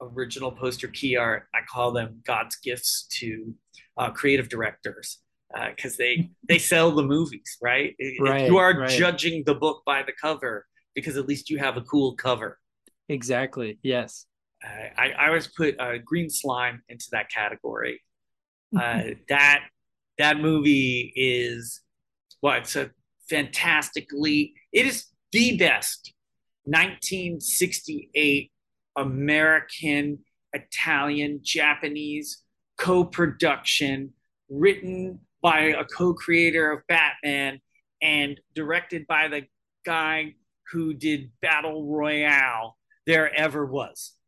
original 0.00 0.52
poster 0.52 0.88
key 0.88 1.16
art. 1.16 1.44
I 1.54 1.60
call 1.68 1.92
them 1.92 2.22
God's 2.24 2.56
gifts 2.56 3.06
to 3.18 3.54
uh, 3.96 4.10
creative 4.10 4.48
directors 4.48 5.18
because 5.68 5.94
uh, 5.94 5.98
they 5.98 6.30
they 6.48 6.58
sell 6.58 6.90
the 6.90 7.02
movies, 7.02 7.56
right? 7.62 7.94
Right. 8.20 8.46
You 8.46 8.58
are 8.58 8.78
right. 8.78 8.88
judging 8.88 9.44
the 9.44 9.54
book 9.54 9.82
by 9.86 10.02
the 10.02 10.12
cover 10.20 10.66
because 10.96 11.16
at 11.16 11.28
least 11.28 11.48
you 11.48 11.58
have 11.58 11.76
a 11.76 11.82
cool 11.82 12.16
cover. 12.16 12.58
Exactly. 13.08 13.78
Yes. 13.84 14.26
Uh, 14.64 14.88
I, 14.98 15.10
I 15.10 15.26
always 15.28 15.46
put 15.46 15.78
uh, 15.78 15.98
Green 16.04 16.28
Slime 16.28 16.82
into 16.88 17.06
that 17.12 17.30
category. 17.30 18.00
Uh, 18.76 19.02
that 19.28 19.60
that 20.18 20.40
movie 20.40 21.12
is 21.14 21.82
well, 22.42 22.54
it's 22.58 22.74
a 22.74 22.90
fantastically. 23.30 24.54
It 24.72 24.86
is 24.86 25.06
the 25.30 25.56
best 25.56 26.12
1968 26.64 28.50
American, 28.96 30.18
Italian, 30.52 31.40
Japanese 31.42 32.42
co-production 32.76 34.12
written 34.48 35.20
by 35.42 35.60
a 35.60 35.84
co-creator 35.84 36.72
of 36.72 36.80
Batman 36.88 37.60
and 38.02 38.40
directed 38.54 39.06
by 39.06 39.28
the 39.28 39.42
guy 39.84 40.34
who 40.72 40.94
did 40.94 41.30
Battle 41.40 41.86
Royale 41.86 42.76
there 43.06 43.32
ever 43.34 43.64
was. 43.64 44.12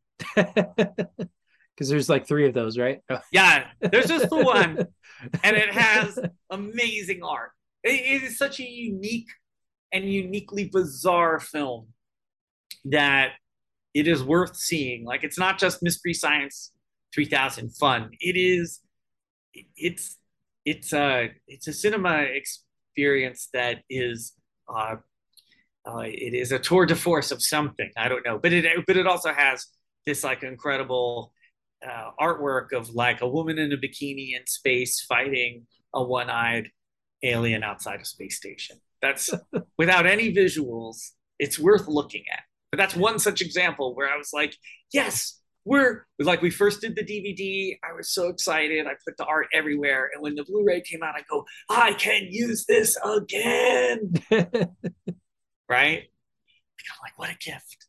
Because 1.79 1.87
there's 1.87 2.09
like 2.09 2.27
three 2.27 2.45
of 2.45 2.53
those, 2.53 2.77
right? 2.77 2.99
yeah, 3.31 3.67
there's 3.79 4.07
just 4.07 4.29
the 4.29 4.35
one, 4.35 4.85
and 5.45 5.55
it 5.55 5.71
has 5.71 6.19
amazing 6.49 7.23
art. 7.23 7.51
it, 7.85 8.21
is 8.21 8.37
such 8.37 8.59
a 8.59 8.67
unique 8.69 9.29
and 9.93 10.03
uniquely 10.03 10.69
bizarre 10.73 11.39
film 11.39 11.87
that 12.83 13.29
it 13.93 14.09
is 14.09 14.21
worth 14.21 14.57
seeing. 14.57 15.05
Like 15.05 15.23
it's 15.23 15.39
not 15.39 15.57
just 15.57 15.81
Mystery 15.81 16.13
Science 16.13 16.73
3000 17.15 17.69
fun. 17.69 18.09
It 18.19 18.35
is 18.35 18.81
it's 19.53 20.17
it's 20.65 20.91
a 20.91 21.29
it's 21.47 21.69
a 21.69 21.73
cinema 21.73 22.23
experience 22.23 23.47
that 23.53 23.83
is 23.89 24.33
uh, 24.67 24.97
uh, 25.89 26.01
it 26.03 26.33
is 26.33 26.51
a 26.51 26.59
tour 26.59 26.85
de 26.85 26.95
force 26.95 27.31
of 27.31 27.41
something. 27.41 27.89
I 27.97 28.09
don't 28.09 28.25
know, 28.25 28.37
but 28.37 28.53
it 28.53 28.85
but 28.85 28.97
it 28.97 29.07
also 29.07 29.33
has 29.33 29.65
this 30.05 30.23
like 30.23 30.43
incredible 30.43 31.33
uh, 31.85 32.11
artwork 32.19 32.73
of 32.73 32.89
like 32.89 33.21
a 33.21 33.27
woman 33.27 33.57
in 33.57 33.71
a 33.71 33.77
bikini 33.77 34.35
in 34.35 34.45
space 34.45 35.01
fighting 35.01 35.65
a 35.93 36.03
one-eyed 36.03 36.69
alien 37.23 37.63
outside 37.63 38.01
a 38.01 38.05
space 38.05 38.37
station. 38.37 38.77
That's 39.01 39.29
without 39.77 40.05
any 40.05 40.33
visuals. 40.33 41.11
It's 41.39 41.57
worth 41.57 41.87
looking 41.87 42.23
at. 42.31 42.43
But 42.71 42.77
that's 42.77 42.95
one 42.95 43.17
such 43.17 43.41
example 43.41 43.95
where 43.95 44.09
I 44.09 44.17
was 44.17 44.31
like, 44.33 44.55
yes, 44.91 45.39
we're 45.65 46.05
like 46.19 46.41
we 46.41 46.49
first 46.49 46.81
did 46.81 46.95
the 46.95 47.03
DVD. 47.03 47.77
I 47.83 47.95
was 47.95 48.11
so 48.11 48.27
excited. 48.27 48.85
I 48.87 48.91
put 49.05 49.17
the 49.17 49.25
art 49.25 49.47
everywhere. 49.53 50.09
And 50.13 50.21
when 50.21 50.35
the 50.35 50.43
Blu-ray 50.43 50.81
came 50.81 51.01
out, 51.01 51.15
I 51.15 51.21
go, 51.29 51.45
I 51.69 51.93
can 51.93 52.27
use 52.29 52.65
this 52.65 52.97
again. 53.03 54.13
right? 55.69 56.03
I'm 56.79 56.99
like, 57.03 57.17
what 57.17 57.29
a 57.29 57.37
gift. 57.37 57.87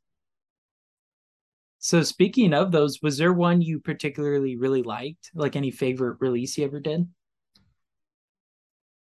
So 1.79 2.03
speaking 2.03 2.53
of 2.53 2.73
those, 2.73 3.01
was 3.03 3.17
there 3.17 3.33
one 3.33 3.63
you 3.63 3.81
particularly 3.81 4.57
really 4.57 4.83
liked? 4.83 5.31
Like 5.35 5.57
any 5.57 5.71
favorite 5.71 6.19
release 6.21 6.59
you 6.59 6.65
ever 6.67 6.79
did? 6.79 7.09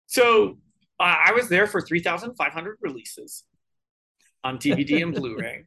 So 0.07 0.59
uh, 0.99 1.17
I 1.27 1.33
was 1.33 1.49
there 1.49 1.67
for 1.67 1.81
3,500 1.81 2.79
releases 2.81 3.45
on 4.43 4.59
DVD 4.59 5.03
and 5.03 5.15
Blu-ray, 5.15 5.65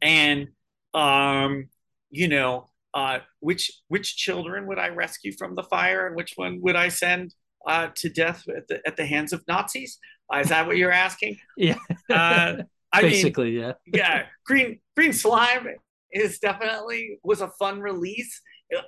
and 0.00 0.48
um, 0.94 1.68
you 2.10 2.28
know, 2.28 2.68
uh, 2.94 3.20
which 3.40 3.72
which 3.88 4.16
children 4.16 4.66
would 4.66 4.78
I 4.78 4.88
rescue 4.88 5.32
from 5.32 5.54
the 5.54 5.64
fire, 5.64 6.06
and 6.06 6.14
which 6.14 6.32
one 6.36 6.60
would 6.60 6.76
I 6.76 6.88
send 6.88 7.34
uh, 7.66 7.88
to 7.96 8.08
death 8.08 8.44
at 8.54 8.68
the, 8.68 8.80
at 8.86 8.96
the 8.96 9.06
hands 9.06 9.32
of 9.32 9.42
Nazis? 9.48 9.98
Uh, 10.32 10.38
is 10.38 10.48
that 10.48 10.66
what 10.66 10.76
you're 10.76 10.92
asking? 10.92 11.38
Yeah. 11.56 11.76
Uh, 12.10 12.62
I 12.92 13.00
Basically, 13.02 13.52
mean, 13.52 13.60
yeah. 13.60 13.72
yeah. 13.86 14.22
Green 14.44 14.80
Green 14.96 15.12
Slime 15.12 15.66
is 16.10 16.38
definitely 16.38 17.18
was 17.22 17.40
a 17.40 17.48
fun 17.58 17.80
release. 17.80 18.40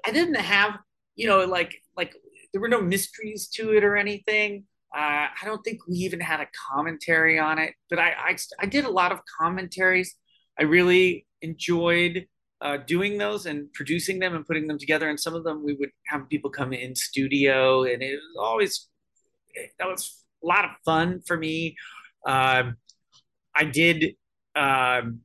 I 0.06 0.10
didn't 0.10 0.34
have, 0.34 0.78
you 1.16 1.26
know, 1.26 1.44
like 1.44 1.74
like 1.96 2.14
there 2.52 2.60
were 2.60 2.68
no 2.68 2.82
mysteries 2.82 3.48
to 3.54 3.72
it 3.72 3.82
or 3.82 3.96
anything. 3.96 4.64
Uh, 4.94 5.26
I 5.40 5.44
don't 5.44 5.62
think 5.62 5.86
we 5.88 5.96
even 5.96 6.20
had 6.20 6.40
a 6.40 6.46
commentary 6.70 7.38
on 7.38 7.58
it, 7.58 7.74
but 7.90 7.98
I, 7.98 8.12
I, 8.16 8.36
I 8.60 8.66
did 8.66 8.84
a 8.84 8.90
lot 8.90 9.10
of 9.10 9.18
commentaries. 9.40 10.14
I 10.58 10.62
really 10.62 11.26
enjoyed 11.42 12.26
uh, 12.64 12.78
doing 12.78 13.18
those 13.18 13.44
and 13.44 13.70
producing 13.74 14.18
them 14.18 14.34
and 14.34 14.46
putting 14.46 14.66
them 14.66 14.78
together. 14.78 15.08
And 15.08 15.20
some 15.20 15.34
of 15.34 15.44
them 15.44 15.62
we 15.64 15.74
would 15.74 15.90
have 16.06 16.28
people 16.28 16.50
come 16.50 16.72
in 16.72 16.96
studio, 16.96 17.84
and 17.84 18.02
it 18.02 18.14
was 18.14 18.36
always 18.40 18.88
that 19.78 19.86
was 19.86 20.24
a 20.42 20.46
lot 20.46 20.64
of 20.64 20.70
fun 20.84 21.20
for 21.26 21.36
me. 21.36 21.76
Um, 22.26 22.76
I 23.54 23.64
did. 23.64 24.16
Um, 24.56 25.20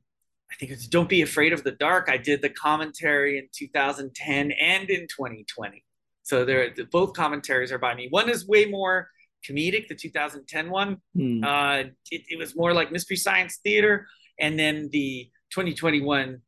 I 0.52 0.56
think 0.58 0.70
it's 0.70 0.86
"Don't 0.86 1.08
Be 1.08 1.22
Afraid 1.22 1.52
of 1.52 1.64
the 1.64 1.72
Dark." 1.72 2.08
I 2.10 2.18
did 2.18 2.42
the 2.42 2.50
commentary 2.50 3.38
in 3.38 3.48
2010 3.56 4.52
and 4.52 4.90
in 4.90 5.06
2020. 5.08 5.82
So 6.22 6.44
there, 6.44 6.72
both 6.92 7.14
commentaries 7.14 7.72
are 7.72 7.78
by 7.78 7.94
me. 7.94 8.08
One 8.10 8.28
is 8.28 8.46
way 8.46 8.66
more 8.66 9.08
comedic, 9.48 9.88
the 9.88 9.94
2010 9.94 10.70
one. 10.70 10.98
Mm. 11.16 11.44
Uh, 11.44 11.88
it, 12.10 12.22
it, 12.28 12.38
was 12.38 12.54
more 12.54 12.74
like 12.74 12.92
Mystery 12.92 13.16
Science 13.16 13.58
Theater. 13.64 14.06
And 14.38 14.58
then 14.58 14.90
the 14.92 15.30
2021 15.50 16.40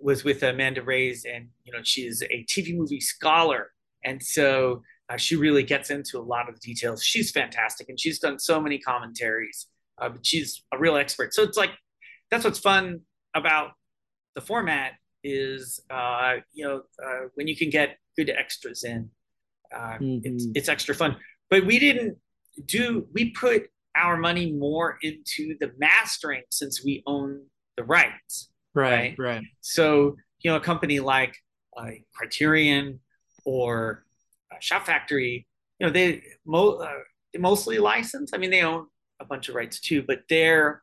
was 0.00 0.24
with 0.24 0.42
Amanda 0.42 0.82
Reyes, 0.82 1.24
and 1.24 1.48
you 1.64 1.72
know 1.72 1.80
she's 1.82 2.22
a 2.22 2.44
TV 2.44 2.76
movie 2.76 3.00
scholar, 3.00 3.72
and 4.04 4.22
so 4.22 4.82
uh, 5.08 5.16
she 5.16 5.36
really 5.36 5.62
gets 5.62 5.90
into 5.90 6.18
a 6.18 6.22
lot 6.22 6.48
of 6.48 6.54
the 6.54 6.60
details. 6.60 7.02
She's 7.02 7.30
fantastic, 7.30 7.88
and 7.88 7.98
she's 7.98 8.18
done 8.18 8.38
so 8.38 8.60
many 8.60 8.78
commentaries. 8.78 9.66
Uh, 10.00 10.10
but 10.10 10.24
she's 10.24 10.62
a 10.72 10.78
real 10.78 10.96
expert. 10.96 11.34
So 11.34 11.42
it's 11.42 11.56
like 11.56 11.70
that's 12.30 12.44
what's 12.44 12.58
fun 12.58 13.00
about 13.34 13.72
the 14.34 14.40
format 14.40 14.92
is 15.24 15.80
uh, 15.90 16.36
you 16.52 16.64
know 16.64 16.82
uh, 17.04 17.28
when 17.34 17.48
you 17.48 17.56
can 17.56 17.70
get 17.70 17.98
good 18.16 18.30
extras 18.30 18.84
in, 18.84 19.10
uh, 19.74 19.98
mm-hmm. 19.98 20.18
it's 20.24 20.46
it's 20.54 20.68
extra 20.68 20.94
fun. 20.94 21.16
But 21.50 21.66
we 21.66 21.78
didn't 21.78 22.18
do 22.66 23.06
we 23.12 23.30
put 23.30 23.70
our 23.96 24.16
money 24.16 24.52
more 24.52 24.98
into 25.02 25.56
the 25.58 25.72
mastering 25.78 26.42
since 26.50 26.84
we 26.84 27.02
own 27.06 27.46
the 27.76 27.84
rights 27.84 28.50
right 28.78 29.14
right, 29.18 29.36
right. 29.36 29.44
so 29.60 30.16
you 30.40 30.50
know 30.50 30.56
a 30.56 30.60
company 30.60 31.00
like 31.00 31.34
uh, 31.76 31.90
criterion 32.14 33.00
or 33.44 34.04
uh, 34.52 34.56
Shout 34.60 34.86
Factory 34.86 35.46
you 35.78 35.86
know 35.86 35.92
they, 35.92 36.22
mo- 36.44 36.76
uh, 36.76 37.00
they 37.32 37.38
mostly 37.38 37.78
license 37.78 38.30
i 38.34 38.38
mean 38.38 38.50
they 38.50 38.62
own 38.62 38.86
a 39.20 39.24
bunch 39.24 39.48
of 39.48 39.54
rights 39.54 39.80
too 39.80 40.02
but 40.06 40.20
their 40.28 40.82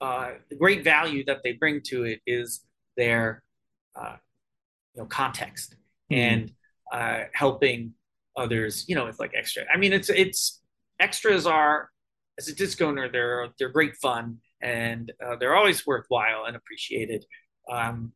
uh, 0.00 0.32
the 0.50 0.56
great 0.56 0.84
value 0.84 1.24
that 1.24 1.38
they 1.42 1.52
bring 1.52 1.80
to 1.82 2.04
it 2.04 2.20
is 2.26 2.64
their 2.96 3.42
uh, 3.94 4.16
you 4.94 5.02
know 5.02 5.06
context 5.06 5.76
mm. 6.12 6.16
and 6.16 6.52
uh, 6.92 7.24
helping 7.32 7.92
others 8.36 8.84
you 8.88 8.94
know 8.94 9.06
with 9.06 9.18
like 9.18 9.32
extra 9.34 9.64
i 9.72 9.76
mean 9.76 9.92
it's 9.92 10.10
it's 10.10 10.60
extras 11.00 11.46
are, 11.46 11.90
as 12.38 12.48
a 12.48 12.54
disc 12.54 12.80
owner, 12.82 13.08
they're 13.10 13.48
they're 13.58 13.70
great 13.70 13.96
fun 13.96 14.38
and 14.62 15.12
uh, 15.24 15.36
they're 15.36 15.56
always 15.56 15.86
worthwhile 15.86 16.44
and 16.46 16.56
appreciated. 16.56 17.24
Um, 17.70 18.12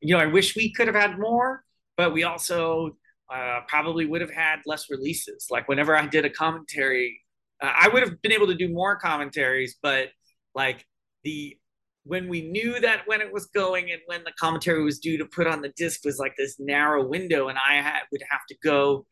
you 0.00 0.14
know, 0.14 0.20
I 0.20 0.26
wish 0.26 0.56
we 0.56 0.72
could 0.72 0.86
have 0.86 0.96
had 0.96 1.18
more, 1.18 1.64
but 1.96 2.12
we 2.12 2.24
also 2.24 2.96
uh, 3.32 3.60
probably 3.68 4.06
would 4.06 4.20
have 4.20 4.30
had 4.30 4.60
less 4.66 4.90
releases. 4.90 5.46
Like 5.50 5.68
whenever 5.68 5.96
I 5.96 6.06
did 6.06 6.24
a 6.24 6.30
commentary, 6.30 7.20
uh, 7.62 7.72
I 7.74 7.88
would 7.88 8.02
have 8.02 8.20
been 8.22 8.32
able 8.32 8.46
to 8.46 8.54
do 8.54 8.72
more 8.72 8.96
commentaries, 8.96 9.76
but 9.82 10.08
like 10.54 10.86
the 11.24 11.56
when 12.04 12.28
we 12.28 12.50
knew 12.50 12.80
that 12.80 13.02
when 13.06 13.20
it 13.20 13.30
was 13.30 13.46
going 13.46 13.90
and 13.90 14.00
when 14.06 14.24
the 14.24 14.32
commentary 14.40 14.82
was 14.82 14.98
due 14.98 15.18
to 15.18 15.26
put 15.26 15.46
on 15.46 15.60
the 15.60 15.68
disc 15.76 16.00
was 16.06 16.18
like 16.18 16.32
this 16.38 16.56
narrow 16.58 17.06
window, 17.06 17.48
and 17.48 17.58
I 17.58 17.74
had, 17.74 18.00
would 18.10 18.22
have 18.30 18.40
to 18.48 18.56
go 18.64 19.04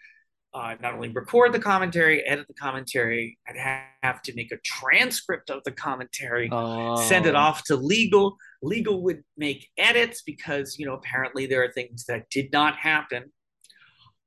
uh, 0.57 0.75
not 0.81 0.95
only 0.95 1.11
record 1.11 1.53
the 1.53 1.59
commentary, 1.59 2.23
edit 2.23 2.47
the 2.49 2.55
commentary, 2.55 3.39
I'd 3.47 3.91
have 4.03 4.23
to 4.23 4.35
make 4.35 4.53
a 4.53 4.57
transcript 4.65 5.51
of 5.51 5.63
the 5.65 5.71
commentary, 5.71 6.49
oh. 6.51 6.97
send 7.03 7.27
it 7.27 7.35
oh. 7.35 7.39
off 7.39 7.65
to 7.65 7.77
legal. 7.77 8.39
Legal 8.63 9.03
would 9.03 9.23
make 9.37 9.69
edits 9.77 10.23
because, 10.23 10.79
you 10.79 10.87
know, 10.87 10.95
apparently 10.95 11.45
there 11.45 11.63
are 11.63 11.71
things 11.71 12.07
that 12.07 12.31
did 12.31 12.51
not 12.53 12.77
happen. 12.77 13.25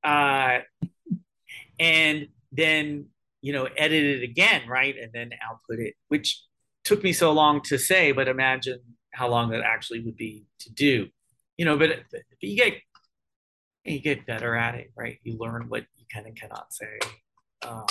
Uh, 0.04 0.60
and 1.80 2.28
then, 2.52 3.06
you 3.42 3.52
know, 3.52 3.64
edit 3.76 4.04
it 4.04 4.22
again, 4.22 4.68
right? 4.68 4.94
And 4.96 5.10
then 5.12 5.30
output 5.42 5.80
it, 5.80 5.94
which 6.08 6.40
took 6.84 7.02
me 7.02 7.12
so 7.12 7.32
long 7.32 7.60
to 7.62 7.76
say, 7.76 8.12
but 8.12 8.28
imagine 8.28 8.78
how 9.12 9.28
long 9.28 9.50
that 9.50 9.62
actually 9.62 10.00
would 10.04 10.16
be 10.16 10.44
to 10.60 10.72
do. 10.72 11.08
You 11.58 11.64
know, 11.64 11.76
but, 11.76 11.90
but 12.12 12.22
you 12.40 12.56
get 12.56 12.74
you 13.84 14.00
get 14.00 14.26
better 14.26 14.54
at 14.54 14.74
it, 14.74 14.92
right? 14.94 15.18
You 15.24 15.38
learn 15.38 15.66
what 15.68 15.84
can 16.10 16.26
and 16.26 16.38
cannot 16.38 16.72
say. 16.72 16.98
Um, 17.66 17.84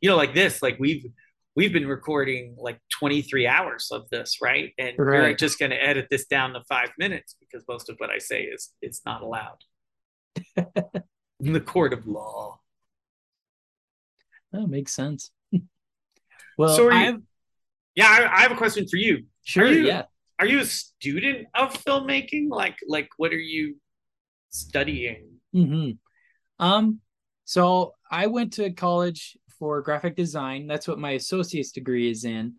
you 0.00 0.08
know, 0.08 0.16
like 0.16 0.34
this, 0.34 0.62
like 0.62 0.78
we've 0.78 1.04
we've 1.56 1.72
been 1.72 1.86
recording 1.86 2.56
like 2.58 2.78
23 2.98 3.46
hours 3.46 3.88
of 3.90 4.08
this, 4.10 4.38
right? 4.40 4.72
And 4.78 4.94
right. 4.98 5.20
we're 5.20 5.34
just 5.34 5.58
going 5.58 5.70
to 5.72 5.76
edit 5.82 6.06
this 6.10 6.26
down 6.26 6.52
to 6.54 6.62
five 6.68 6.90
minutes 6.98 7.36
because 7.40 7.64
most 7.68 7.88
of 7.90 7.96
what 7.98 8.08
I 8.10 8.18
say 8.18 8.44
is 8.44 8.70
it's 8.80 9.02
not 9.04 9.22
allowed 9.22 9.58
in 11.40 11.52
the 11.52 11.60
court 11.60 11.92
of 11.92 12.06
law. 12.06 12.60
That 14.52 14.68
makes 14.68 14.94
sense. 14.94 15.30
well, 16.58 16.74
So 16.76 16.86
are 16.88 16.92
I 16.92 17.00
you- 17.00 17.06
have, 17.12 17.22
Yeah, 17.96 18.06
I, 18.08 18.36
I 18.38 18.40
have 18.42 18.52
a 18.52 18.56
question 18.56 18.86
for 18.88 18.96
you. 18.96 19.24
sure, 19.44 19.66
you- 19.70 19.86
yeah. 19.86 20.04
Are 20.38 20.46
you 20.46 20.60
a 20.60 20.64
student 20.64 21.48
of 21.54 21.74
filmmaking? 21.84 22.48
Like, 22.48 22.76
like 22.88 23.08
what 23.18 23.32
are 23.32 23.38
you 23.38 23.76
studying? 24.50 25.26
hmm 25.52 25.90
Um, 26.58 27.00
so 27.50 27.94
I 28.08 28.28
went 28.28 28.52
to 28.52 28.70
college 28.70 29.36
for 29.58 29.82
graphic 29.82 30.14
design. 30.14 30.68
That's 30.68 30.86
what 30.86 31.00
my 31.00 31.10
associate's 31.14 31.72
degree 31.72 32.08
is 32.08 32.24
in. 32.24 32.54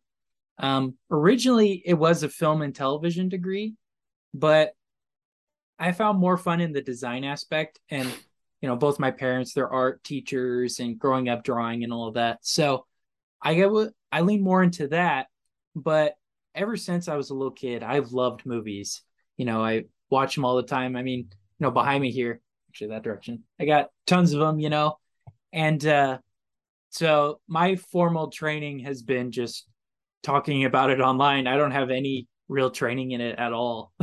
Um, 0.57 0.95
originally 1.09 1.81
it 1.85 1.93
was 1.93 2.23
a 2.23 2.29
film 2.29 2.61
and 2.61 2.75
television 2.75 3.29
degree, 3.29 3.75
but 4.33 4.73
I 5.79 5.93
found 5.93 6.19
more 6.19 6.35
fun 6.35 6.59
in 6.59 6.73
the 6.73 6.81
design 6.81 7.23
aspect. 7.23 7.79
And 7.89 8.05
you 8.59 8.67
know, 8.67 8.75
both 8.75 8.99
my 8.99 9.11
parents, 9.11 9.53
they're 9.53 9.69
art 9.69 10.03
teachers, 10.03 10.81
and 10.81 10.99
growing 10.99 11.29
up 11.29 11.45
drawing 11.45 11.85
and 11.85 11.93
all 11.93 12.09
of 12.09 12.15
that. 12.15 12.39
So 12.41 12.85
I 13.41 13.63
I 14.11 14.21
lean 14.21 14.43
more 14.43 14.61
into 14.61 14.89
that. 14.89 15.27
But 15.73 16.15
ever 16.53 16.75
since 16.75 17.07
I 17.07 17.15
was 17.15 17.29
a 17.29 17.33
little 17.33 17.53
kid, 17.53 17.81
I've 17.81 18.11
loved 18.11 18.45
movies. 18.45 19.03
You 19.37 19.45
know, 19.45 19.63
I 19.63 19.85
watch 20.09 20.35
them 20.35 20.43
all 20.43 20.57
the 20.57 20.63
time. 20.63 20.97
I 20.97 21.01
mean, 21.01 21.19
you 21.29 21.63
know, 21.65 21.71
behind 21.71 22.01
me 22.01 22.11
here, 22.11 22.41
actually 22.71 22.87
that 22.87 23.03
direction. 23.03 23.43
I 23.59 23.65
got 23.65 23.87
tons 24.07 24.31
of 24.31 24.39
them, 24.39 24.57
you 24.57 24.69
know. 24.69 24.97
And 25.51 25.85
uh 25.85 26.19
so 26.89 27.41
my 27.47 27.75
formal 27.75 28.29
training 28.29 28.79
has 28.79 29.01
been 29.01 29.31
just 29.31 29.67
talking 30.23 30.63
about 30.63 30.89
it 30.89 31.01
online. 31.01 31.47
I 31.47 31.57
don't 31.57 31.71
have 31.71 31.89
any 31.89 32.27
real 32.47 32.69
training 32.71 33.11
in 33.11 33.19
it 33.21 33.37
at 33.37 33.51
all. 33.51 33.91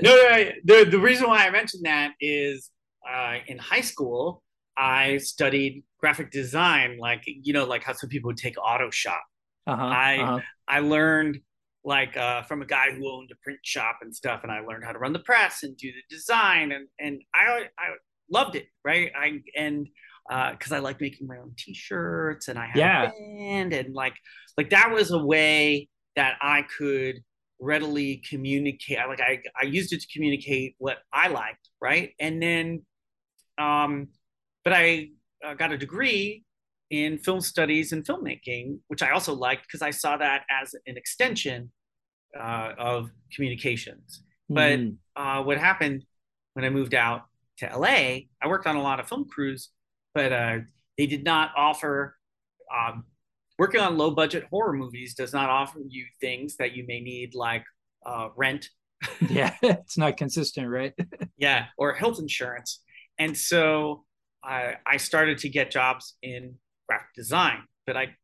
No, 0.00 0.16
no, 0.16 0.50
the 0.64 0.84
the 0.90 0.98
reason 0.98 1.28
why 1.28 1.46
I 1.46 1.50
mentioned 1.50 1.84
that 1.84 2.12
is 2.20 2.70
uh, 3.08 3.36
in 3.46 3.58
high 3.58 3.80
school 3.82 4.42
I 4.76 5.18
studied 5.18 5.84
graphic 5.98 6.30
design, 6.32 6.98
like 6.98 7.22
you 7.26 7.52
know, 7.52 7.64
like 7.64 7.84
how 7.84 7.92
some 7.92 8.08
people 8.08 8.28
would 8.28 8.36
take 8.36 8.56
auto 8.58 8.90
shop. 8.90 9.22
uh-huh, 9.66 9.84
I- 9.84 10.18
uh-huh. 10.18 10.40
I 10.66 10.80
learned 10.80 11.40
like 11.84 12.16
uh, 12.16 12.42
from 12.42 12.62
a 12.62 12.66
guy 12.66 12.92
who 12.92 13.10
owned 13.10 13.30
a 13.32 13.36
print 13.42 13.60
shop 13.64 13.98
and 14.02 14.14
stuff, 14.14 14.40
and 14.42 14.52
I 14.52 14.60
learned 14.60 14.84
how 14.84 14.92
to 14.92 14.98
run 14.98 15.12
the 15.12 15.18
press 15.18 15.62
and 15.62 15.76
do 15.76 15.90
the 15.90 16.14
design, 16.16 16.72
and 16.72 16.88
and 17.00 17.20
I 17.34 17.68
I 17.78 17.88
loved 18.30 18.56
it, 18.56 18.66
right? 18.84 19.10
I 19.16 19.40
and 19.56 19.88
because 20.52 20.72
I 20.72 20.78
like 20.78 21.00
making 21.00 21.26
my 21.26 21.38
own 21.38 21.52
T-shirts, 21.58 22.48
and 22.48 22.58
I 22.58 22.66
had 22.66 22.78
Yeah. 22.78 23.08
a 23.08 23.12
band, 23.18 23.72
and 23.72 23.94
like 23.94 24.14
like 24.56 24.70
that 24.70 24.90
was 24.92 25.10
a 25.10 25.18
way 25.18 25.88
that 26.16 26.36
I 26.40 26.62
could 26.78 27.16
readily 27.60 28.22
communicate. 28.28 28.98
Like 29.08 29.20
I 29.20 29.42
I 29.60 29.64
used 29.64 29.92
it 29.92 30.00
to 30.00 30.06
communicate 30.12 30.74
what 30.78 30.98
I 31.12 31.28
liked, 31.28 31.68
right? 31.80 32.12
And 32.20 32.42
then, 32.42 32.82
um, 33.58 34.08
but 34.64 34.72
I 34.72 35.10
uh, 35.44 35.54
got 35.54 35.72
a 35.72 35.78
degree 35.78 36.44
in 36.92 37.18
film 37.18 37.42
studies 37.42 37.92
and 37.92 38.06
filmmaking, 38.06 38.78
which 38.88 39.02
I 39.02 39.12
also 39.12 39.34
liked 39.34 39.64
because 39.66 39.82
I 39.82 39.90
saw 39.92 40.18
that 40.18 40.44
as 40.50 40.76
an 40.86 40.98
extension 40.98 41.72
uh, 42.38 42.72
of 42.78 43.10
communications. 43.34 44.22
But 44.48 44.80
Mhm. 44.80 44.98
uh, 45.16 45.42
what 45.42 45.58
happened 45.58 46.04
when 46.54 46.64
I 46.66 46.70
moved 46.70 46.94
out 46.94 47.24
to 47.58 47.66
LA, 47.66 48.28
I 48.42 48.48
worked 48.48 48.66
on 48.68 48.76
a 48.76 48.82
lot 48.82 49.00
of 49.00 49.08
film 49.08 49.26
crews, 49.28 49.70
but 50.14 50.32
uh, 50.32 50.58
they 50.98 51.06
did 51.06 51.24
not 51.24 51.52
offer. 51.56 52.18
Um, 52.74 53.04
working 53.58 53.80
on 53.80 53.98
low 53.98 54.10
budget 54.12 54.44
horror 54.50 54.72
movies 54.72 55.14
does 55.14 55.32
not 55.32 55.50
offer 55.50 55.80
you 55.88 56.06
things 56.20 56.56
that 56.56 56.72
you 56.76 56.84
may 56.86 57.00
need, 57.00 57.34
like 57.34 57.64
uh, 58.06 58.28
rent, 58.36 58.68
yeah, 59.28 59.54
it's 59.62 59.98
not 59.98 60.16
consistent, 60.16 60.68
right? 60.68 60.94
yeah, 61.36 61.66
or 61.76 61.92
health 61.94 62.18
insurance. 62.18 62.80
And 63.18 63.36
so 63.36 64.04
I, 64.44 64.76
I 64.86 64.96
started 64.96 65.38
to 65.38 65.48
get 65.48 65.70
jobs 65.70 66.16
in 66.22 66.54
graphic 66.92 67.14
design, 67.14 67.62
but 67.86 67.96
I 67.96 68.14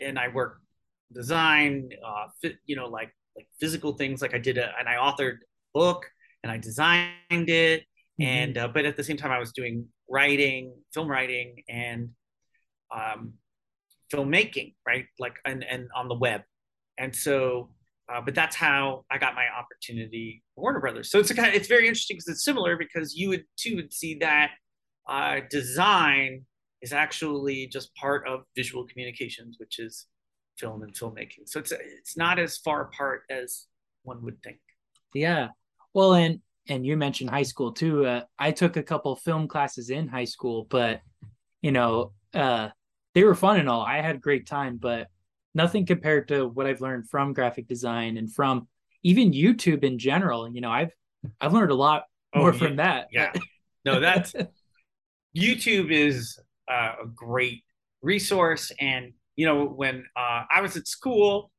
and 0.00 0.18
I 0.18 0.28
work 0.28 0.58
design, 1.12 1.90
uh, 2.06 2.26
fi- 2.40 2.58
you 2.66 2.76
know, 2.76 2.86
like 2.86 3.10
like 3.36 3.48
physical 3.60 3.92
things. 3.94 4.22
Like 4.22 4.34
I 4.34 4.38
did 4.38 4.58
a 4.58 4.72
and 4.78 4.88
I 4.88 4.94
authored 4.94 5.36
a 5.36 5.72
book 5.74 6.06
and 6.42 6.52
I 6.52 6.58
designed 6.58 7.48
it, 7.48 7.84
and 8.20 8.56
uh, 8.56 8.68
but 8.68 8.84
at 8.84 8.96
the 8.96 9.04
same 9.04 9.16
time 9.16 9.30
I 9.30 9.38
was 9.38 9.52
doing 9.52 9.86
writing, 10.08 10.74
film 10.94 11.08
writing, 11.08 11.62
and 11.68 12.10
um, 12.94 13.34
filmmaking, 14.12 14.74
right? 14.86 15.06
Like 15.18 15.36
and 15.44 15.64
and 15.64 15.88
on 15.94 16.08
the 16.08 16.16
web, 16.16 16.42
and 16.98 17.14
so. 17.14 17.70
Uh, 18.12 18.20
but 18.20 18.34
that's 18.34 18.56
how 18.56 19.04
I 19.10 19.16
got 19.16 19.34
my 19.34 19.46
opportunity 19.58 20.42
for 20.54 20.62
Warner 20.62 20.80
Brothers. 20.80 21.10
So 21.10 21.18
it's 21.20 21.30
a 21.30 21.34
kind 21.34 21.48
of, 21.48 21.54
it's 21.54 21.68
very 21.68 21.86
interesting 21.86 22.16
because 22.16 22.28
it's 22.28 22.44
similar 22.44 22.76
because 22.76 23.14
you 23.14 23.30
would 23.30 23.44
too 23.56 23.76
would 23.76 23.90
see 23.94 24.18
that 24.18 24.50
uh, 25.08 25.40
design 25.48 26.44
is 26.82 26.92
actually 26.92 27.66
just 27.68 27.94
part 27.94 28.26
of 28.26 28.42
visual 28.56 28.86
communications, 28.86 29.56
which 29.58 29.78
is 29.78 30.06
film 30.58 30.82
and 30.82 30.92
filmmaking. 30.92 31.46
So 31.46 31.60
it's 31.60 31.72
it's 31.72 32.16
not 32.16 32.38
as 32.38 32.58
far 32.58 32.82
apart 32.82 33.22
as 33.30 33.66
one 34.02 34.22
would 34.24 34.42
think. 34.42 34.58
Yeah. 35.14 35.48
Well, 35.94 36.14
and 36.14 36.40
and 36.68 36.84
you 36.86 36.96
mentioned 36.96 37.30
high 37.30 37.42
school 37.44 37.72
too. 37.72 38.04
Uh, 38.06 38.22
I 38.38 38.52
took 38.52 38.76
a 38.76 38.82
couple 38.82 39.14
film 39.16 39.48
classes 39.48 39.90
in 39.90 40.08
high 40.08 40.24
school, 40.24 40.66
but 40.68 41.00
you 41.60 41.72
know, 41.72 42.12
uh, 42.34 42.68
they 43.14 43.24
were 43.24 43.34
fun 43.34 43.60
and 43.60 43.68
all. 43.68 43.82
I 43.82 44.00
had 44.00 44.16
a 44.16 44.18
great 44.18 44.46
time, 44.46 44.76
but 44.76 45.08
nothing 45.54 45.86
compared 45.86 46.28
to 46.28 46.48
what 46.48 46.66
I've 46.66 46.80
learned 46.80 47.08
from 47.08 47.32
graphic 47.32 47.68
design 47.68 48.16
and 48.16 48.32
from 48.32 48.68
even 49.02 49.32
YouTube 49.32 49.84
in 49.84 49.98
general. 49.98 50.52
You 50.52 50.60
know, 50.60 50.70
I've 50.70 50.92
I've 51.40 51.52
learned 51.52 51.70
a 51.70 51.76
lot 51.76 52.04
more 52.34 52.52
you- 52.52 52.58
from 52.58 52.76
that. 52.76 53.08
yeah. 53.12 53.32
No, 53.84 54.00
that's 54.00 54.34
YouTube 55.36 55.90
is 55.90 56.38
a 56.72 57.06
great 57.14 57.64
resource. 58.02 58.72
And 58.80 59.12
you 59.36 59.46
know, 59.46 59.64
when 59.64 60.04
uh, 60.16 60.42
I 60.50 60.60
was 60.60 60.76
at 60.76 60.86
school 60.86 61.50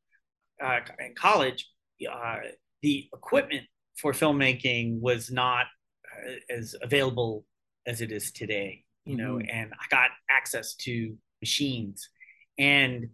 uh, 0.63 0.79
in 0.99 1.15
college, 1.15 1.67
uh, 2.11 2.37
the 2.81 3.09
equipment 3.13 3.63
for 3.97 4.11
filmmaking 4.13 4.99
was 4.99 5.31
not 5.31 5.65
uh, 6.11 6.53
as 6.57 6.75
available 6.81 7.45
as 7.87 8.01
it 8.01 8.11
is 8.11 8.31
today. 8.31 8.83
You 9.05 9.17
know, 9.17 9.35
Mhm. 9.35 9.49
and 9.51 9.73
I 9.73 9.85
got 9.89 10.11
access 10.29 10.75
to 10.85 11.17
machines, 11.41 12.09
and 12.57 13.09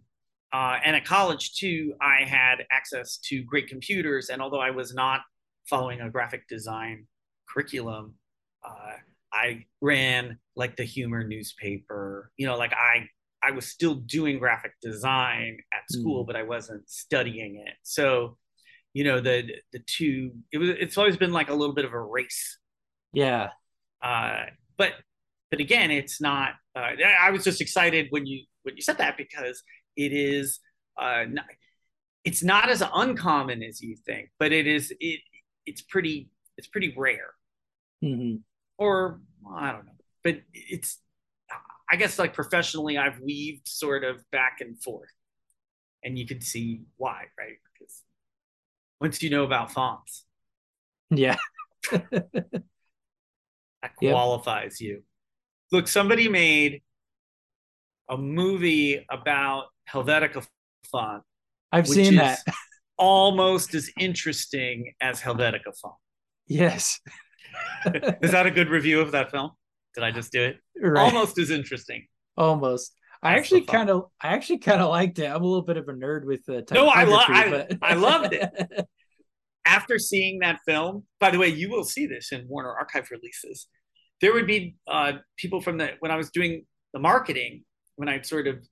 uh, 0.52 0.78
and 0.84 0.96
at 0.96 1.04
college 1.04 1.54
too, 1.54 1.94
I 2.00 2.24
had 2.24 2.66
access 2.70 3.18
to 3.28 3.42
great 3.42 3.68
computers. 3.68 4.30
And 4.30 4.42
although 4.42 4.60
I 4.60 4.70
was 4.70 4.94
not 4.94 5.20
following 5.68 6.00
a 6.00 6.10
graphic 6.10 6.48
design 6.48 7.06
curriculum, 7.48 8.14
uh, 8.64 8.96
I 9.32 9.66
ran 9.80 10.38
like 10.60 10.76
the 10.76 10.84
humor 10.84 11.24
newspaper. 11.26 12.30
You 12.36 12.46
know, 12.46 12.56
like 12.56 12.74
I 12.74 13.08
I 13.42 13.52
was 13.52 13.66
still 13.66 13.96
doing 13.96 14.38
graphic 14.38 14.72
design 14.82 15.58
at 15.72 15.90
school, 15.90 16.24
Mm. 16.24 16.26
but 16.28 16.36
I 16.36 16.44
wasn't 16.44 16.88
studying 16.88 17.56
it. 17.66 17.74
So, 17.82 18.38
you 18.94 19.04
know, 19.04 19.20
the 19.20 19.36
the 19.72 19.80
two 19.86 20.32
it 20.52 20.58
was 20.58 20.70
it's 20.70 20.98
always 20.98 21.16
been 21.16 21.32
like 21.32 21.50
a 21.50 21.54
little 21.54 21.74
bit 21.74 21.84
of 21.86 21.92
a 21.94 22.00
race. 22.00 22.58
Yeah. 23.12 23.50
Uh, 24.02 24.44
but 24.78 24.92
but 25.50 25.60
again, 25.60 25.90
it's 25.90 26.20
not. 26.20 26.50
Uh, 26.76 26.92
I 27.20 27.30
was 27.32 27.44
just 27.44 27.60
excited 27.60 28.08
when 28.10 28.26
you 28.26 28.44
when 28.62 28.76
you 28.76 28.82
said 28.82 28.98
that 28.98 29.16
because 29.16 29.62
it 29.96 30.12
is. 30.12 30.60
Uh, 30.98 31.24
not, 31.30 31.46
it's 32.24 32.42
not 32.42 32.68
as 32.68 32.82
uncommon 32.94 33.62
as 33.62 33.80
you 33.80 33.96
think, 34.06 34.30
but 34.38 34.52
it 34.52 34.66
is. 34.66 34.92
It 35.00 35.20
it's 35.66 35.82
pretty. 35.82 36.30
It's 36.58 36.68
pretty 36.68 36.92
rare 36.96 37.32
mm-hmm. 38.04 38.36
or 38.78 38.92
I 38.94 38.98
don't 39.00 39.18
know, 39.18 39.29
but 40.24 40.36
it's 40.52 40.98
I 41.90 41.96
guess 41.96 42.18
like 42.18 42.34
professionally 42.34 42.96
I've 42.98 43.20
weaved 43.20 43.66
sort 43.66 44.04
of 44.04 44.22
back 44.30 44.58
and 44.60 44.80
forth, 44.82 45.10
and 46.04 46.18
you 46.18 46.26
can 46.26 46.40
see 46.40 46.82
why, 46.96 47.24
right? 47.38 47.56
Because 47.78 48.02
once 49.00 49.22
you 49.22 49.30
know 49.30 49.44
about 49.44 49.72
fonts, 49.72 50.24
Yeah. 51.10 51.36
that 51.90 52.62
Yep. 54.00 54.12
qualifies 54.12 54.80
you. 54.80 55.02
Look, 55.72 55.88
somebody 55.88 56.28
made 56.28 56.82
a 58.08 58.16
movie 58.16 59.04
about 59.10 59.66
Helvetica 59.90 60.46
font, 60.90 61.22
I've 61.72 61.88
seen 61.88 62.16
that. 62.16 62.40
almost 62.98 63.74
as 63.74 63.90
interesting 63.98 64.92
as 65.00 65.20
Helvetica 65.20 65.74
font. 65.80 65.94
Yes. 66.46 67.00
Is 68.22 68.32
that 68.32 68.46
a 68.46 68.50
good 68.50 68.68
review 68.68 69.00
of 69.00 69.12
that 69.12 69.30
film? 69.30 69.52
Did 69.94 70.04
I 70.04 70.10
just 70.10 70.32
do 70.32 70.42
it? 70.42 70.58
Right. 70.80 71.02
Almost 71.02 71.38
as 71.38 71.50
interesting. 71.50 72.06
Almost. 72.36 72.94
I 73.22 73.32
That's 73.32 73.40
actually 73.40 73.62
kind 73.62 73.90
of, 73.90 74.06
I 74.20 74.28
actually 74.28 74.58
kind 74.58 74.80
of 74.80 74.88
liked 74.88 75.18
it. 75.18 75.26
I'm 75.26 75.42
a 75.42 75.46
little 75.46 75.62
bit 75.64 75.76
of 75.76 75.88
a 75.88 75.92
nerd 75.92 76.24
with 76.24 76.44
the 76.46 76.64
No, 76.72 76.88
I 76.88 77.04
typography, 77.04 77.78
I- 77.82 77.90
I 77.90 77.94
loved 77.94 78.32
it. 78.32 78.50
after 79.66 79.98
seeing 79.98 80.38
that 80.40 80.60
film, 80.66 81.04
by 81.18 81.30
the 81.30 81.38
way, 81.38 81.48
you 81.48 81.70
will 81.70 81.84
see 81.84 82.06
this 82.06 82.32
in 82.32 82.46
Warner 82.48 82.72
Archive 82.72 83.08
releases. 83.10 83.66
There 84.20 84.32
would 84.32 84.46
be 84.46 84.76
uh, 84.88 85.12
people 85.36 85.60
from 85.60 85.78
the 85.78 85.90
when 86.00 86.10
I 86.10 86.16
was 86.16 86.30
doing 86.30 86.64
the 86.92 86.98
marketing 86.98 87.64
when 87.96 88.08
I 88.08 88.20
sort 88.22 88.46
of 88.46 88.66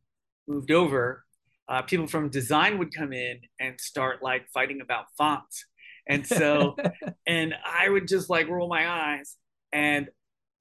moved 0.46 0.70
over, 0.70 1.24
uh, 1.68 1.82
people 1.82 2.06
from 2.06 2.30
design 2.30 2.78
would 2.78 2.94
come 2.94 3.12
in 3.12 3.40
and 3.60 3.78
start 3.80 4.22
like 4.22 4.48
fighting 4.52 4.80
about 4.80 5.04
fonts, 5.16 5.64
and 6.08 6.26
so 6.26 6.76
and 7.26 7.54
I 7.66 7.88
would 7.88 8.08
just 8.08 8.30
like 8.30 8.48
roll 8.48 8.68
my 8.68 8.88
eyes, 8.88 9.36
and 9.72 10.08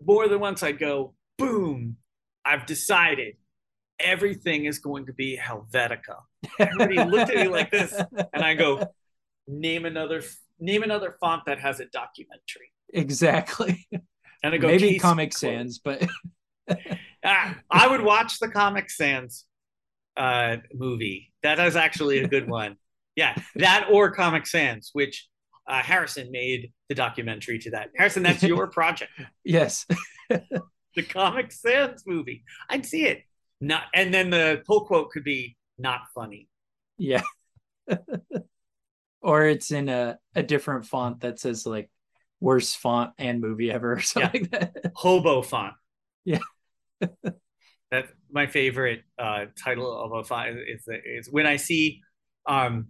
more 0.04 0.28
than 0.28 0.40
once 0.40 0.64
I'd 0.64 0.80
go, 0.80 1.14
boom, 1.38 1.98
I've 2.46 2.66
decided 2.66 3.36
everything 4.00 4.66
is 4.66 4.80
going 4.80 5.08
to 5.08 5.14
be 5.14 5.38
Helvetica. 5.38 6.18
Everybody 6.60 7.04
looked 7.04 7.32
at 7.32 7.38
me 7.38 7.48
like 7.48 7.72
this, 7.72 7.94
and 8.34 8.44
I 8.44 8.54
go, 8.54 8.88
name 9.48 9.86
another 9.86 10.24
name 10.60 10.84
another 10.84 11.16
font 11.20 11.44
that 11.46 11.60
has 11.60 11.80
a 11.80 11.86
documentary. 11.86 12.72
Exactly. 12.94 13.88
And 14.44 14.54
I 14.54 14.58
go, 14.58 14.68
Maybe 14.68 15.00
Comic. 15.00 15.34
Sans, 15.34 15.80
but 15.80 16.08
Ah, 17.24 17.58
I 17.70 17.88
would 17.88 18.02
watch 18.02 18.40
the 18.40 18.48
Comic 18.48 18.90
Sans 18.90 19.46
uh, 20.16 20.58
movie. 20.74 21.34
That 21.44 21.60
is 21.60 21.76
actually 21.76 22.20
a 22.20 22.28
good 22.28 22.48
one. 22.48 22.78
Yeah, 23.16 23.36
that 23.56 23.88
or 23.92 24.12
Comic 24.12 24.46
Sans, 24.46 24.90
which 24.94 25.28
uh, 25.68 25.82
Harrison 25.82 26.32
made 26.32 26.72
the 26.90 26.96
documentary 26.96 27.60
to 27.60 27.72
that. 27.72 27.90
Harrison, 27.96 28.24
that's 28.24 28.44
your 28.44 28.68
project, 28.72 29.12
yes. 29.44 29.86
the 30.30 31.04
Comic 31.10 31.52
Sans 31.52 32.04
movie. 32.06 32.44
I'd 32.70 32.86
see 32.86 33.06
it. 33.06 33.24
Not, 33.60 33.84
and 33.94 34.14
then 34.14 34.30
the 34.30 34.62
pull 34.66 34.86
quote 34.86 35.10
could 35.12 35.24
be 35.24 35.58
not 35.78 36.02
funny. 36.14 36.48
Yeah. 36.98 37.24
or 39.22 39.46
it's 39.46 39.72
in 39.72 39.90
a, 39.90 40.20
a 40.36 40.44
different 40.44 40.86
font 40.86 41.22
that 41.22 41.40
says 41.40 41.66
like 41.66 41.90
worst 42.40 42.78
font 42.78 43.12
and 43.18 43.42
movie 43.42 43.72
ever 43.72 43.94
or 43.94 44.02
something 44.02 44.48
like 44.52 44.52
that. 44.52 44.92
Hobo 44.96 45.42
font. 45.42 45.74
Yeah. 46.24 46.40
That's 47.90 48.12
my 48.32 48.48
favorite 48.48 49.04
uh, 49.18 49.46
title 49.64 49.92
of 50.00 50.12
a 50.12 50.24
font. 50.24 50.58
Is, 50.68 50.88
is 50.88 51.32
when 51.32 51.48
I 51.48 51.56
see 51.56 52.02
um, 52.46 52.88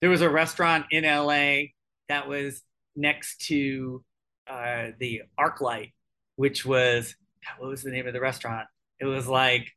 there 0.00 0.10
was 0.10 0.20
a 0.20 0.30
restaurant 0.30 0.86
in 0.90 1.04
LA 1.04 1.68
that 2.08 2.28
was 2.28 2.62
next 2.94 3.46
to 3.46 4.04
uh, 4.48 4.88
the 4.98 5.22
ArcLight, 5.38 5.92
which 6.36 6.64
was 6.64 7.14
what 7.58 7.70
was 7.70 7.82
the 7.82 7.90
name 7.90 8.06
of 8.06 8.12
the 8.12 8.20
restaurant? 8.20 8.66
It 9.00 9.06
was 9.06 9.28
like 9.28 9.70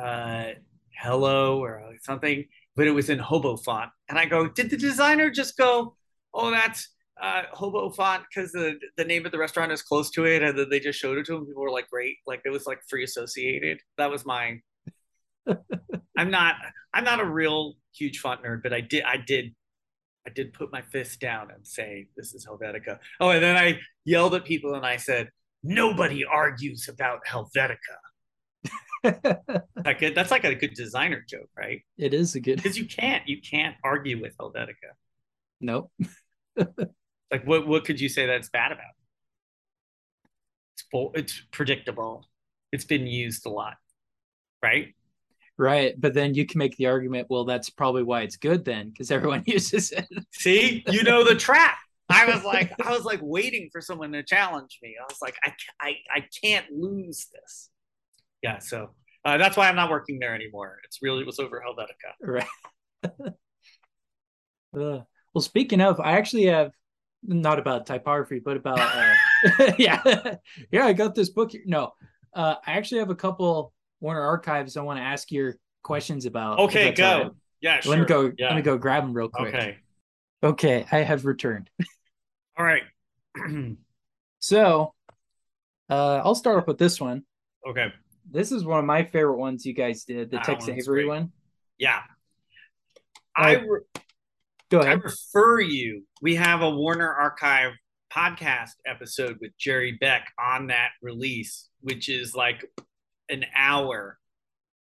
uh, 0.00 0.50
Hello 0.98 1.62
or 1.62 1.94
something, 2.02 2.44
but 2.76 2.86
it 2.86 2.92
was 2.92 3.10
in 3.10 3.18
hobo 3.18 3.56
font. 3.56 3.90
And 4.08 4.18
I 4.18 4.26
go, 4.26 4.48
did 4.48 4.70
the 4.70 4.76
designer 4.76 5.30
just 5.30 5.56
go, 5.56 5.96
oh, 6.34 6.50
that's 6.50 6.88
uh, 7.20 7.42
hobo 7.52 7.90
font 7.90 8.24
because 8.28 8.52
the 8.52 8.78
the 8.96 9.04
name 9.04 9.26
of 9.26 9.32
the 9.32 9.38
restaurant 9.38 9.72
is 9.72 9.82
close 9.82 10.10
to 10.10 10.24
it, 10.24 10.42
and 10.42 10.58
then 10.58 10.68
they 10.70 10.80
just 10.80 10.98
showed 10.98 11.18
it 11.18 11.26
to 11.26 11.36
him. 11.36 11.46
People 11.46 11.62
were 11.62 11.70
like, 11.70 11.88
great, 11.90 12.16
like 12.26 12.42
it 12.44 12.50
was 12.50 12.66
like 12.66 12.80
free 12.88 13.04
associated. 13.04 13.80
That 13.98 14.10
was 14.10 14.24
mine. 14.24 14.62
I'm 16.16 16.30
not 16.30 16.56
I'm 16.92 17.04
not 17.04 17.20
a 17.20 17.24
real 17.24 17.74
huge 17.94 18.18
font 18.18 18.42
nerd, 18.42 18.62
but 18.62 18.72
I 18.72 18.80
did 18.80 19.04
I 19.04 19.16
did 19.16 19.54
I 20.26 20.30
did 20.30 20.52
put 20.52 20.70
my 20.70 20.82
fist 20.82 21.18
down 21.20 21.50
and 21.50 21.66
say 21.66 22.08
this 22.16 22.34
is 22.34 22.46
Helvetica. 22.46 22.98
Oh, 23.20 23.30
and 23.30 23.42
then 23.42 23.56
I 23.56 23.80
yelled 24.04 24.34
at 24.34 24.44
people 24.44 24.74
and 24.74 24.84
I 24.84 24.96
said, 24.96 25.30
nobody 25.62 26.24
argues 26.24 26.88
about 26.88 27.20
Helvetica. 27.26 27.76
Like 29.82 30.14
that's 30.14 30.30
like 30.30 30.44
a 30.44 30.54
good 30.54 30.74
designer 30.74 31.24
joke, 31.26 31.48
right? 31.56 31.80
it 31.96 32.12
is 32.12 32.34
a 32.34 32.40
good 32.40 32.56
Because 32.56 32.76
you 32.76 32.84
can't 32.84 33.26
you 33.26 33.40
can't 33.40 33.74
argue 33.82 34.20
with 34.20 34.36
Helvetica. 34.36 34.92
nope. 35.60 35.90
Like 37.30 37.46
what 37.46 37.66
what 37.66 37.84
could 37.84 37.98
you 38.00 38.08
say 38.10 38.26
that's 38.26 38.50
bad 38.50 38.72
about? 38.72 38.92
It's 40.74 40.82
full, 40.90 41.12
it's 41.14 41.40
predictable. 41.52 42.26
It's 42.72 42.84
been 42.84 43.06
used 43.06 43.46
a 43.46 43.50
lot, 43.50 43.76
right? 44.62 44.94
Right. 45.60 45.94
But 46.00 46.14
then 46.14 46.32
you 46.32 46.46
can 46.46 46.58
make 46.58 46.78
the 46.78 46.86
argument, 46.86 47.26
well, 47.28 47.44
that's 47.44 47.68
probably 47.68 48.02
why 48.02 48.22
it's 48.22 48.38
good 48.38 48.64
then, 48.64 48.88
because 48.88 49.10
everyone 49.10 49.44
uses 49.46 49.92
it. 49.92 50.06
See, 50.32 50.82
you 50.88 51.02
know 51.02 51.22
the 51.22 51.34
trap. 51.34 51.76
I 52.08 52.24
was 52.24 52.42
like, 52.44 52.72
I 52.86 52.90
was 52.90 53.04
like 53.04 53.20
waiting 53.22 53.68
for 53.70 53.82
someone 53.82 54.10
to 54.12 54.22
challenge 54.22 54.78
me. 54.82 54.96
I 54.98 55.04
was 55.04 55.18
like, 55.20 55.34
I, 55.44 55.52
I, 55.78 55.96
I 56.16 56.24
can't 56.42 56.64
lose 56.72 57.26
this. 57.30 57.68
Yeah, 58.42 58.58
so 58.60 58.92
uh, 59.26 59.36
that's 59.36 59.54
why 59.54 59.68
I'm 59.68 59.76
not 59.76 59.90
working 59.90 60.18
there 60.18 60.34
anymore. 60.34 60.78
It's 60.84 61.00
really 61.02 61.20
it 61.20 61.26
was 61.26 61.38
over 61.38 61.62
Helvetica. 61.62 62.14
Right. 62.22 63.34
Uh, 64.72 65.00
well, 65.34 65.42
speaking 65.42 65.80
of, 65.80 65.98
I 65.98 66.12
actually 66.12 66.44
have 66.44 66.70
not 67.24 67.58
about 67.58 67.86
typography, 67.86 68.38
but 68.38 68.56
about 68.56 68.78
uh, 68.78 69.72
yeah, 69.78 70.36
yeah. 70.70 70.86
I 70.86 70.92
got 70.92 71.16
this 71.16 71.28
book. 71.28 71.50
Here. 71.50 71.62
No, 71.66 71.94
uh, 72.34 72.54
I 72.64 72.74
actually 72.74 73.00
have 73.00 73.10
a 73.10 73.16
couple 73.16 73.72
Warner 74.00 74.20
archives 74.22 74.76
I 74.76 74.82
want 74.82 74.98
to 74.98 75.02
ask 75.04 75.30
your 75.30 75.56
questions 75.82 76.26
about. 76.26 76.58
Okay, 76.60 76.92
go. 76.92 77.22
right. 77.22 77.30
Yeah, 77.60 77.80
sure. 77.80 77.90
Let 77.92 78.00
me 78.00 78.06
go. 78.06 78.32
Yeah. 78.38 78.46
Let 78.48 78.56
me 78.56 78.62
go 78.62 78.78
grab 78.78 79.04
them 79.04 79.12
real 79.12 79.28
quick. 79.28 79.54
Okay. 79.54 79.76
Okay, 80.42 80.86
I 80.90 80.98
have 80.98 81.24
returned. 81.26 81.68
All 82.58 82.64
right. 82.64 82.82
So, 84.42 84.94
uh, 85.90 86.22
I'll 86.24 86.34
start 86.34 86.56
off 86.58 86.66
with 86.66 86.78
this 86.78 86.98
one. 86.98 87.24
okay. 87.68 87.92
This 88.30 88.52
is 88.52 88.64
one 88.64 88.78
of 88.78 88.86
my 88.86 89.02
favorite 89.04 89.36
ones 89.36 89.66
you 89.66 89.74
guys 89.74 90.04
did, 90.04 90.30
the 90.30 90.36
That 90.38 90.46
Tex 90.46 90.66
Avery 90.66 91.02
great. 91.02 91.08
one. 91.08 91.32
Yeah. 91.78 92.00
I 93.36 93.56
re- 93.56 93.80
Go 94.70 94.80
I 94.80 94.84
ahead. 94.84 95.04
refer 95.04 95.60
you. 95.60 96.04
We 96.22 96.36
have 96.36 96.62
a 96.62 96.70
Warner 96.70 97.12
Archive 97.12 97.72
podcast 98.10 98.70
episode 98.86 99.36
with 99.42 99.50
Jerry 99.58 99.98
Beck 100.00 100.28
on 100.38 100.68
that 100.68 100.90
release, 101.02 101.68
which 101.80 102.08
is 102.08 102.34
like 102.34 102.64
an 103.30 103.44
hour 103.56 104.18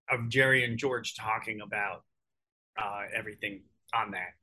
of 0.09 0.27
Jerry 0.29 0.65
and 0.65 0.77
George 0.77 1.15
talking 1.15 1.61
about 1.61 2.03
uh, 2.81 3.03
everything 3.15 3.63
on 3.93 4.11
that. 4.11 4.33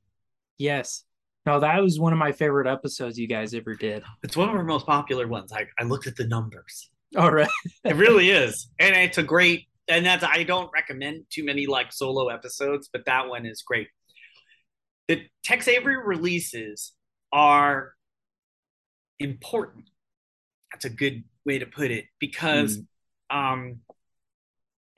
Yes. 0.57 1.03
No, 1.45 1.59
that 1.59 1.81
was 1.81 1.99
one 1.99 2.13
of 2.13 2.19
my 2.19 2.31
favorite 2.31 2.67
episodes 2.67 3.17
you 3.17 3.27
guys 3.27 3.53
ever 3.53 3.75
did. 3.75 4.03
It's 4.23 4.35
one 4.35 4.49
of 4.49 4.55
our 4.55 4.63
most 4.63 4.85
popular 4.85 5.27
ones. 5.27 5.51
I, 5.53 5.67
I 5.79 5.83
looked 5.83 6.07
at 6.07 6.15
the 6.15 6.27
numbers. 6.27 6.89
All 7.17 7.31
right. 7.31 7.49
It 7.83 7.95
really 7.95 8.29
is. 8.29 8.69
And 8.79 8.95
it's 8.95 9.17
a 9.17 9.23
great, 9.23 9.67
and 9.87 10.05
that's, 10.05 10.23
I 10.23 10.43
don't 10.43 10.69
recommend 10.73 11.25
too 11.29 11.43
many 11.43 11.65
like 11.65 11.91
solo 11.91 12.27
episodes, 12.27 12.89
but 12.91 13.05
that 13.05 13.29
one 13.29 13.45
is 13.45 13.63
great. 13.63 13.87
The 15.07 15.23
Tex 15.43 15.67
Avery 15.67 15.97
releases 15.97 16.93
are 17.31 17.93
important. 19.17 19.85
That's 20.71 20.85
a 20.85 20.89
good 20.89 21.23
way 21.45 21.57
to 21.57 21.65
put 21.65 21.89
it 21.89 22.05
because, 22.19 22.79
um, 23.29 23.79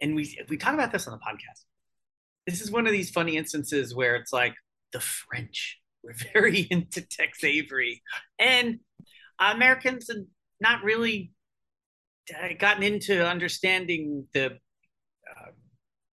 and 0.02 0.16
we 0.16 0.38
we 0.50 0.58
talk 0.58 0.74
about 0.74 0.92
this 0.92 1.08
on 1.08 1.14
the 1.14 1.20
podcast. 1.20 1.64
This 2.48 2.62
is 2.62 2.72
one 2.72 2.88
of 2.88 2.92
these 2.92 3.10
funny 3.12 3.38
instances 3.38 3.94
where 3.96 4.16
it's 4.16 4.34
like 4.34 4.56
the 4.94 5.00
French 5.00 5.80
were 6.04 6.14
very 6.34 6.62
into 6.72 7.02
Tex 7.02 7.44
Avery, 7.44 8.02
and 8.40 8.80
Americans 9.40 10.08
have 10.08 10.26
not 10.60 10.84
really 10.84 11.32
uh, 12.36 12.50
gotten 12.58 12.84
into 12.84 13.26
understanding 13.26 14.28
the 14.34 14.46
uh, 14.48 15.52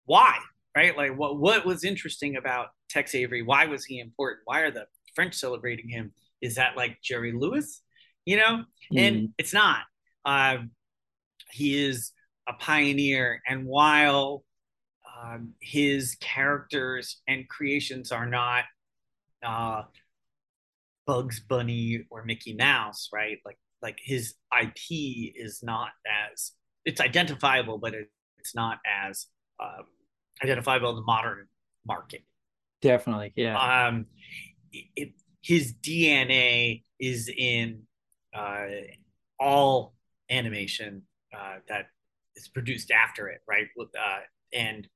why, 0.06 0.38
right? 0.76 0.96
Like 0.98 1.18
what 1.18 1.40
what 1.40 1.66
was 1.66 1.84
interesting 1.84 2.36
about 2.36 2.68
Tex 2.90 3.16
Avery? 3.16 3.42
Why 3.42 3.66
was 3.66 3.86
he 3.86 4.00
important? 4.00 4.42
Why 4.46 4.62
are 4.62 4.72
the 4.72 4.86
French 5.16 5.36
celebrating 5.36 5.90
him? 5.90 6.14
Is 6.42 6.56
that 6.56 6.78
like 6.78 6.98
Jerry 7.02 7.32
Lewis? 7.32 7.82
You 8.26 8.38
know, 8.38 8.64
and 8.96 9.16
Mm. 9.16 9.32
it's 9.38 9.54
not. 9.54 9.84
Uh, 10.26 10.58
he 11.52 11.84
is 11.86 12.12
a 12.48 12.54
pioneer, 12.54 13.42
and 13.48 13.66
while 13.66 14.44
um, 15.22 15.54
his 15.62 16.16
characters 16.20 17.22
and 17.28 17.48
creations 17.50 18.12
are 18.12 18.26
not 18.26 18.66
uh, 19.44 19.84
Bugs 21.06 21.40
Bunny 21.40 22.06
or 22.10 22.24
Mickey 22.26 22.54
Mouse, 22.54 23.10
right? 23.14 23.38
Like 23.46 23.58
like 23.82 24.00
his 24.02 24.34
IP 24.60 25.34
is 25.36 25.62
not 25.64 25.90
as 26.34 26.52
it's 26.86 27.02
identifiable, 27.02 27.78
but 27.78 27.94
it, 27.94 28.10
it's 28.38 28.56
not 28.56 28.80
as 28.86 29.28
um, 29.60 29.86
identifiable 30.44 30.90
in 30.92 30.96
the 30.96 31.02
modern 31.02 31.48
market. 31.86 32.24
Definitely. 32.82 33.34
Yeah. 33.36 33.88
Um, 33.88 34.06
it, 34.72 35.14
his 35.42 35.74
DNA 35.74 36.84
is 37.00 37.30
in 37.30 37.84
uh, 38.36 38.66
all 39.40 39.94
animation 40.30 41.04
uh, 41.36 41.56
that 41.70 41.88
is 42.36 42.48
produced 42.48 42.92
after 42.92 43.28
it, 43.30 43.42
right? 43.48 43.68
With, 43.76 43.90
uh, 43.96 44.20
and 44.54 44.88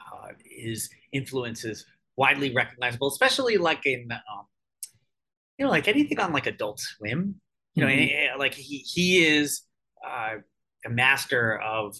uh, 0.00 0.28
his 0.44 0.88
influence 1.12 1.64
is 1.64 1.84
widely 2.16 2.54
recognizable, 2.54 3.08
especially 3.08 3.56
like 3.56 3.84
in, 3.86 4.08
um, 4.12 4.46
you 5.58 5.64
know, 5.64 5.70
like 5.70 5.88
anything 5.88 6.20
on 6.20 6.32
like 6.32 6.46
Adult 6.46 6.80
Swim. 6.80 7.40
You 7.74 7.84
know, 7.84 7.90
Mhm. 7.90 8.10
eh, 8.32 8.36
like 8.36 8.54
he 8.54 8.78
he 8.78 9.26
is 9.26 9.62
uh, 10.06 10.36
a 10.84 10.88
master 10.88 11.58
of 11.60 11.96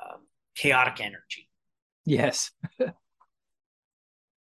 um, 0.00 0.20
chaotic 0.54 1.00
energy. 1.00 1.48
Yes. 2.04 2.52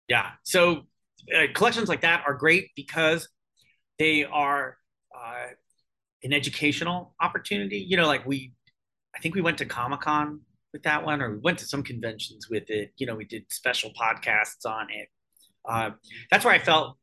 Yeah. 0.08 0.32
So 0.44 0.88
uh, 1.36 1.46
collections 1.54 1.88
like 1.88 2.02
that 2.02 2.24
are 2.26 2.34
great 2.34 2.70
because 2.76 3.30
they 4.00 4.24
are 4.26 4.78
uh, 5.16 5.48
an 6.24 6.34
educational 6.34 7.14
opportunity. 7.22 7.86
You 7.88 7.98
know, 7.98 8.08
like 8.08 8.26
we, 8.26 8.54
I 9.20 9.22
think 9.22 9.36
we 9.36 9.42
went 9.42 9.58
to 9.58 9.66
Comic 9.66 10.00
Con 10.00 10.40
with 10.72 10.84
that 10.84 11.06
one, 11.06 11.22
or 11.22 11.32
we 11.34 11.40
went 11.40 11.60
to 11.60 11.66
some 11.66 11.84
conventions 11.84 12.50
with 12.50 12.70
it. 12.70 12.94
You 12.96 13.06
know, 13.06 13.16
we 13.16 13.26
did 13.26 13.44
special 13.52 13.92
podcasts 14.00 14.66
on 14.66 14.88
it. 14.90 15.10
Uh, 15.68 15.92
that's 16.32 16.46
where 16.46 16.54
I 16.54 16.60
felt 16.60 16.96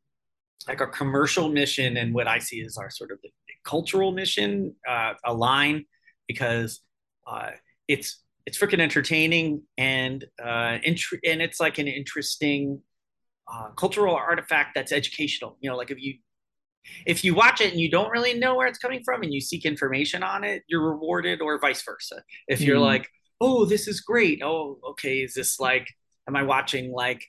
like 0.67 0.81
our 0.81 0.87
commercial 0.87 1.51
mission 1.51 1.99
and 1.99 2.15
what 2.15 2.27
I 2.27 2.39
see 2.39 2.63
as 2.63 2.79
our 2.79 2.89
sort 2.89 3.11
of 3.11 3.19
cultural 3.65 4.13
mission 4.13 4.75
uh, 4.89 5.13
align 5.27 5.85
because 6.27 6.81
uh, 7.27 7.51
it's 7.87 8.23
it's 8.47 8.57
freaking 8.57 8.81
entertaining 8.81 9.65
and 9.77 10.25
uh, 10.43 10.79
int- 10.85 11.21
and 11.23 11.43
it's 11.43 11.61
like 11.61 11.77
an 11.77 11.87
interesting 11.87 12.81
uh, 13.53 13.69
cultural 13.77 14.15
artifact 14.15 14.71
that's 14.75 14.91
educational. 14.91 15.59
You 15.61 15.69
know, 15.69 15.77
like 15.77 15.91
if 15.91 16.01
you 16.01 16.15
if 17.07 17.25
you 17.25 17.35
watch 17.35 17.61
it 17.61 17.73
and 17.73 17.81
you 17.81 17.91
don't 17.91 18.11
really 18.11 18.35
know 18.35 18.55
where 18.57 18.67
it's 18.67 18.79
coming 18.79 19.03
from 19.05 19.23
and 19.23 19.33
you 19.33 19.41
seek 19.41 19.65
information 19.65 20.23
on 20.23 20.45
it, 20.45 20.63
you're 20.69 20.83
rewarded, 20.83 21.41
or 21.41 21.59
vice 21.59 21.83
versa. 21.83 22.23
If 22.49 22.61
you're 22.61 22.79
mm. 22.79 22.83
like, 22.83 23.09
oh, 23.41 23.65
this 23.65 23.89
is 23.89 24.01
great. 24.01 24.43
Oh, 24.43 24.79
okay, 24.91 25.19
is 25.19 25.35
this 25.35 25.61
like, 25.61 25.87
am 26.29 26.37
I 26.37 26.43
watching 26.43 26.93
like 26.93 27.25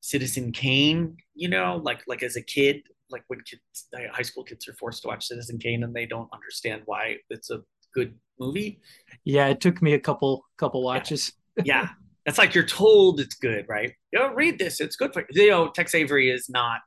Citizen 0.00 0.52
Kane? 0.52 1.16
You 1.34 1.48
know, 1.48 1.80
like 1.82 2.02
like 2.06 2.22
as 2.22 2.36
a 2.36 2.42
kid, 2.42 2.82
like 3.10 3.24
when 3.28 3.40
kids, 3.40 3.88
high 4.12 4.22
school 4.22 4.44
kids 4.44 4.68
are 4.68 4.74
forced 4.74 5.02
to 5.02 5.08
watch 5.08 5.26
Citizen 5.26 5.58
Kane 5.58 5.82
and 5.82 5.94
they 5.94 6.06
don't 6.06 6.28
understand 6.32 6.82
why 6.86 7.16
it's 7.28 7.50
a 7.50 7.62
good 7.94 8.14
movie. 8.38 8.80
Yeah, 9.24 9.48
it 9.48 9.60
took 9.60 9.82
me 9.82 9.94
a 9.94 10.00
couple 10.00 10.46
couple 10.56 10.82
watches. 10.82 11.32
yeah. 11.56 11.62
yeah. 11.64 11.88
It's 12.26 12.36
like 12.36 12.54
you're 12.54 12.64
told 12.64 13.18
it's 13.18 13.34
good, 13.34 13.64
right? 13.66 13.92
You 14.12 14.18
know, 14.18 14.34
read 14.34 14.58
this, 14.58 14.80
it's 14.80 14.94
good 14.94 15.12
for 15.12 15.24
you. 15.30 15.42
You 15.42 15.50
know, 15.50 15.70
Tex 15.70 15.94
Avery 15.94 16.30
is 16.30 16.48
not. 16.50 16.80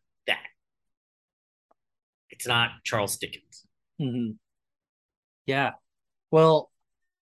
It's 2.34 2.48
not 2.48 2.72
Charles 2.84 3.18
Dickens. 3.18 3.66
Mm-hmm. 4.02 4.32
Yeah. 5.46 5.72
Well, 6.32 6.72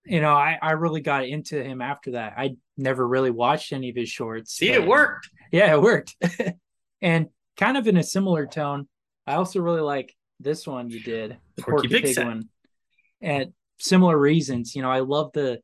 you 0.04 0.20
know, 0.20 0.34
I, 0.34 0.58
I 0.60 0.72
really 0.72 1.00
got 1.00 1.26
into 1.26 1.62
him 1.62 1.80
after 1.80 2.12
that. 2.12 2.34
I 2.36 2.56
never 2.76 3.06
really 3.06 3.30
watched 3.30 3.72
any 3.72 3.88
of 3.88 3.96
his 3.96 4.10
shorts. 4.10 4.52
See, 4.52 4.68
it 4.68 4.86
worked. 4.86 5.30
Yeah, 5.52 5.72
it 5.72 5.80
worked. 5.80 6.16
and 7.02 7.28
kind 7.56 7.76
of 7.76 7.86
in 7.86 7.96
a 7.96 8.02
similar 8.02 8.46
tone, 8.46 8.88
I 9.26 9.34
also 9.34 9.60
really 9.60 9.80
like 9.80 10.14
this 10.38 10.66
one 10.66 10.90
you 10.90 11.00
did, 11.00 11.38
the 11.56 11.62
Porky, 11.62 11.88
Porky 11.88 11.88
Pig, 11.88 12.14
Pig 12.16 12.24
one. 12.24 12.48
And 13.22 13.52
similar 13.78 14.18
reasons. 14.18 14.74
You 14.74 14.82
know, 14.82 14.90
I 14.90 15.00
love 15.00 15.32
the 15.32 15.60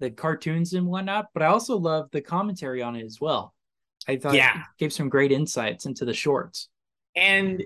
the 0.00 0.10
cartoons 0.10 0.72
and 0.72 0.86
whatnot, 0.86 1.26
but 1.34 1.42
I 1.42 1.46
also 1.46 1.76
love 1.76 2.08
the 2.12 2.20
commentary 2.20 2.82
on 2.82 2.96
it 2.96 3.04
as 3.04 3.18
well. 3.20 3.54
I 4.08 4.16
thought 4.16 4.34
yeah. 4.34 4.58
it 4.58 4.64
gave 4.78 4.92
some 4.92 5.08
great 5.08 5.32
insights 5.32 5.86
into 5.86 6.04
the 6.04 6.14
shorts. 6.14 6.68
And 7.14 7.62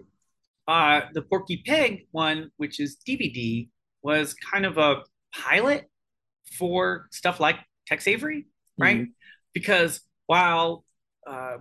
uh, 0.69 1.01
the 1.14 1.23
Porky 1.23 1.62
Pig 1.64 2.07
one, 2.12 2.51
which 2.59 2.79
is 2.79 2.99
DVD, 3.09 3.69
was 4.03 4.35
kind 4.35 4.66
of 4.66 4.77
a 4.77 5.03
pilot 5.35 5.87
for 6.53 7.09
stuff 7.11 7.41
like 7.41 7.57
Tex 7.87 8.07
Avery, 8.07 8.47
right? 8.79 8.99
Mm-hmm. 8.99 9.11
Because 9.55 10.03
while 10.27 10.85
uh, 11.27 11.57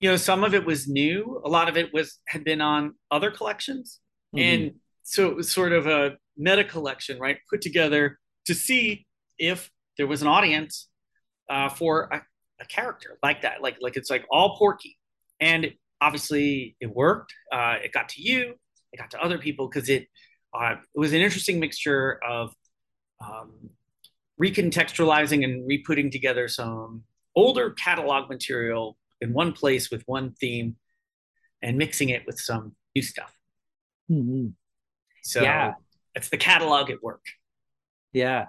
you 0.00 0.10
know 0.10 0.16
some 0.16 0.44
of 0.44 0.54
it 0.54 0.66
was 0.66 0.86
new, 0.86 1.40
a 1.44 1.48
lot 1.48 1.68
of 1.70 1.78
it 1.78 1.92
was 1.94 2.20
had 2.28 2.44
been 2.44 2.60
on 2.60 2.94
other 3.10 3.30
collections, 3.30 4.00
mm-hmm. 4.36 4.44
and 4.44 4.72
so 5.02 5.28
it 5.28 5.36
was 5.36 5.50
sort 5.50 5.72
of 5.72 5.86
a 5.86 6.16
meta 6.36 6.64
collection, 6.64 7.18
right? 7.18 7.38
Put 7.48 7.62
together 7.62 8.18
to 8.46 8.54
see 8.54 9.06
if 9.38 9.70
there 9.96 10.06
was 10.06 10.20
an 10.20 10.28
audience 10.28 10.88
uh, 11.48 11.70
for 11.70 12.08
a, 12.12 12.22
a, 12.60 12.66
character 12.66 13.18
like 13.22 13.42
that. 13.42 13.62
Like 13.62 13.78
like 13.80 13.96
it's 13.96 14.10
like 14.10 14.26
all 14.30 14.58
Porky, 14.58 14.98
and 15.40 15.72
obviously 16.00 16.76
it 16.80 16.94
worked. 16.94 17.34
Uh, 17.52 17.76
it 17.82 17.92
got 17.92 18.08
to 18.10 18.22
you, 18.22 18.54
it 18.92 18.98
got 18.98 19.10
to 19.12 19.22
other 19.22 19.38
people 19.38 19.68
because 19.68 19.88
it 19.88 20.06
uh, 20.58 20.76
it 20.94 20.98
was 20.98 21.12
an 21.12 21.20
interesting 21.20 21.58
mixture 21.58 22.20
of 22.26 22.54
um, 23.24 23.70
recontextualizing 24.40 25.44
and 25.44 25.66
re-putting 25.66 26.10
together 26.10 26.48
some 26.48 27.02
older 27.36 27.70
catalog 27.70 28.28
material 28.28 28.96
in 29.20 29.32
one 29.32 29.52
place 29.52 29.90
with 29.90 30.02
one 30.06 30.32
theme 30.32 30.76
and 31.62 31.78
mixing 31.78 32.10
it 32.10 32.22
with 32.26 32.38
some 32.38 32.74
new 32.94 33.02
stuff. 33.02 33.32
Mm-hmm. 34.10 34.48
So 35.22 35.42
yeah. 35.42 35.72
it's 36.14 36.28
the 36.28 36.36
catalog 36.36 36.90
at 36.90 37.02
work. 37.02 37.24
Yeah. 38.12 38.46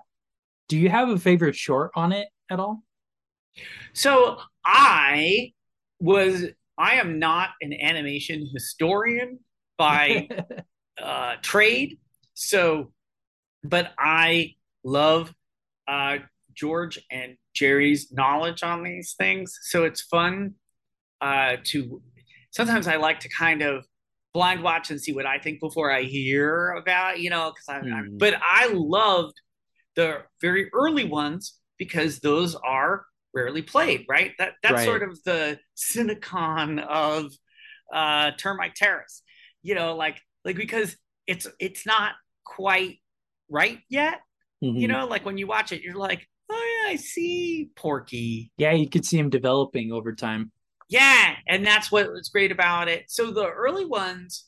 Do 0.68 0.78
you 0.78 0.90
have 0.90 1.10
a 1.10 1.18
favorite 1.18 1.56
short 1.56 1.92
on 1.96 2.12
it 2.12 2.28
at 2.50 2.60
all? 2.60 2.84
So 3.94 4.38
I 4.64 5.54
was 6.00 6.46
I 6.78 6.96
am 6.96 7.20
not 7.20 7.50
an 7.62 7.74
animation 7.74 8.50
historian 8.54 9.40
by 9.78 10.28
uh, 11.02 11.36
trade. 11.42 12.00
So, 12.34 12.92
but 13.64 13.94
I 13.98 14.56
love 14.84 15.34
uh, 15.88 16.18
George 16.54 17.00
and 17.12 17.38
Jerry's 17.54 18.12
knowledge 18.12 18.64
on 18.64 18.84
these 18.84 19.16
things. 19.18 19.58
So 19.64 19.86
it's 19.86 20.02
fun 20.02 20.56
uh, 21.22 21.58
to. 21.66 22.02
Sometimes 22.52 22.88
I 22.88 22.96
like 22.96 23.20
to 23.22 23.30
kind 23.30 23.62
of 23.62 23.86
blind 24.34 24.64
watch 24.64 24.92
and 24.92 25.00
see 25.00 25.14
what 25.14 25.26
I 25.26 25.40
think 25.40 25.60
before 25.60 25.92
I 25.92 26.04
hear 26.04 26.72
about, 26.72 27.20
you 27.20 27.30
know, 27.30 27.52
because 27.52 27.70
I'm, 27.70 27.90
mm. 27.90 27.94
I'm, 27.94 28.18
but 28.18 28.36
I 28.42 28.70
loved 28.74 29.34
the 29.96 30.24
very 30.42 30.70
early 30.74 31.06
ones 31.06 31.58
because 31.78 32.20
those 32.20 32.56
are 32.56 33.06
rarely 33.36 33.62
played, 33.62 34.06
right? 34.10 34.32
That 34.40 34.54
that's 34.64 34.74
right. 34.74 34.86
sort 34.86 35.04
of 35.04 35.22
the 35.24 35.60
Cinecon 35.78 36.84
of 36.84 37.32
uh, 37.94 38.32
Termite 38.38 38.76
Terrace, 38.76 39.22
you 39.62 39.76
know, 39.76 39.96
like 39.96 40.20
like 40.44 40.56
because 40.56 40.96
it's 41.28 41.48
it's 41.60 41.86
not 41.86 42.14
quite 42.46 42.98
right 43.50 43.80
yet, 43.90 44.22
mm-hmm. 44.64 44.78
you 44.78 44.88
know, 44.88 45.06
like 45.06 45.26
when 45.26 45.38
you 45.38 45.48
watch 45.48 45.72
it, 45.72 45.82
you're 45.82 45.96
like, 45.96 46.28
oh 46.50 46.84
yeah, 46.86 46.94
I 46.94 46.96
see 46.96 47.70
Porky. 47.76 48.52
Yeah, 48.58 48.72
you 48.72 48.90
could 48.90 49.06
see 49.06 49.20
him 49.20 49.30
developing 49.30 49.92
over 49.92 50.14
time. 50.14 50.52
Yeah, 50.88 51.36
and 51.48 51.66
that's 51.66 51.92
what 51.92 52.12
was 52.12 52.30
great 52.30 52.52
about 52.52 52.88
it. 52.88 53.06
So 53.10 53.32
the 53.32 53.48
early 53.48 53.86
ones, 53.86 54.46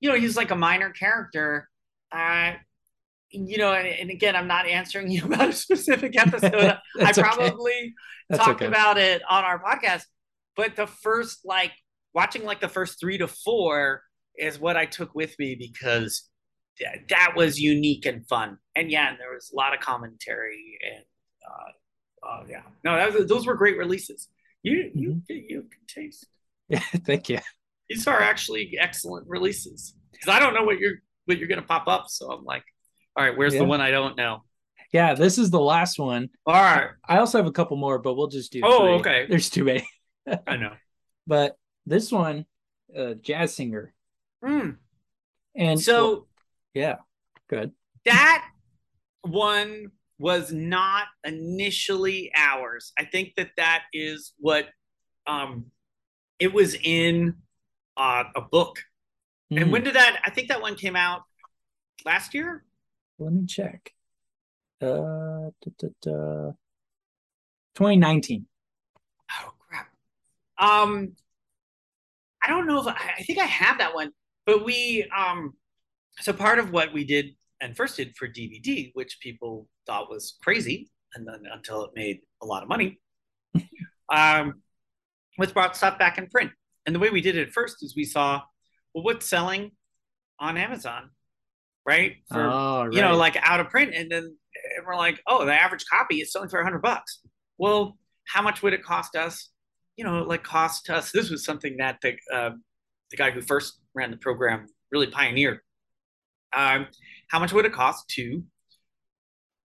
you 0.00 0.10
know, 0.10 0.16
he's 0.16 0.36
like 0.36 0.50
a 0.50 0.56
minor 0.56 0.90
character. 0.90 1.68
Uh, 2.12 2.52
you 3.34 3.58
know, 3.58 3.72
and, 3.72 3.86
and 3.86 4.10
again, 4.10 4.36
I'm 4.36 4.46
not 4.46 4.66
answering 4.66 5.10
you 5.10 5.24
about 5.26 5.48
a 5.48 5.52
specific 5.52 6.18
episode. 6.18 6.78
I 7.00 7.12
probably 7.12 7.94
okay. 8.32 8.38
talked 8.38 8.62
okay. 8.62 8.66
about 8.66 8.98
it 8.98 9.22
on 9.28 9.44
our 9.44 9.62
podcast, 9.62 10.04
but 10.56 10.76
the 10.76 10.86
first 10.86 11.40
like 11.44 11.72
watching 12.14 12.44
like 12.44 12.60
the 12.60 12.68
first 12.68 13.00
three 13.00 13.18
to 13.18 13.28
four 13.28 14.02
is 14.36 14.58
what 14.58 14.76
I 14.76 14.86
took 14.86 15.14
with 15.14 15.38
me 15.38 15.54
because 15.54 16.28
that 17.08 17.34
was 17.36 17.60
unique 17.60 18.06
and 18.06 18.26
fun. 18.26 18.58
And 18.74 18.90
yeah, 18.90 19.10
and 19.10 19.18
there 19.18 19.32
was 19.32 19.50
a 19.52 19.56
lot 19.56 19.74
of 19.74 19.80
commentary 19.80 20.78
and 20.84 21.04
uh, 21.46 22.26
uh, 22.26 22.44
yeah, 22.48 22.62
no, 22.84 23.10
was, 23.10 23.26
those 23.26 23.46
were 23.46 23.54
great 23.54 23.76
releases. 23.76 24.28
You 24.62 24.90
you 24.94 25.08
mm-hmm. 25.10 25.46
you 25.48 25.62
can 25.62 25.86
taste. 25.86 26.26
Yeah, 26.68 26.78
thank 27.06 27.28
you. 27.28 27.38
These 27.88 28.06
are 28.06 28.20
actually 28.20 28.76
excellent 28.80 29.28
releases 29.28 29.94
because 30.12 30.28
I 30.28 30.38
don't 30.38 30.54
know 30.54 30.64
what 30.64 30.78
you're 30.78 30.96
what 31.26 31.38
you're 31.38 31.48
gonna 31.48 31.62
pop 31.62 31.86
up. 31.86 32.08
So 32.08 32.30
I'm 32.30 32.44
like, 32.44 32.64
all 33.16 33.24
right, 33.24 33.36
where's 33.36 33.54
yeah. 33.54 33.60
the 33.60 33.66
one 33.66 33.80
I 33.80 33.90
don't 33.90 34.16
know? 34.16 34.42
Yeah, 34.92 35.14
this 35.14 35.38
is 35.38 35.50
the 35.50 35.60
last 35.60 35.98
one. 35.98 36.30
All 36.46 36.54
right. 36.54 36.90
I 37.04 37.18
also 37.18 37.38
have 37.38 37.46
a 37.46 37.52
couple 37.52 37.76
more, 37.76 37.98
but 37.98 38.14
we'll 38.14 38.28
just 38.28 38.52
do. 38.52 38.60
Oh, 38.62 38.78
three. 38.78 38.92
okay. 38.94 39.26
There's 39.28 39.50
too 39.50 39.64
many. 39.64 39.86
I 40.46 40.56
know. 40.56 40.72
But 41.26 41.56
this 41.84 42.12
one, 42.12 42.46
uh, 42.96 43.14
jazz 43.14 43.54
singer. 43.54 43.92
Mm. 44.44 44.76
And 45.56 45.80
so, 45.80 46.10
well, 46.10 46.28
yeah, 46.74 46.96
good. 47.48 47.72
That 48.04 48.46
one 49.22 49.90
was 50.18 50.52
not 50.52 51.06
initially 51.24 52.30
ours. 52.34 52.92
I 52.98 53.04
think 53.04 53.34
that 53.36 53.50
that 53.56 53.82
is 53.92 54.32
what 54.38 54.68
um, 55.26 55.66
it 56.38 56.52
was 56.52 56.76
in 56.82 57.34
uh, 57.96 58.24
a 58.36 58.40
book. 58.40 58.80
Mm. 59.52 59.62
And 59.62 59.72
when 59.72 59.82
hmm. 59.82 59.86
did 59.86 59.94
that? 59.96 60.20
I 60.24 60.30
think 60.30 60.48
that 60.48 60.62
one 60.62 60.74
came 60.76 60.96
out 60.96 61.22
last 62.04 62.34
year. 62.34 62.64
Let 63.18 63.32
me 63.32 63.46
check. 63.46 63.92
Uh, 64.82 65.50
da, 65.62 65.70
da, 65.78 65.88
da. 66.02 66.50
2019. 67.74 68.46
Oh 69.30 69.52
crap. 69.58 69.88
Um, 70.58 71.12
I 72.42 72.48
don't 72.48 72.66
know 72.66 72.80
if 72.80 72.86
I, 72.86 73.14
I 73.18 73.22
think 73.22 73.38
I 73.38 73.46
have 73.46 73.78
that 73.78 73.94
one, 73.94 74.10
but 74.46 74.64
we 74.64 75.08
um, 75.16 75.54
so 76.20 76.32
part 76.32 76.58
of 76.58 76.70
what 76.70 76.92
we 76.92 77.04
did 77.04 77.34
and 77.60 77.76
first 77.76 77.96
did 77.96 78.16
for 78.16 78.28
DVD, 78.28 78.90
which 78.94 79.18
people 79.20 79.68
thought 79.86 80.10
was 80.10 80.36
crazy, 80.42 80.90
and 81.14 81.26
then 81.26 81.44
until 81.52 81.84
it 81.84 81.90
made 81.94 82.20
a 82.42 82.46
lot 82.46 82.62
of 82.62 82.68
money, 82.68 83.00
um, 84.12 84.62
was 85.38 85.52
brought 85.52 85.76
stuff 85.76 85.98
back 85.98 86.18
in 86.18 86.28
print. 86.28 86.52
And 86.86 86.94
the 86.94 86.98
way 86.98 87.10
we 87.10 87.20
did 87.20 87.36
it 87.36 87.52
first 87.52 87.82
is 87.82 87.96
we 87.96 88.04
saw, 88.04 88.42
well, 88.92 89.04
what's 89.04 89.26
selling 89.26 89.72
on 90.38 90.56
Amazon, 90.56 91.10
right? 91.86 92.16
For, 92.30 92.40
oh, 92.40 92.84
right. 92.84 92.92
You 92.92 93.00
know, 93.00 93.16
like 93.16 93.36
out 93.40 93.60
of 93.60 93.68
print, 93.70 93.94
and 93.94 94.10
then 94.10 94.36
and 94.76 94.86
we're 94.86 94.96
like, 94.96 95.20
oh, 95.26 95.44
the 95.44 95.52
average 95.52 95.84
copy 95.90 96.20
is 96.20 96.32
selling 96.32 96.48
for 96.48 96.60
a 96.60 96.64
hundred 96.64 96.82
bucks. 96.82 97.20
Well, 97.58 97.96
how 98.26 98.42
much 98.42 98.62
would 98.62 98.72
it 98.72 98.82
cost 98.82 99.16
us? 99.16 99.50
You 99.96 100.04
know, 100.04 100.22
like 100.22 100.42
cost 100.42 100.90
us. 100.90 101.12
This 101.12 101.30
was 101.30 101.44
something 101.44 101.76
that 101.78 101.98
the 102.02 102.16
uh, 102.32 102.50
the 103.10 103.16
guy 103.16 103.30
who 103.30 103.42
first 103.42 103.80
ran 103.94 104.10
the 104.10 104.16
program 104.16 104.66
really 104.90 105.06
pioneered. 105.06 105.60
Um, 106.52 106.86
how 107.28 107.38
much 107.38 107.52
would 107.52 107.64
it 107.64 107.72
cost 107.72 108.08
to 108.10 108.44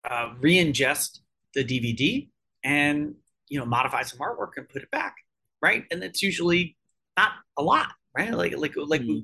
uh, 0.09 0.33
re-ingest 0.39 1.19
the 1.53 1.63
DVD 1.63 2.29
and 2.63 3.15
you 3.49 3.59
know 3.59 3.65
modify 3.65 4.03
some 4.03 4.19
artwork 4.19 4.51
and 4.57 4.67
put 4.69 4.81
it 4.81 4.91
back, 4.91 5.15
right? 5.61 5.85
And 5.91 6.03
it's 6.03 6.21
usually 6.21 6.77
not 7.17 7.31
a 7.57 7.63
lot, 7.63 7.91
right? 8.15 8.33
Like 8.33 8.57
like 8.57 8.73
like 8.75 9.01
mm. 9.01 9.23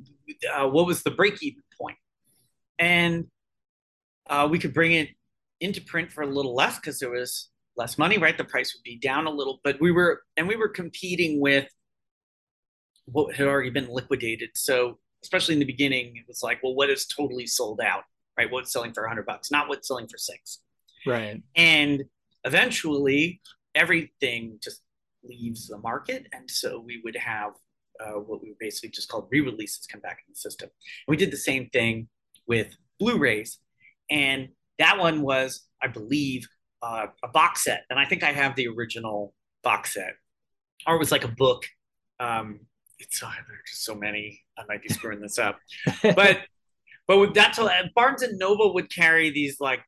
uh, 0.54 0.68
what 0.68 0.86
was 0.86 1.04
the 1.04 1.12
break 1.12 1.42
even? 1.42 1.63
And 2.80 3.26
uh, 4.30 4.48
we 4.50 4.60
could 4.60 4.74
bring 4.74 4.94
it 4.94 5.10
into 5.60 5.82
print 5.82 6.12
for 6.12 6.24
a 6.24 6.28
little 6.28 6.56
less 6.56 6.80
because 6.80 7.00
there 7.00 7.12
was 7.12 7.50
less 7.78 7.98
money, 7.98 8.18
right? 8.18 8.38
The 8.38 8.44
price 8.44 8.76
would 8.76 8.84
be 8.84 8.98
down 8.98 9.26
a 9.26 9.32
little, 9.32 9.60
but 9.64 9.80
we 9.82 9.92
were 9.92 10.22
and 10.38 10.48
we 10.48 10.56
were 10.56 10.68
competing 10.68 11.40
with 11.40 11.68
what 13.06 13.36
had 13.36 13.48
already 13.48 13.70
been 13.70 13.90
liquidated. 13.90 14.52
So 14.56 15.00
especially 15.24 15.54
in 15.54 15.60
the 15.60 15.66
beginning, 15.66 16.18
it 16.18 16.26
was 16.28 16.44
like, 16.44 16.62
well, 16.64 16.76
what 16.76 16.90
is 16.90 17.06
totally 17.06 17.48
sold 17.48 17.80
out, 17.82 18.04
right? 18.38 18.52
What's 18.52 18.72
selling 18.72 18.94
for 18.94 19.08
hundred 19.08 19.26
bucks, 19.26 19.52
not 19.52 19.70
what's 19.70 19.88
selling 19.88 20.08
for 20.08 20.18
six. 20.18 20.60
Right. 21.06 21.42
And 21.56 22.04
eventually, 22.44 23.42
everything 23.76 24.60
just 24.62 24.82
leaves 25.24 25.68
the 25.68 25.78
market, 25.78 26.28
and 26.34 26.50
so 26.50 26.80
we 26.86 27.02
would 27.04 27.16
have 27.16 27.54
uh, 28.00 28.20
what 28.20 28.42
we 28.42 28.56
basically 28.60 28.90
just 28.90 29.10
called 29.10 29.28
re-releases 29.32 29.86
come 29.88 30.02
back 30.02 30.20
in 30.28 30.32
the 30.32 30.36
system. 30.36 30.70
And 31.08 31.12
we 31.12 31.18
did 31.18 31.32
the 31.32 31.38
same 31.38 31.70
thing 31.70 32.10
with 32.48 32.76
Blu-rays, 33.00 33.60
and 34.10 34.50
that 34.80 34.98
one 34.98 35.22
was, 35.22 35.66
I 35.82 35.88
believe, 35.88 36.48
uh, 36.82 37.08
a 37.24 37.28
box 37.28 37.64
set, 37.64 37.86
and 37.90 38.00
I 38.00 38.06
think 38.06 38.24
I 38.24 38.32
have 38.32 38.56
the 38.56 38.68
original 38.68 39.34
box 39.64 39.94
set, 39.94 40.16
or 40.86 40.96
it 40.96 41.00
was 41.00 41.12
like 41.12 41.24
a 41.24 41.30
book. 41.30 41.66
Um, 42.20 42.62
it's 43.00 43.20
so 43.20 43.28
there's 43.28 43.70
just 43.70 43.86
so 43.86 43.96
many. 43.96 44.42
I 44.58 44.64
might 44.68 44.82
be 44.82 44.90
screwing 44.90 45.22
this 45.22 45.40
up, 45.40 45.60
but 46.02 46.40
but 47.08 47.34
that's 47.34 47.58
what 47.58 47.72
Barnes 47.96 48.22
and 48.22 48.38
Noble 48.38 48.74
would 48.74 48.94
carry 48.94 49.30
these 49.30 49.58
like 49.60 49.82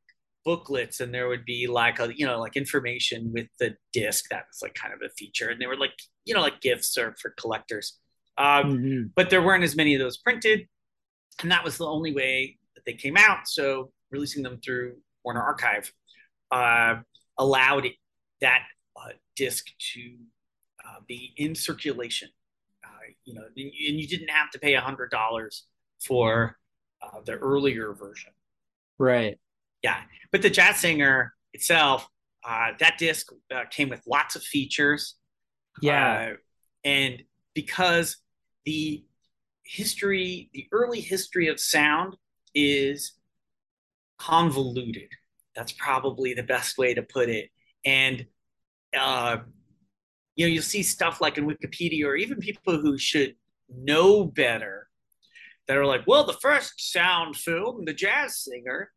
booklets, 0.45 0.99
and 0.99 1.13
there 1.13 1.27
would 1.27 1.45
be 1.45 1.67
like 1.67 1.99
a 1.99 2.11
you 2.15 2.25
know 2.25 2.39
like 2.39 2.55
information 2.55 3.31
with 3.33 3.47
the 3.59 3.75
disc 3.93 4.29
that 4.29 4.45
was 4.49 4.61
like 4.61 4.75
kind 4.75 4.93
of 4.93 5.01
a 5.05 5.09
feature, 5.17 5.49
and 5.49 5.61
they 5.61 5.67
were 5.67 5.77
like 5.77 5.93
you 6.23 6.33
know 6.33 6.41
like 6.41 6.61
gifts 6.61 6.97
or 6.97 7.15
for 7.21 7.33
collectors. 7.37 7.97
Um, 8.37 8.63
mm-hmm. 8.65 9.01
But 9.15 9.29
there 9.29 9.41
weren't 9.41 9.63
as 9.63 9.75
many 9.75 9.95
of 9.95 9.99
those 9.99 10.17
printed, 10.17 10.67
and 11.41 11.51
that 11.51 11.63
was 11.63 11.77
the 11.77 11.85
only 11.85 12.13
way 12.13 12.57
that 12.75 12.85
they 12.85 12.93
came 12.93 13.17
out. 13.17 13.47
So 13.47 13.91
releasing 14.11 14.43
them 14.43 14.59
through 14.63 14.95
Warner 15.23 15.41
Archive 15.41 15.91
uh, 16.51 16.95
allowed 17.37 17.87
that 18.41 18.63
uh, 18.95 19.09
disc 19.35 19.65
to 19.93 20.15
uh, 20.87 20.99
be 21.07 21.33
in 21.37 21.55
circulation. 21.55 22.29
Uh, 22.83 22.87
you 23.25 23.33
know, 23.33 23.43
and 23.55 23.99
you 23.99 24.07
didn't 24.07 24.29
have 24.29 24.49
to 24.51 24.59
pay 24.59 24.75
a 24.75 24.81
hundred 24.81 25.11
dollars 25.11 25.65
for 26.05 26.57
uh, 27.01 27.19
the 27.25 27.33
earlier 27.33 27.93
version. 27.93 28.31
Right. 28.97 29.37
Yeah, 29.83 30.01
but 30.31 30.41
the 30.41 30.49
Jazz 30.49 30.77
Singer 30.77 31.33
itself, 31.53 32.07
uh, 32.47 32.71
that 32.79 32.97
disc 32.97 33.27
came 33.71 33.89
with 33.89 34.01
lots 34.07 34.35
of 34.35 34.43
features. 34.43 35.15
Yeah, 35.81 36.33
and 36.83 37.21
because 37.53 38.17
the 38.65 39.03
history, 39.65 40.49
the 40.53 40.67
early 40.71 41.01
history 41.01 41.47
of 41.47 41.59
sound 41.59 42.15
is 42.53 43.13
convoluted. 44.17 45.09
That's 45.55 45.71
probably 45.71 46.33
the 46.33 46.43
best 46.43 46.77
way 46.77 46.93
to 46.93 47.01
put 47.01 47.29
it. 47.29 47.49
And 47.85 48.25
uh, 48.97 49.37
you 50.35 50.45
know, 50.45 50.53
you'll 50.53 50.63
see 50.63 50.83
stuff 50.83 51.21
like 51.21 51.37
in 51.37 51.47
Wikipedia 51.47 52.05
or 52.05 52.15
even 52.15 52.37
people 52.39 52.79
who 52.79 52.97
should 52.97 53.35
know 53.69 54.25
better 54.25 54.87
that 55.67 55.77
are 55.77 55.85
like, 55.85 56.03
well, 56.05 56.25
the 56.25 56.33
first 56.33 56.91
sound 56.91 57.35
film, 57.35 57.85
The 57.85 57.93
Jazz 57.93 58.43
Singer, 58.43 58.91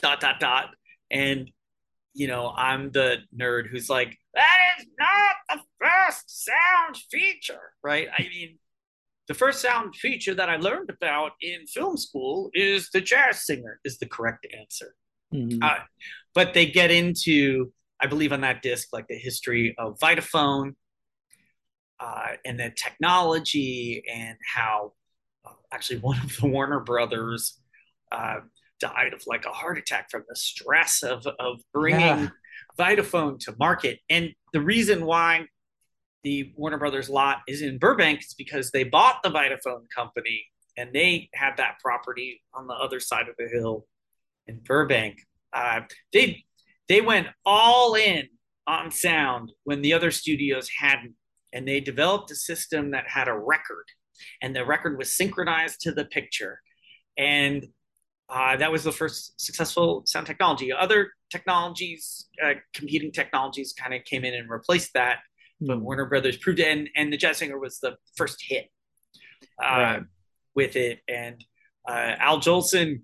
dot 0.00 0.20
dot 0.20 0.40
dot, 0.40 0.70
and 1.10 1.50
you 2.14 2.28
know, 2.28 2.52
I'm 2.56 2.92
the 2.92 3.18
nerd 3.36 3.68
who's 3.68 3.90
like, 3.90 4.16
that 4.34 4.58
is 4.78 4.86
not 4.98 5.34
the 5.48 5.62
first 5.80 6.44
sound 6.44 6.96
feature, 7.10 7.72
right? 7.82 8.06
I 8.16 8.22
mean, 8.22 8.58
the 9.28 9.34
first 9.34 9.60
sound 9.60 9.96
feature 9.96 10.34
that 10.34 10.50
I 10.50 10.56
learned 10.56 10.90
about 10.90 11.32
in 11.40 11.66
film 11.66 11.96
school 11.96 12.50
is 12.52 12.90
the 12.92 13.00
jazz 13.00 13.46
singer 13.46 13.80
is 13.84 13.98
the 13.98 14.06
correct 14.06 14.46
answer. 14.58 14.94
Mm-hmm. 15.32 15.62
Uh, 15.62 15.78
but 16.34 16.54
they 16.54 16.66
get 16.66 16.90
into, 16.90 17.72
I 18.00 18.06
believe, 18.06 18.32
on 18.32 18.42
that 18.42 18.62
disc, 18.62 18.88
like 18.92 19.08
the 19.08 19.16
history 19.16 19.74
of 19.78 19.98
Vitaphone 19.98 20.74
uh, 22.00 22.32
and 22.44 22.60
the 22.60 22.70
technology 22.76 24.02
and 24.12 24.36
how 24.54 24.92
uh, 25.46 25.52
actually 25.72 26.00
one 26.00 26.20
of 26.20 26.36
the 26.36 26.46
Warner 26.46 26.80
Brothers 26.80 27.58
uh, 28.12 28.40
died 28.80 29.14
of 29.14 29.22
like 29.26 29.46
a 29.46 29.50
heart 29.50 29.78
attack 29.78 30.10
from 30.10 30.24
the 30.28 30.36
stress 30.36 31.02
of, 31.02 31.26
of 31.38 31.60
bringing 31.72 32.00
yeah. 32.00 32.28
Vitaphone 32.78 33.38
to 33.40 33.54
market. 33.58 34.00
And 34.10 34.30
the 34.52 34.60
reason 34.60 35.06
why 35.06 35.46
the 36.24 36.52
Warner 36.56 36.78
Brothers 36.78 37.08
lot 37.08 37.38
is 37.46 37.62
in 37.62 37.78
Burbank 37.78 38.20
is 38.20 38.34
because 38.34 38.70
they 38.70 38.84
bought 38.84 39.22
the 39.22 39.30
Vitaphone 39.30 39.84
company 39.94 40.44
and 40.76 40.90
they 40.92 41.28
had 41.34 41.56
that 41.58 41.78
property 41.80 42.42
on 42.52 42.66
the 42.66 42.74
other 42.74 42.98
side 42.98 43.28
of 43.28 43.36
the 43.38 43.48
hill 43.48 43.86
in 44.46 44.60
Burbank. 44.64 45.20
Uh, 45.52 45.82
they 46.12 46.44
they 46.88 47.00
went 47.00 47.28
all 47.46 47.94
in 47.94 48.28
on 48.66 48.90
sound 48.90 49.52
when 49.64 49.82
the 49.82 49.92
other 49.92 50.10
studios 50.10 50.68
hadn't, 50.78 51.14
and 51.52 51.68
they 51.68 51.80
developed 51.80 52.30
a 52.30 52.34
system 52.34 52.90
that 52.90 53.08
had 53.08 53.28
a 53.28 53.34
record, 53.34 53.84
and 54.42 54.56
the 54.56 54.64
record 54.64 54.98
was 54.98 55.16
synchronized 55.16 55.80
to 55.82 55.92
the 55.92 56.04
picture, 56.06 56.60
and 57.16 57.66
uh, 58.28 58.56
that 58.56 58.72
was 58.72 58.82
the 58.82 58.92
first 58.92 59.40
successful 59.40 60.02
sound 60.06 60.26
technology. 60.26 60.72
Other 60.72 61.12
technologies, 61.30 62.26
uh, 62.44 62.54
competing 62.72 63.12
technologies, 63.12 63.74
kind 63.78 63.94
of 63.94 64.02
came 64.04 64.24
in 64.24 64.34
and 64.34 64.50
replaced 64.50 64.94
that, 64.94 65.18
but 65.66 65.78
hmm. 65.78 65.84
Warner 65.84 66.06
Brothers 66.06 66.36
proved 66.36 66.60
it, 66.60 66.68
and, 66.68 66.88
and 66.96 67.12
the 67.12 67.16
Jazz 67.16 67.38
Singer 67.38 67.58
was 67.58 67.78
the 67.78 67.96
first 68.16 68.42
hit 68.46 68.68
uh, 69.62 69.66
right. 69.66 70.02
with 70.54 70.76
it. 70.76 71.00
And 71.08 71.44
uh, 71.88 72.14
Al 72.18 72.40
Jolson 72.40 73.02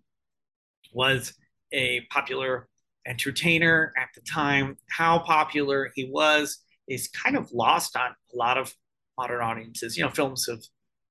was 0.93 1.35
a 1.73 2.01
popular 2.11 2.69
entertainer 3.07 3.93
at 3.97 4.09
the 4.15 4.21
time. 4.23 4.77
How 4.91 5.19
popular 5.19 5.91
he 5.95 6.09
was 6.11 6.59
is 6.89 7.09
kind 7.09 7.37
of 7.37 7.53
lost 7.53 7.97
on 7.97 8.11
a 8.11 8.37
lot 8.37 8.59
of 8.59 8.75
modern 9.17 9.43
audiences. 9.43 9.97
You 9.97 10.05
know, 10.05 10.11
films 10.11 10.49
of 10.49 10.65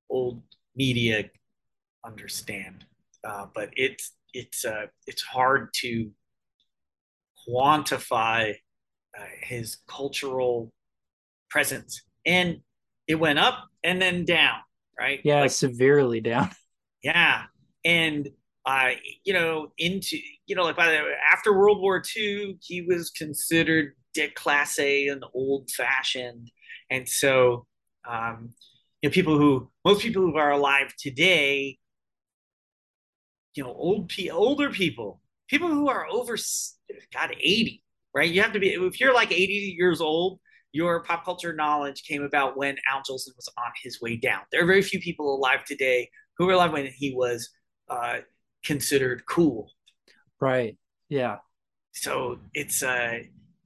old 0.09 0.41
media 0.75 1.29
understand, 2.05 2.85
uh, 3.23 3.47
but 3.53 3.69
it's 3.73 4.13
it's 4.33 4.65
uh, 4.65 4.87
it's 5.07 5.21
hard 5.21 5.69
to 5.75 6.11
quantify 7.47 8.55
uh, 9.17 9.23
his 9.41 9.77
cultural 9.87 10.71
presence, 11.49 12.01
and 12.25 12.61
it 13.07 13.15
went 13.15 13.39
up 13.39 13.67
and 13.83 14.01
then 14.01 14.25
down, 14.25 14.59
right? 14.99 15.19
Yeah, 15.23 15.41
like, 15.41 15.51
severely 15.51 16.21
down. 16.21 16.49
Yeah, 17.01 17.43
and 17.85 18.27
uh, 18.65 18.89
you 19.23 19.31
know, 19.31 19.71
into 19.77 20.17
you 20.47 20.55
know, 20.55 20.63
like 20.63 20.75
by 20.75 20.91
the 20.91 20.99
after 21.31 21.57
World 21.57 21.79
War 21.81 22.03
II, 22.15 22.57
he 22.61 22.81
was 22.81 23.09
considered 23.09 23.93
déclassé 24.17 25.09
and 25.09 25.23
old 25.33 25.71
fashioned, 25.71 26.51
and 26.89 27.07
so 27.07 27.65
um, 28.07 28.49
you 29.01 29.09
know, 29.09 29.13
people 29.13 29.37
who 29.37 29.69
most 29.85 30.01
people 30.01 30.21
who 30.21 30.35
are 30.37 30.51
alive 30.51 30.93
today, 30.97 31.77
you 33.55 33.63
know, 33.63 33.73
old 33.73 34.11
older 34.31 34.69
people, 34.69 35.21
people 35.47 35.69
who 35.69 35.89
are 35.89 36.07
over, 36.07 36.37
God, 37.13 37.35
eighty, 37.39 37.83
right? 38.13 38.29
You 38.29 38.41
have 38.41 38.53
to 38.53 38.59
be 38.59 38.69
if 38.73 38.99
you're 38.99 39.13
like 39.13 39.31
eighty 39.31 39.75
years 39.77 40.01
old. 40.01 40.39
Your 40.71 41.03
pop 41.03 41.25
culture 41.25 41.53
knowledge 41.53 42.03
came 42.03 42.23
about 42.23 42.57
when 42.57 42.77
Al 42.87 42.99
Jolson 42.99 43.35
was 43.35 43.49
on 43.57 43.71
his 43.83 44.01
way 44.01 44.15
down. 44.15 44.41
There 44.51 44.63
are 44.63 44.67
very 44.67 44.81
few 44.81 44.99
people 44.99 45.35
alive 45.35 45.63
today 45.65 46.09
who 46.37 46.45
were 46.45 46.53
alive 46.53 46.71
when 46.71 46.87
he 46.87 47.13
was 47.13 47.49
uh, 47.89 48.17
considered 48.63 49.25
cool. 49.25 49.71
Right. 50.39 50.77
Yeah. 51.09 51.37
So 51.93 52.39
it's 52.53 52.83
uh 52.83 53.19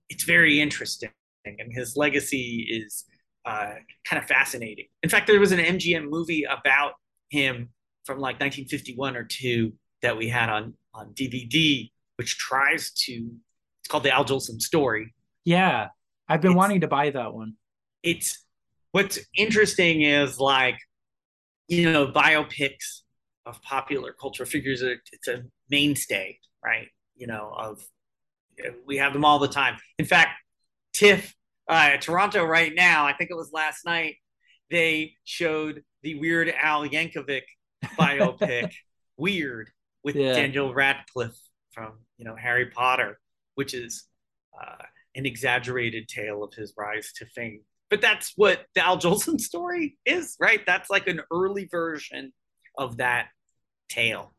it's 0.09 0.23
very 0.23 0.61
interesting 0.61 1.09
and 1.45 1.71
his 1.71 1.97
legacy 1.97 2.67
is 2.69 3.05
uh, 3.45 3.73
kind 4.05 4.21
of 4.21 4.27
fascinating. 4.27 4.85
In 5.01 5.09
fact, 5.09 5.27
there 5.27 5.39
was 5.39 5.51
an 5.51 5.59
MGM 5.59 6.09
movie 6.09 6.45
about 6.45 6.93
him 7.29 7.69
from 8.05 8.19
like 8.19 8.39
1951 8.39 9.17
or 9.17 9.23
two 9.23 9.73
that 10.01 10.17
we 10.17 10.29
had 10.29 10.49
on 10.49 10.73
on 10.93 11.13
DVD, 11.13 11.89
which 12.17 12.37
tries 12.37 12.91
to. 12.91 13.31
It's 13.81 13.89
called 13.89 14.03
the 14.03 14.11
Al 14.11 14.23
Jolson 14.23 14.61
story. 14.61 15.13
Yeah, 15.43 15.89
I've 16.27 16.41
been 16.41 16.51
it's, 16.51 16.57
wanting 16.57 16.81
to 16.81 16.87
buy 16.87 17.09
that 17.09 17.33
one. 17.33 17.53
It's 18.01 18.43
what's 18.91 19.19
interesting 19.35 20.01
is 20.01 20.39
like, 20.39 20.77
you 21.67 21.91
know, 21.91 22.07
biopics 22.07 23.01
of 23.45 23.61
popular 23.61 24.13
cultural 24.13 24.47
figures. 24.47 24.81
It's 24.81 25.27
a 25.27 25.43
mainstay, 25.69 26.39
right? 26.63 26.87
You 27.15 27.27
know, 27.27 27.53
of 27.55 27.83
we 28.85 28.97
have 28.97 29.13
them 29.13 29.25
all 29.25 29.39
the 29.39 29.47
time. 29.47 29.77
In 29.97 30.05
fact, 30.05 30.31
TIFF, 30.93 31.33
uh, 31.67 31.97
Toronto, 31.97 32.43
right 32.43 32.73
now, 32.73 33.05
I 33.05 33.13
think 33.13 33.31
it 33.31 33.35
was 33.35 33.51
last 33.51 33.85
night, 33.85 34.15
they 34.69 35.15
showed 35.23 35.83
the 36.01 36.15
Weird 36.15 36.53
Al 36.61 36.87
Yankovic 36.87 37.43
biopic, 37.97 38.71
Weird, 39.17 39.69
with 40.03 40.15
yeah. 40.15 40.33
Daniel 40.33 40.73
Radcliffe 40.73 41.39
from 41.71 41.99
you 42.17 42.25
know 42.25 42.35
Harry 42.35 42.67
Potter, 42.67 43.19
which 43.55 43.73
is 43.73 44.05
uh, 44.59 44.83
an 45.15 45.25
exaggerated 45.25 46.07
tale 46.07 46.43
of 46.43 46.53
his 46.53 46.73
rise 46.77 47.11
to 47.17 47.25
fame. 47.25 47.61
But 47.89 48.01
that's 48.01 48.33
what 48.35 48.65
the 48.75 48.83
Al 48.83 48.97
Jolson 48.97 49.39
story 49.39 49.97
is, 50.05 50.35
right? 50.39 50.61
That's 50.65 50.89
like 50.89 51.07
an 51.07 51.21
early 51.31 51.67
version 51.69 52.33
of 52.77 52.97
that 52.97 53.27
tale. 53.89 54.33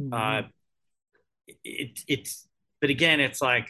Mm-hmm. 0.00 0.12
Uh, 0.12 0.48
it, 1.62 2.00
it's 2.08 2.48
but 2.80 2.90
again, 2.90 3.20
it's 3.20 3.40
like 3.40 3.68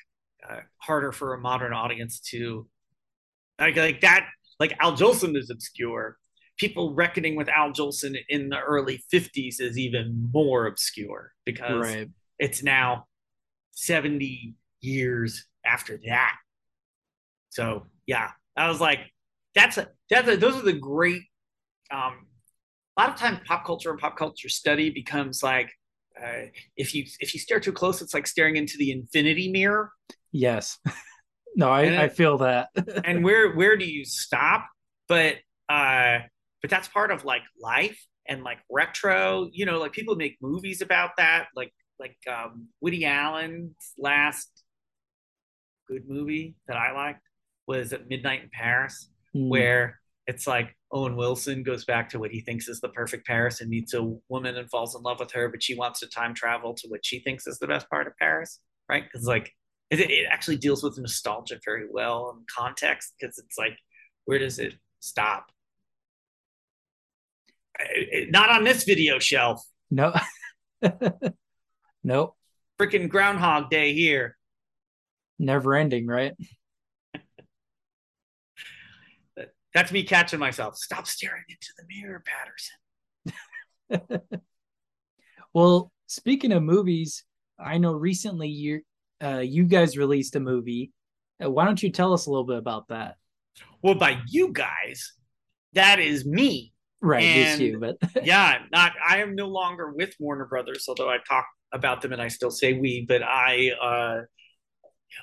uh, 0.49 0.61
harder 0.79 1.13
for 1.13 1.35
a 1.35 1.39
modern 1.39 1.73
audience 1.73 2.21
to 2.31 2.67
like 3.61 3.77
like 3.77 4.01
that. 4.01 4.27
Like 4.59 4.77
Al 4.81 4.93
Jolson 4.93 5.37
is 5.37 5.51
obscure. 5.51 6.17
People 6.57 6.95
reckoning 6.95 7.35
with 7.35 7.49
Al 7.49 7.73
Jolson 7.73 8.17
in 8.29 8.49
the 8.49 8.61
early 8.61 9.03
'50s 9.13 9.61
is 9.61 9.79
even 9.79 10.31
more 10.33 10.67
obscure 10.67 11.33
because 11.45 11.95
right. 11.95 12.09
it's 12.39 12.63
now 12.63 13.07
70 13.73 14.55
years 14.81 15.47
after 15.67 15.99
that. 16.07 16.37
So 17.51 17.87
yeah, 18.07 18.31
I 18.57 18.69
was 18.69 18.81
like, 18.81 19.01
that's 19.55 19.79
a, 19.79 19.89
that's 20.11 20.29
a, 20.29 20.37
those 20.37 20.57
are 20.57 20.63
the 20.63 20.73
great. 20.73 21.23
Um, 21.91 22.27
a 22.97 23.03
lot 23.03 23.11
of 23.11 23.17
times, 23.17 23.41
pop 23.45 23.65
culture 23.65 23.91
and 23.91 23.99
pop 23.99 24.17
culture 24.17 24.49
study 24.49 24.91
becomes 24.91 25.43
like 25.43 25.71
uh, 26.21 26.47
if 26.77 26.95
you 26.95 27.05
if 27.21 27.35
you 27.35 27.41
stare 27.41 27.61
too 27.61 27.73
close, 27.73 28.01
it's 28.01 28.15
like 28.15 28.27
staring 28.27 28.57
into 28.57 28.77
the 28.79 28.93
infinity 28.93 29.51
mirror. 29.51 29.91
Yes. 30.33 30.79
no, 31.57 31.71
I, 31.71 32.05
I 32.05 32.09
feel 32.09 32.39
that. 32.39 32.69
and 33.05 33.25
where 33.25 33.53
where 33.53 33.77
do 33.77 33.85
you 33.85 34.05
stop? 34.05 34.67
But 35.09 35.37
uh, 35.69 36.19
but 36.61 36.71
that's 36.71 36.89
part 36.89 37.11
of 37.11 37.25
like 37.25 37.43
life 37.61 38.01
and 38.27 38.45
like 38.45 38.59
retro. 38.71 39.49
You 39.53 39.67
know, 39.67 39.79
like 39.79 39.93
people 39.93 40.15
make 40.17 40.37
movies 40.41 40.83
about 40.83 41.11
that. 41.19 41.49
Like 41.57 41.73
like 41.99 42.17
um, 42.31 42.69
Woody 42.81 43.05
Allen's 43.05 43.75
last 43.99 44.64
good 45.89 46.09
movie 46.09 46.57
that 46.69 46.77
I 46.77 46.93
liked 46.93 47.23
was 47.67 47.93
at 47.93 48.09
Midnight 48.09 48.43
in 48.43 48.51
Paris, 48.53 49.09
mm. 49.35 49.49
where 49.49 50.01
it's 50.27 50.47
like 50.47 50.75
Owen 50.93 51.17
Wilson 51.17 51.63
goes 51.63 51.85
back 51.85 52.09
to 52.11 52.19
what 52.19 52.31
he 52.31 52.41
thinks 52.41 52.69
is 52.69 52.81
the 52.81 52.89
perfect 52.89 53.27
Paris 53.27 53.61
and 53.61 53.69
meets 53.69 53.95
a 53.95 54.17
woman 54.29 54.57
and 54.57 54.71
falls 54.71 54.95
in 54.95 55.03
love 55.03 55.21
with 55.21 55.33
her, 55.33 55.49
but 55.49 55.63
she 55.63 55.75
wants 55.75 56.01
to 56.01 56.07
time 56.07 56.35
travel 56.35 56.75
to 56.75 56.89
what 56.89 57.05
she 57.05 57.21
thinks 57.21 57.47
is 57.47 57.59
the 57.59 57.67
best 57.67 57.89
part 57.91 58.07
of 58.07 58.17
Paris, 58.17 58.61
right? 58.89 59.05
Because 59.05 59.27
like 59.27 59.53
it, 59.91 60.01
it 60.01 60.27
actually 60.31 60.57
deals 60.57 60.83
with 60.83 60.99
nostalgia 60.99 61.59
very 61.65 61.87
well 61.91 62.33
and 62.35 62.47
context 62.49 63.13
because 63.19 63.39
it's 63.39 63.59
like 63.59 63.77
where 64.25 64.39
does 64.39 64.59
it 64.59 64.75
stop? 65.01 65.47
Not 68.29 68.51
on 68.51 68.65
this 68.65 68.85
video 68.85 69.19
shelf. 69.19 69.63
No. 69.91 70.15
nope. 72.05 72.37
Freaking 72.81 73.09
Groundhog 73.09 73.69
Day 73.69 73.93
here. 73.93 74.37
Never 75.39 75.75
ending, 75.75 76.07
right? 76.07 76.35
That's 79.75 79.91
me 79.91 80.05
catching 80.05 80.39
myself. 80.39 80.77
Stop 80.77 81.07
staring 81.07 81.43
into 81.49 81.69
the 81.77 81.85
mirror, 81.89 82.23
Patterson. 82.25 84.21
well, 85.53 85.91
speaking 86.07 86.53
of 86.53 86.63
movies, 86.63 87.25
I 87.59 87.79
know 87.79 87.93
recently 87.93 88.49
you 88.49 88.83
uh, 89.23 89.39
you 89.39 89.65
guys 89.65 89.97
released 89.97 90.37
a 90.37 90.41
movie. 90.41 90.93
Uh, 91.43 91.51
why 91.51 91.65
don't 91.65 91.83
you 91.83 91.91
tell 91.91 92.13
us 92.13 92.27
a 92.27 92.31
little 92.31 92.45
bit 92.45 92.59
about 92.59 92.89
that? 92.89 93.17
Well, 93.83 93.95
by 93.95 94.21
you 94.29 94.53
guys, 94.53 95.13
that 95.73 95.99
is 95.99 96.25
me. 96.25 96.73
Right, 97.01 97.25
and 97.25 97.61
it's 97.61 97.61
you, 97.61 97.79
but 97.79 97.97
yeah, 98.25 98.59
not 98.73 98.93
I 99.07 99.19
am 99.19 99.35
no 99.35 99.49
longer 99.49 99.93
with 99.93 100.15
Warner 100.21 100.47
Brothers, 100.47 100.87
although 100.89 101.11
I 101.11 101.19
talk 101.29 101.47
about 101.73 102.01
them 102.01 102.13
and 102.13 102.23
I 102.23 102.29
still 102.29 102.51
say 102.51 102.75
we, 102.75 103.05
but 103.07 103.23
I 103.23 103.73
uh 103.83 104.21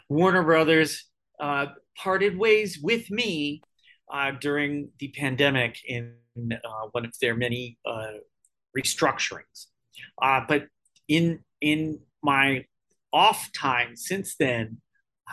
Warner 0.09 0.43
Brothers 0.43 1.05
uh 1.39 1.67
parted 1.97 2.37
ways 2.37 2.79
with 2.81 3.09
me 3.09 3.61
uh, 4.11 4.31
during 4.39 4.89
the 4.99 5.09
pandemic 5.09 5.79
in 5.85 6.13
uh, 6.37 6.87
one 6.91 7.05
of 7.05 7.13
their 7.21 7.35
many 7.35 7.77
uh, 7.85 8.11
restructurings. 8.77 9.67
Uh, 10.21 10.41
but 10.47 10.65
in 11.07 11.39
in 11.61 11.99
my 12.23 12.65
off 13.13 13.51
time 13.53 13.95
since 13.95 14.35
then, 14.37 14.77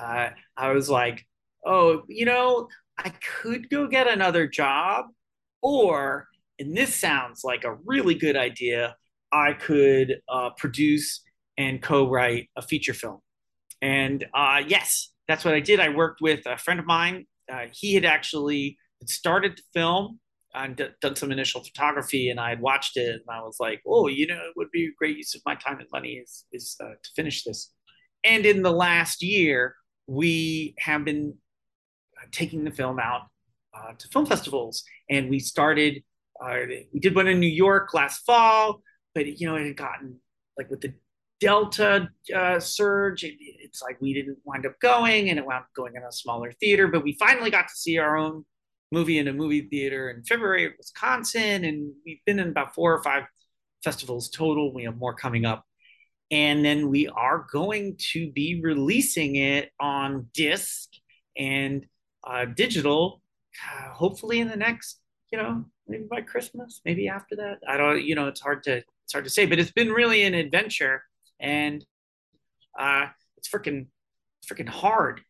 uh, 0.01 0.31
I 0.57 0.73
was 0.73 0.89
like, 0.89 1.27
oh, 1.65 2.03
you 2.09 2.25
know, 2.25 2.69
I 2.99 3.11
could 3.11 3.71
go 3.71 3.87
get 3.87 4.07
another 4.07 4.47
job, 4.47 5.07
or 5.63 6.29
and 6.59 6.77
this 6.77 6.95
sounds 6.95 7.43
like 7.45 7.65
a 7.65 7.77
really 7.85 8.15
good 8.15 8.37
idea. 8.37 8.97
I 9.31 9.53
could 9.53 10.21
produce 10.57 11.23
and 11.59 11.83
co-write 11.83 12.49
a 12.57 12.63
feature 12.63 12.95
film, 12.95 13.21
and 13.83 14.25
yes, 14.67 15.11
that's 15.27 15.45
what 15.45 15.55
I 15.55 15.61
did. 15.61 15.81
I 15.81 15.91
worked 15.91 16.21
with 16.21 16.47
a 16.47 16.57
friend 16.57 16.81
of 16.81 16.87
mine 16.87 17.27
uh, 17.53 17.67
he 17.73 17.95
had 17.95 18.05
actually 18.05 18.79
started 19.07 19.57
to 19.57 19.63
film 19.73 20.21
and 20.55 20.77
d- 20.77 20.89
done 21.01 21.17
some 21.17 21.33
initial 21.33 21.63
photography, 21.63 22.31
and 22.31 22.41
I 22.41 22.51
had 22.51 22.61
watched 22.61 22.97
it, 22.97 23.15
and 23.15 23.31
I 23.31 23.41
was 23.43 23.57
like, 23.61 23.83
"Oh, 23.87 24.09
you 24.09 24.27
know, 24.27 24.37
it 24.37 24.55
would 24.57 24.71
be 24.71 24.87
a 24.87 24.93
great 24.99 25.17
use 25.17 25.35
of 25.35 25.43
my 25.47 25.55
time 25.55 25.79
and 25.79 25.89
money 25.93 26.15
is 26.15 26.45
is 26.53 26.77
uh, 26.81 26.95
to 27.03 27.11
finish 27.17 27.45
this." 27.45 27.73
And 28.25 28.45
in 28.47 28.63
the 28.63 28.73
last 28.73 29.23
year, 29.23 29.75
we 30.07 30.75
have 30.79 31.05
been 31.05 31.35
uh, 32.21 32.27
taking 32.33 32.65
the 32.65 32.71
film 32.71 32.99
out 32.99 33.23
uh, 33.77 33.93
to 33.99 34.09
film 34.09 34.27
festivals, 34.27 34.85
and 35.11 35.31
we 35.31 35.39
started. 35.39 36.03
Uh, 36.43 36.59
we 36.93 37.01
did 37.01 37.17
one 37.17 37.27
in 37.27 37.41
New 37.41 37.49
York 37.49 37.95
last 37.95 38.25
fall, 38.25 38.81
but 39.15 39.41
you 39.41 39.47
know, 39.47 39.57
it 39.57 39.67
had 39.67 39.77
gotten 39.77 40.21
like 40.57 40.71
with 40.71 40.81
the 40.81 40.95
Delta 41.41 42.09
uh, 42.35 42.61
surge. 42.61 43.25
It, 43.25 43.35
it's 43.39 43.83
like 43.83 44.01
we 44.01 44.15
didn't 44.15 44.39
wind 44.45 44.67
up 44.67 44.79
going, 44.81 45.31
and 45.31 45.39
it 45.39 45.47
wound 45.47 45.63
up 45.65 45.69
going 45.75 45.95
in 45.97 46.03
a 46.03 46.13
smaller 46.13 46.53
theater. 46.53 46.89
But 46.89 47.05
we 47.05 47.17
finally 47.19 47.51
got 47.51 47.69
to 47.69 47.75
see 47.75 47.99
our 47.99 48.17
own 48.17 48.45
movie 48.91 49.19
in 49.19 49.29
a 49.29 49.33
movie 49.33 49.63
theater 49.63 50.11
in 50.11 50.25
February 50.25 50.67
in 50.67 50.73
Wisconsin, 50.79 51.65
and 51.65 51.93
we've 52.05 52.25
been 52.27 52.39
in 52.39 52.49
about 52.49 52.75
four 52.75 52.95
or 52.95 53.03
five 53.03 53.25
festivals 53.85 54.31
total. 54.31 54.73
We 54.73 54.85
have 54.85 54.97
more 54.97 55.15
coming 55.15 55.45
up, 55.45 55.65
and 56.31 56.65
then 56.65 56.89
we 56.89 57.09
are 57.09 57.47
going 57.51 57.97
to 58.13 58.31
be 58.33 58.61
releasing 58.63 59.37
it 59.37 59.71
on 59.79 60.29
disc 60.35 60.91
and 61.37 61.87
uh, 62.27 62.47
digital, 62.47 63.23
uh, 63.63 63.91
hopefully 63.93 64.41
in 64.41 64.49
the 64.49 64.57
next, 64.57 65.01
you 65.33 65.39
know, 65.39 65.65
maybe 65.87 66.05
by 66.11 66.21
Christmas, 66.21 66.81
maybe 66.85 67.09
after 67.09 67.37
that. 67.37 67.59
I 67.69 67.77
don't, 67.77 68.03
you 68.03 68.15
know, 68.15 68.27
it's 68.29 68.41
hard 68.41 68.65
to 68.65 68.83
it's 69.05 69.13
hard 69.13 69.25
to 69.25 69.31
say, 69.31 69.47
but 69.47 69.59
it's 69.59 69.71
been 69.71 69.91
really 69.91 70.23
an 70.25 70.35
adventure 70.35 71.03
and 71.41 71.85
uh, 72.79 73.07
it's 73.37 73.49
freaking 73.49 73.87
freaking 74.51 74.69
hard. 74.69 75.21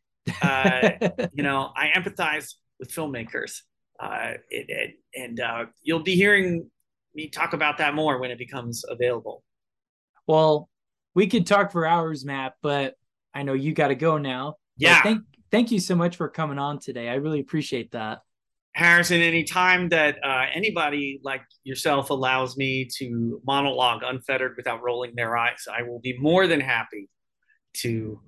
Uh, 0.42 0.90
you 1.32 1.42
know, 1.42 1.70
I 1.76 1.88
empathize 1.88 2.54
with 2.78 2.92
filmmakers, 2.92 3.62
uh, 4.00 4.34
it, 4.50 4.66
it, 4.68 4.94
and 5.14 5.40
uh, 5.40 5.66
you'll 5.82 6.02
be 6.02 6.14
hearing 6.14 6.70
me 7.14 7.28
talk 7.28 7.52
about 7.52 7.78
that 7.78 7.94
more 7.94 8.18
when 8.20 8.30
it 8.30 8.38
becomes 8.38 8.84
available. 8.88 9.42
Well, 10.26 10.68
we 11.14 11.26
could 11.26 11.46
talk 11.46 11.72
for 11.72 11.86
hours, 11.86 12.24
Matt, 12.24 12.54
but 12.62 12.94
I 13.34 13.42
know 13.42 13.54
you 13.54 13.72
got 13.72 13.88
to 13.88 13.94
go 13.94 14.18
now. 14.18 14.56
Yeah. 14.76 15.02
thank 15.02 15.22
thank 15.50 15.72
you 15.72 15.80
so 15.80 15.94
much 15.96 16.16
for 16.16 16.28
coming 16.28 16.58
on 16.58 16.78
today. 16.78 17.08
I 17.08 17.14
really 17.14 17.40
appreciate 17.40 17.92
that. 17.92 18.20
Harrison, 18.78 19.20
anytime 19.20 19.88
that 19.88 20.24
uh, 20.24 20.44
anybody 20.54 21.20
like 21.24 21.42
yourself 21.64 22.10
allows 22.10 22.56
me 22.56 22.88
to 22.98 23.42
monologue 23.44 24.02
unfettered 24.04 24.54
without 24.56 24.84
rolling 24.84 25.16
their 25.16 25.36
eyes, 25.36 25.64
I 25.68 25.82
will 25.82 25.98
be 25.98 26.16
more 26.16 26.46
than 26.46 26.60
happy 26.60 27.08
to 27.78 28.20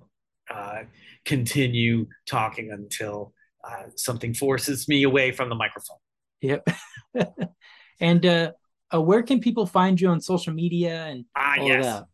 uh, 0.53 0.79
continue 1.23 2.07
talking 2.27 2.69
until 2.69 3.33
uh, 3.63 3.83
something 3.95 4.33
forces 4.33 4.89
me 4.89 5.03
away 5.03 5.31
from 5.31 5.47
the 5.47 5.55
microphone. 5.55 5.99
Yep. 6.41 6.67
and 8.01 8.25
uh, 8.25 8.51
uh, 8.93 9.01
where 9.01 9.23
can 9.23 9.39
people 9.39 9.65
find 9.65 10.01
you 10.01 10.09
on 10.09 10.19
social 10.19 10.53
media 10.53 11.05
and 11.05 11.23
ah, 11.33 11.55
yes. 11.61 11.85
that? 11.85 12.05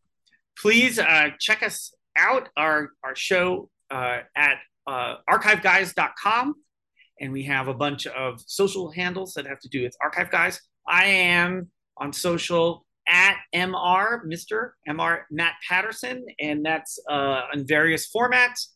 Please 0.61 0.99
uh, 0.99 1.29
check 1.39 1.63
us 1.63 1.91
out, 2.15 2.49
our, 2.55 2.91
our 3.03 3.15
show 3.15 3.71
uh, 3.89 4.19
at 4.35 4.57
uh, 4.85 5.15
archiveguys.com 5.27 6.53
and 7.19 7.31
we 7.31 7.43
have 7.43 7.67
a 7.67 7.73
bunch 7.73 8.07
of 8.07 8.41
social 8.45 8.91
handles 8.91 9.33
that 9.33 9.45
have 9.45 9.59
to 9.59 9.69
do 9.69 9.83
with 9.83 9.95
archive 10.01 10.31
guys. 10.31 10.61
I 10.87 11.05
am 11.05 11.69
on 11.97 12.13
social 12.13 12.85
at 13.07 13.37
MR, 13.55 14.25
Mr. 14.25 14.71
MR 14.87 15.21
Matt 15.31 15.53
Patterson, 15.67 16.25
and 16.39 16.65
that's 16.65 16.99
uh, 17.09 17.41
on 17.53 17.65
various 17.65 18.09
formats. 18.13 18.67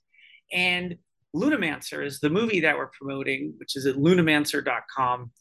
And 0.54 0.96
Lunamancer 1.36 2.06
is 2.06 2.20
the 2.20 2.30
movie 2.30 2.62
that 2.62 2.78
we're 2.78 2.92
promoting, 2.98 3.54
which 3.58 3.76
is 3.76 3.86
at 3.86 3.96
lunamancer.com. 3.96 5.32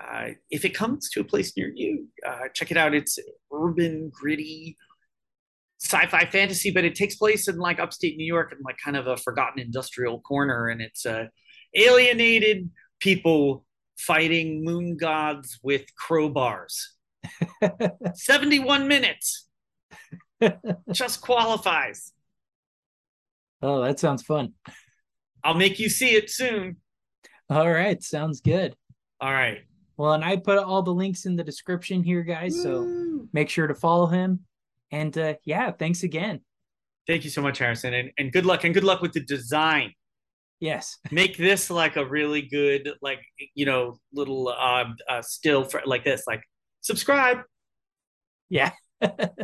Uh, 0.00 0.28
if 0.50 0.64
it 0.64 0.70
comes 0.70 1.08
to 1.10 1.20
a 1.20 1.24
place 1.24 1.56
near 1.56 1.72
you, 1.74 2.06
uh, 2.26 2.48
check 2.54 2.70
it 2.70 2.76
out. 2.76 2.94
It's 2.94 3.18
urban, 3.52 4.10
gritty, 4.12 4.76
sci-fi 5.80 6.26
fantasy, 6.26 6.70
but 6.70 6.84
it 6.84 6.94
takes 6.94 7.16
place 7.16 7.48
in 7.48 7.58
like 7.58 7.80
upstate 7.80 8.16
New 8.16 8.26
York 8.26 8.52
and 8.52 8.60
like 8.64 8.76
kind 8.82 8.96
of 8.96 9.06
a 9.06 9.16
forgotten 9.16 9.60
industrial 9.60 10.20
corner, 10.20 10.68
and 10.68 10.80
it's 10.80 11.06
a 11.06 11.30
alienated 11.74 12.70
people 13.00 13.64
fighting 13.96 14.64
moon 14.64 14.96
gods 14.96 15.58
with 15.62 15.84
crowbars. 15.96 16.88
71 18.14 18.88
minutes. 18.88 19.48
Just 20.92 21.20
qualifies. 21.20 22.12
Oh, 23.62 23.82
that 23.82 23.98
sounds 23.98 24.22
fun. 24.22 24.52
I'll 25.42 25.54
make 25.54 25.78
you 25.78 25.88
see 25.88 26.14
it 26.14 26.30
soon. 26.30 26.76
All 27.48 27.70
right, 27.70 28.02
sounds 28.02 28.40
good. 28.40 28.74
All 29.20 29.32
right. 29.32 29.60
Well, 29.96 30.12
and 30.12 30.24
I 30.24 30.36
put 30.36 30.58
all 30.58 30.82
the 30.82 30.92
links 30.92 31.24
in 31.24 31.36
the 31.36 31.44
description 31.44 32.02
here, 32.02 32.22
guys. 32.22 32.54
Woo! 32.56 32.62
So 32.62 33.28
make 33.32 33.48
sure 33.48 33.66
to 33.66 33.74
follow 33.74 34.06
him. 34.06 34.40
And 34.90 35.16
uh, 35.16 35.34
yeah, 35.44 35.70
thanks 35.72 36.02
again. 36.02 36.40
Thank 37.06 37.24
you 37.24 37.30
so 37.30 37.40
much, 37.40 37.58
Harrison, 37.58 37.94
and, 37.94 38.10
and 38.18 38.32
good 38.32 38.44
luck 38.44 38.64
and 38.64 38.74
good 38.74 38.84
luck 38.84 39.00
with 39.00 39.12
the 39.12 39.20
design. 39.20 39.92
Yes. 40.60 40.98
Make 41.10 41.36
this 41.36 41.70
like 41.70 41.96
a 41.96 42.04
really 42.04 42.42
good, 42.42 42.90
like 43.02 43.20
you 43.54 43.66
know, 43.66 43.98
little 44.12 44.48
uh, 44.48 44.84
uh 45.08 45.22
still 45.22 45.64
for 45.64 45.82
like 45.84 46.04
this. 46.04 46.24
Like 46.26 46.42
subscribe. 46.80 47.38
Yeah. 48.48 48.70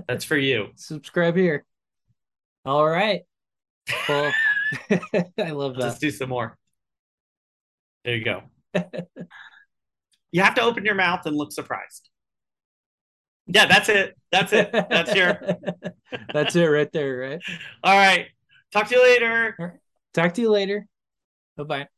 That's 0.08 0.24
for 0.24 0.36
you. 0.36 0.68
Subscribe 0.76 1.36
here. 1.36 1.64
All 2.64 2.88
right. 2.88 3.22
Well, 4.08 4.32
I 4.90 5.50
love 5.50 5.74
that. 5.74 5.80
Let's 5.80 5.98
do 5.98 6.10
some 6.10 6.30
more. 6.30 6.56
There 8.04 8.16
you 8.16 8.24
go. 8.24 8.42
you 10.32 10.42
have 10.42 10.54
to 10.54 10.62
open 10.62 10.84
your 10.84 10.94
mouth 10.94 11.26
and 11.26 11.36
look 11.36 11.52
surprised. 11.52 12.08
Yeah, 13.46 13.66
that's 13.66 13.88
it. 13.88 14.16
That's 14.30 14.52
it. 14.52 14.70
That's 14.72 15.14
your. 15.14 15.58
that's 16.32 16.56
it 16.56 16.64
right 16.64 16.90
there, 16.92 17.16
right? 17.18 17.40
All 17.82 17.96
right. 17.96 18.28
Talk 18.72 18.88
to 18.88 18.94
you 18.94 19.02
later. 19.02 19.80
Talk 20.14 20.34
to 20.34 20.40
you 20.40 20.50
later. 20.50 20.86
Bye 21.56 21.64
bye. 21.64 21.88